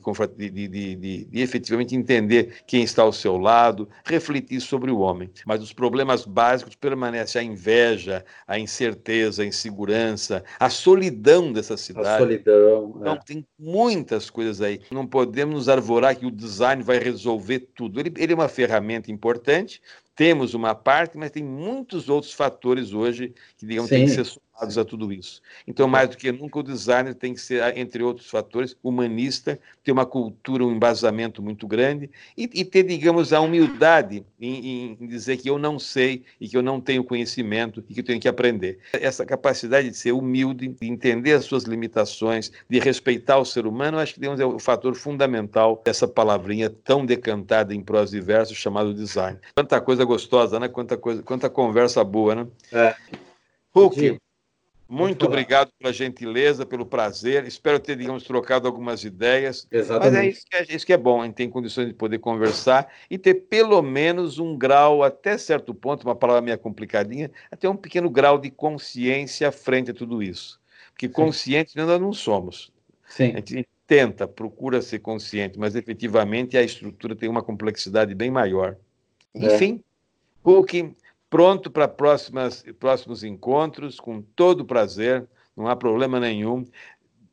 de, 0.50 0.68
de, 0.68 0.94
de, 0.94 1.40
efetivamente 1.40 1.96
entender 1.96 2.56
quem 2.66 2.82
está 2.82 3.00
ao 3.00 3.14
seu 3.14 3.38
lado, 3.38 3.88
refletir 4.04 4.60
sobre 4.60 4.90
o 4.90 4.98
homem. 4.98 5.30
Mas 5.46 5.62
os 5.62 5.72
problemas 5.72 6.26
básicos 6.26 6.74
permanecem 6.74 7.40
a 7.40 7.44
inveja, 7.44 8.26
a 8.46 8.58
incerteza, 8.58 9.42
a 9.42 9.46
insegurança, 9.46 10.44
a 10.58 10.68
solidão 10.68 11.54
dessa 11.54 11.78
cidade. 11.78 12.08
A 12.08 12.18
solidão. 12.18 12.94
Então, 13.00 13.14
é. 13.14 13.20
tem 13.24 13.46
muitas 13.58 14.28
coisas 14.28 14.60
aí. 14.60 14.82
Não 14.90 15.06
podemos 15.06 15.54
nos 15.54 15.68
arvorar 15.70 16.14
que 16.14 16.26
o 16.26 16.30
design 16.30 16.82
vai 16.82 16.98
resolver 16.98 17.60
tudo. 17.74 17.98
Ele, 17.98 18.12
ele 18.18 18.34
é 18.34 18.36
uma 18.36 18.48
ferramenta 18.48 19.10
importante, 19.10 19.80
temos 20.20 20.52
uma 20.52 20.74
parte, 20.74 21.16
mas 21.16 21.30
tem 21.30 21.42
muitos 21.42 22.10
outros 22.10 22.34
fatores 22.34 22.92
hoje 22.92 23.32
que, 23.56 23.64
digamos, 23.64 23.88
têm 23.88 24.04
que 24.04 24.10
ser 24.10 24.38
a 24.60 24.84
tudo 24.84 25.12
isso. 25.12 25.40
Então, 25.66 25.88
mais 25.88 26.08
do 26.10 26.16
que 26.16 26.30
nunca, 26.30 26.58
o 26.58 26.62
designer 26.62 27.14
tem 27.14 27.34
que 27.34 27.40
ser, 27.40 27.76
entre 27.76 28.02
outros 28.02 28.28
fatores, 28.28 28.76
humanista, 28.82 29.58
ter 29.82 29.92
uma 29.92 30.04
cultura, 30.04 30.64
um 30.64 30.72
embasamento 30.72 31.42
muito 31.42 31.66
grande 31.66 32.10
e, 32.36 32.48
e 32.52 32.64
ter, 32.64 32.82
digamos, 32.82 33.32
a 33.32 33.40
humildade 33.40 34.24
em, 34.40 34.96
em, 35.00 35.06
dizer 35.06 35.38
que 35.38 35.48
eu 35.48 35.58
não 35.58 35.78
sei 35.78 36.24
e 36.40 36.48
que 36.48 36.56
eu 36.56 36.62
não 36.62 36.80
tenho 36.80 37.02
conhecimento 37.02 37.82
e 37.88 37.94
que 37.94 38.00
eu 38.00 38.04
tenho 38.04 38.20
que 38.20 38.28
aprender. 38.28 38.78
Essa 38.92 39.24
capacidade 39.24 39.88
de 39.88 39.96
ser 39.96 40.12
humilde, 40.12 40.68
de 40.68 40.86
entender 40.86 41.32
as 41.32 41.44
suas 41.44 41.64
limitações, 41.64 42.52
de 42.68 42.78
respeitar 42.78 43.38
o 43.38 43.44
ser 43.44 43.66
humano, 43.66 43.98
acho 43.98 44.14
que 44.14 44.20
digamos, 44.20 44.40
é 44.40 44.44
o 44.44 44.58
fator 44.58 44.94
fundamental 44.94 45.80
dessa 45.84 46.06
palavrinha 46.06 46.68
tão 46.68 47.06
decantada 47.06 47.74
em 47.74 47.80
prós 47.80 48.12
e 48.12 48.20
versos 48.20 48.56
chamado 48.56 48.92
design. 48.92 49.38
Quanta 49.54 49.80
coisa 49.80 50.04
gostosa, 50.04 50.60
né? 50.60 50.68
Quanta 50.68 50.96
coisa, 50.96 51.22
quanta 51.22 51.48
conversa 51.48 52.04
boa, 52.04 52.34
né? 52.34 52.46
É. 52.72 52.94
Hulk, 53.74 54.18
muito 54.90 55.24
obrigado 55.24 55.70
pela 55.78 55.92
gentileza, 55.92 56.66
pelo 56.66 56.84
prazer. 56.84 57.46
Espero 57.46 57.78
ter, 57.78 57.96
digamos, 57.96 58.24
trocado 58.24 58.66
algumas 58.66 59.04
ideias. 59.04 59.64
Exatamente. 59.70 60.12
Mas 60.12 60.24
é 60.24 60.28
isso 60.28 60.44
que 60.50 60.56
é, 60.56 60.76
isso 60.76 60.86
que 60.86 60.92
é 60.92 60.96
bom, 60.96 61.22
a 61.22 61.26
gente 61.26 61.36
tem 61.36 61.48
condições 61.48 61.86
de 61.86 61.94
poder 61.94 62.18
conversar 62.18 62.92
e 63.08 63.16
ter 63.16 63.34
pelo 63.34 63.80
menos 63.82 64.40
um 64.40 64.58
grau, 64.58 65.04
até 65.04 65.38
certo 65.38 65.72
ponto, 65.72 66.02
uma 66.02 66.16
palavra 66.16 66.42
meio 66.42 66.58
complicadinha, 66.58 67.30
até 67.52 67.68
um 67.68 67.76
pequeno 67.76 68.10
grau 68.10 68.36
de 68.36 68.50
consciência 68.50 69.52
frente 69.52 69.92
a 69.92 69.94
tudo 69.94 70.20
isso. 70.20 70.60
Porque 70.92 71.08
conscientes 71.08 71.76
nós 71.76 72.00
não 72.00 72.12
somos. 72.12 72.72
Sim. 73.06 73.32
A 73.32 73.36
gente 73.36 73.68
tenta, 73.86 74.26
procura 74.26 74.82
ser 74.82 74.98
consciente, 74.98 75.56
mas 75.56 75.76
efetivamente 75.76 76.58
a 76.58 76.62
estrutura 76.62 77.14
tem 77.14 77.28
uma 77.28 77.42
complexidade 77.42 78.12
bem 78.12 78.30
maior. 78.30 78.76
É. 79.34 79.54
Enfim, 79.54 79.84
PUC 80.42 80.94
pronto 81.30 81.70
para 81.70 81.88
próximos 81.88 83.24
encontros, 83.24 83.98
com 83.98 84.20
todo 84.20 84.66
prazer, 84.66 85.26
não 85.56 85.68
há 85.68 85.76
problema 85.76 86.20
nenhum 86.20 86.66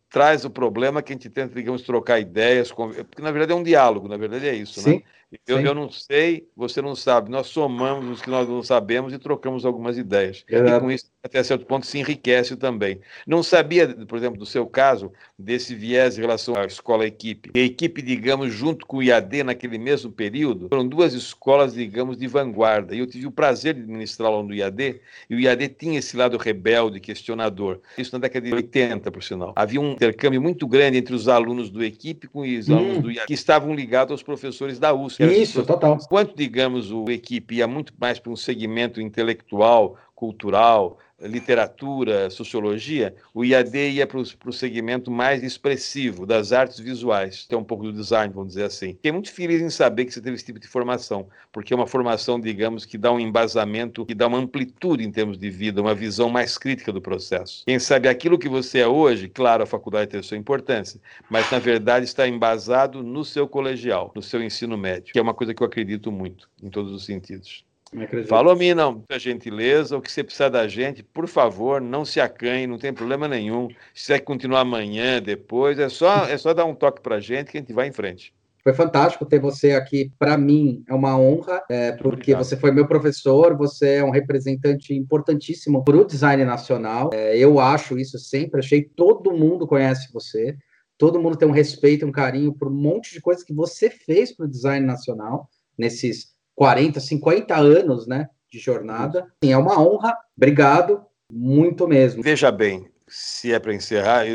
traz 0.10 0.46
o 0.46 0.50
problema 0.50 1.02
que 1.02 1.12
a 1.12 1.16
gente 1.16 1.30
tenta, 1.30 1.54
digamos, 1.54 1.82
trocar 1.82 2.20
ideias, 2.20 2.72
porque 2.72 3.22
na 3.22 3.32
verdade 3.32 3.52
é 3.52 3.56
um 3.56 3.64
diálogo, 3.64 4.08
na 4.08 4.18
verdade 4.18 4.48
é 4.48 4.56
isso, 4.56 4.82
sim, 4.82 4.96
né? 4.96 5.04
Eu, 5.46 5.60
eu, 5.60 5.74
não 5.74 5.90
sei, 5.90 6.48
você 6.56 6.82
não 6.82 6.96
sabe, 6.96 7.30
nós 7.30 7.48
somamos 7.48 8.10
os 8.10 8.22
que 8.22 8.30
nós 8.30 8.48
não 8.48 8.64
sabemos 8.64 9.12
e 9.12 9.20
trocamos 9.20 9.66
algumas 9.66 9.98
ideias. 9.98 10.46
E 10.48 10.80
com 10.80 10.90
isso, 10.90 11.12
até 11.22 11.44
certo 11.44 11.66
ponto, 11.66 11.86
se 11.86 12.00
enriquece 12.00 12.56
também. 12.56 13.02
Não 13.26 13.44
sabia, 13.44 13.90
por 14.06 14.18
exemplo, 14.18 14.40
do 14.40 14.46
seu 14.46 14.66
caso, 14.66 15.12
desse 15.38 15.76
viés 15.76 16.18
em 16.18 16.22
relação 16.22 16.56
à 16.56 16.66
escola-equipe. 16.66 17.52
A 17.54 17.60
equipe, 17.60 18.02
digamos, 18.02 18.54
junto 18.54 18.86
com 18.86 18.98
o 18.98 19.04
IAD 19.04 19.44
naquele 19.44 19.78
mesmo 19.78 20.10
período, 20.10 20.70
foram 20.70 20.88
duas 20.88 21.14
escolas, 21.14 21.74
digamos, 21.74 22.18
de 22.18 22.26
vanguarda. 22.26 22.96
E 22.96 23.00
eu 23.00 23.08
tive 23.08 23.28
o 23.28 23.32
prazer 23.32 23.74
de 23.74 23.82
ministrar 23.82 24.32
lá 24.32 24.42
no 24.42 24.54
IAD, 24.54 25.02
e 25.30 25.36
o 25.36 25.40
IAD 25.40 25.68
tinha 25.70 26.00
esse 26.00 26.16
lado 26.16 26.38
rebelde, 26.38 27.02
questionador. 27.02 27.82
Isso 27.98 28.14
na 28.14 28.20
década 28.20 28.48
de 28.48 28.54
80, 28.54 29.12
por 29.12 29.22
sinal. 29.22 29.52
Havia 29.58 29.82
um 29.82 29.92
intercâmbio 29.92 30.42
muito 30.42 30.66
grande 30.66 30.98
entre 30.98 31.14
os 31.14 31.28
alunos 31.28 31.70
do 31.70 31.84
equipe 31.84 32.28
com 32.28 32.42
os 32.42 32.70
hum. 32.70 32.78
alunos 32.78 33.00
do 33.00 33.12
IAD, 33.12 33.28
que 33.28 33.34
estavam 33.34 33.76
ligados 33.76 34.12
aos 34.14 34.24
professores 34.24 34.80
da 34.80 34.94
USP. 34.94 35.17
Isso, 35.20 35.64
total. 35.66 35.98
Quanto, 36.08 36.36
digamos, 36.36 36.92
o 36.92 37.06
equipe 37.10 37.56
ia 37.56 37.68
muito 37.68 37.94
mais 38.00 38.20
para 38.20 38.32
um 38.32 38.36
segmento 38.36 39.02
intelectual, 39.02 39.98
cultural, 40.14 40.98
literatura, 41.22 42.30
sociologia, 42.30 43.16
o 43.34 43.44
IAD 43.44 43.90
ia 43.90 44.06
para 44.06 44.20
o 44.20 44.54
segmento 44.54 45.10
mais 45.10 45.42
expressivo, 45.42 46.26
das 46.26 46.52
artes 46.52 46.80
visuais, 46.80 47.46
tem 47.46 47.58
um 47.58 47.64
pouco 47.64 47.86
do 47.86 47.94
design, 47.94 48.34
vamos 48.34 48.50
dizer 48.50 48.66
assim. 48.66 48.94
Fiquei 48.94 49.12
muito 49.12 49.32
feliz 49.32 49.62
em 49.62 49.70
saber 49.70 50.06
que 50.06 50.14
você 50.14 50.22
teve 50.22 50.36
esse 50.36 50.46
tipo 50.46 50.60
de 50.60 50.68
formação, 50.68 51.28
porque 51.52 51.74
é 51.74 51.76
uma 51.76 51.88
formação, 51.88 52.40
digamos, 52.40 52.86
que 52.86 52.98
dá 52.98 53.12
um 53.12 53.20
embasamento, 53.20 54.06
que 54.06 54.14
dá 54.14 54.28
uma 54.28 54.38
amplitude 54.38 55.04
em 55.04 55.12
termos 55.12 55.38
de 55.38 55.50
vida, 55.50 55.82
uma 55.82 55.96
visão 55.96 56.30
mais 56.30 56.58
crítica 56.58 56.94
do 56.94 57.02
processo. 57.02 57.64
Quem 57.66 57.80
sabe 57.80 58.08
aquilo 58.08 58.38
que 58.38 58.48
você 58.48 58.80
é 58.80 58.88
hoje, 58.88 59.28
claro, 59.28 59.64
a 59.64 59.66
faculdade 59.68 60.12
tem 60.12 60.22
sua 60.22 60.38
importância, 60.38 61.00
mas 61.30 61.50
na 61.50 61.58
verdade 61.58 62.06
está 62.06 62.28
embasado 62.28 63.02
no 63.02 63.26
seu 63.26 63.48
colegial, 63.48 64.12
no 64.16 64.22
seu 64.22 64.42
ensino 64.44 64.78
médio, 64.78 65.14
que 65.14 65.20
é 65.20 65.22
uma 65.22 65.34
coisa 65.34 65.54
que 65.54 65.64
eu 65.64 65.68
acredito 65.68 66.12
muito, 66.12 66.48
em 66.62 66.70
todos 66.70 66.92
os 66.92 67.06
sentidos. 67.06 67.66
Falou, 68.28 68.56
Mina, 68.56 68.92
muita 68.92 69.18
gentileza. 69.18 69.98
O 69.98 70.02
que 70.02 70.12
você 70.12 70.24
precisar 70.24 70.50
da 70.50 70.68
gente, 70.68 71.04
por 71.04 71.28
favor, 71.28 71.80
não 71.80 72.04
se 72.04 72.20
acanhe, 72.20 72.68
não 72.68 72.78
tem 72.78 72.94
problema 72.94 73.28
nenhum. 73.28 73.70
Se 73.94 74.08
quiser 74.08 74.20
continuar 74.20 74.62
amanhã, 74.62 75.22
depois, 75.22 75.80
é 75.80 75.90
só, 75.90 76.26
é 76.26 76.38
só 76.38 76.54
dar 76.54 76.66
um 76.66 76.76
toque 76.76 77.02
para 77.02 77.16
a 77.16 77.20
gente 77.20 77.52
que 77.52 77.58
a 77.58 77.62
gente 77.62 77.74
vai 77.74 77.88
em 77.88 77.94
frente. 77.94 78.34
Foi 78.68 78.74
fantástico 78.74 79.26
ter 79.26 79.40
você 79.40 79.72
aqui. 79.72 80.12
Para 80.20 80.38
mim, 80.38 80.84
é 80.90 80.94
uma 80.94 81.18
honra, 81.18 81.64
é, 81.70 81.94
porque 81.94 82.34
Obrigado. 82.34 82.44
você 82.44 82.58
foi 82.58 82.70
meu 82.72 82.86
professor, 82.86 83.56
você 83.56 83.96
é 83.96 84.04
um 84.04 84.10
representante 84.10 84.94
importantíssimo 84.94 85.86
para 85.86 85.96
o 85.96 86.04
design 86.04 86.44
nacional. 86.44 87.10
É, 87.14 87.38
eu 87.38 87.62
acho 87.62 87.98
isso 87.98 88.20
sempre, 88.20 88.60
achei 88.60 88.84
todo 88.84 89.32
mundo 89.32 89.66
conhece 89.66 90.12
você, 90.12 90.58
todo 90.98 91.18
mundo 91.18 91.38
tem 91.38 91.48
um 91.48 91.54
respeito, 91.54 92.06
um 92.06 92.12
carinho 92.12 92.52
por 92.52 92.68
um 92.68 92.76
monte 92.76 93.14
de 93.14 93.22
coisas 93.22 93.42
que 93.42 93.54
você 93.54 93.90
fez 93.90 94.36
para 94.36 94.46
o 94.46 94.50
design 94.50 94.86
nacional 94.86 95.50
nesses 95.78 96.36
40, 96.58 97.00
50 97.00 97.56
anos, 97.56 98.08
né, 98.08 98.28
de 98.52 98.58
jornada. 98.58 99.28
Sim, 99.44 99.52
é 99.52 99.58
uma 99.58 99.80
honra. 99.80 100.18
Obrigado, 100.36 101.02
muito 101.32 101.88
mesmo. 101.88 102.24
Veja 102.24 102.52
bem, 102.52 102.90
se 103.08 103.54
é 103.54 103.60
para 103.60 103.76
encerrar, 103.76 104.26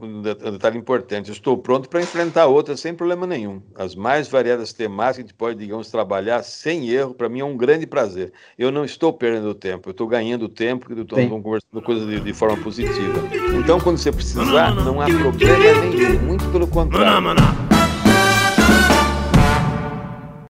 um 0.00 0.22
detalhe 0.22 0.78
importante, 0.78 1.28
eu 1.28 1.32
estou 1.32 1.58
pronto 1.58 1.88
para 1.88 2.00
enfrentar 2.00 2.46
outras 2.46 2.78
sem 2.78 2.94
problema 2.94 3.26
nenhum. 3.26 3.60
As 3.74 3.96
mais 3.96 4.28
variadas 4.28 4.72
temáticas 4.72 5.18
a 5.18 5.20
gente 5.22 5.34
pode, 5.34 5.58
digamos, 5.58 5.90
trabalhar 5.90 6.44
sem 6.44 6.88
erro, 6.88 7.12
para 7.12 7.28
mim 7.28 7.40
é 7.40 7.44
um 7.44 7.56
grande 7.56 7.88
prazer. 7.88 8.32
Eu 8.56 8.70
não 8.70 8.84
estou 8.84 9.12
perdendo 9.12 9.52
tempo, 9.52 9.88
eu 9.88 9.90
estou 9.90 10.06
ganhando 10.06 10.48
tempo, 10.48 10.92
eu 10.92 11.02
estou 11.02 11.28
conversando 11.28 11.82
coisas 11.82 12.06
de, 12.08 12.20
de, 12.20 12.32
forma 12.32 12.56
positiva. 12.62 13.20
Então, 13.58 13.80
quando 13.80 13.98
você 13.98 14.12
precisar, 14.12 14.72
não 14.76 15.00
há 15.00 15.06
problema 15.06 15.84
nenhum, 15.86 16.20
muito 16.20 16.48
pelo 16.52 16.68
contrário. 16.68 17.63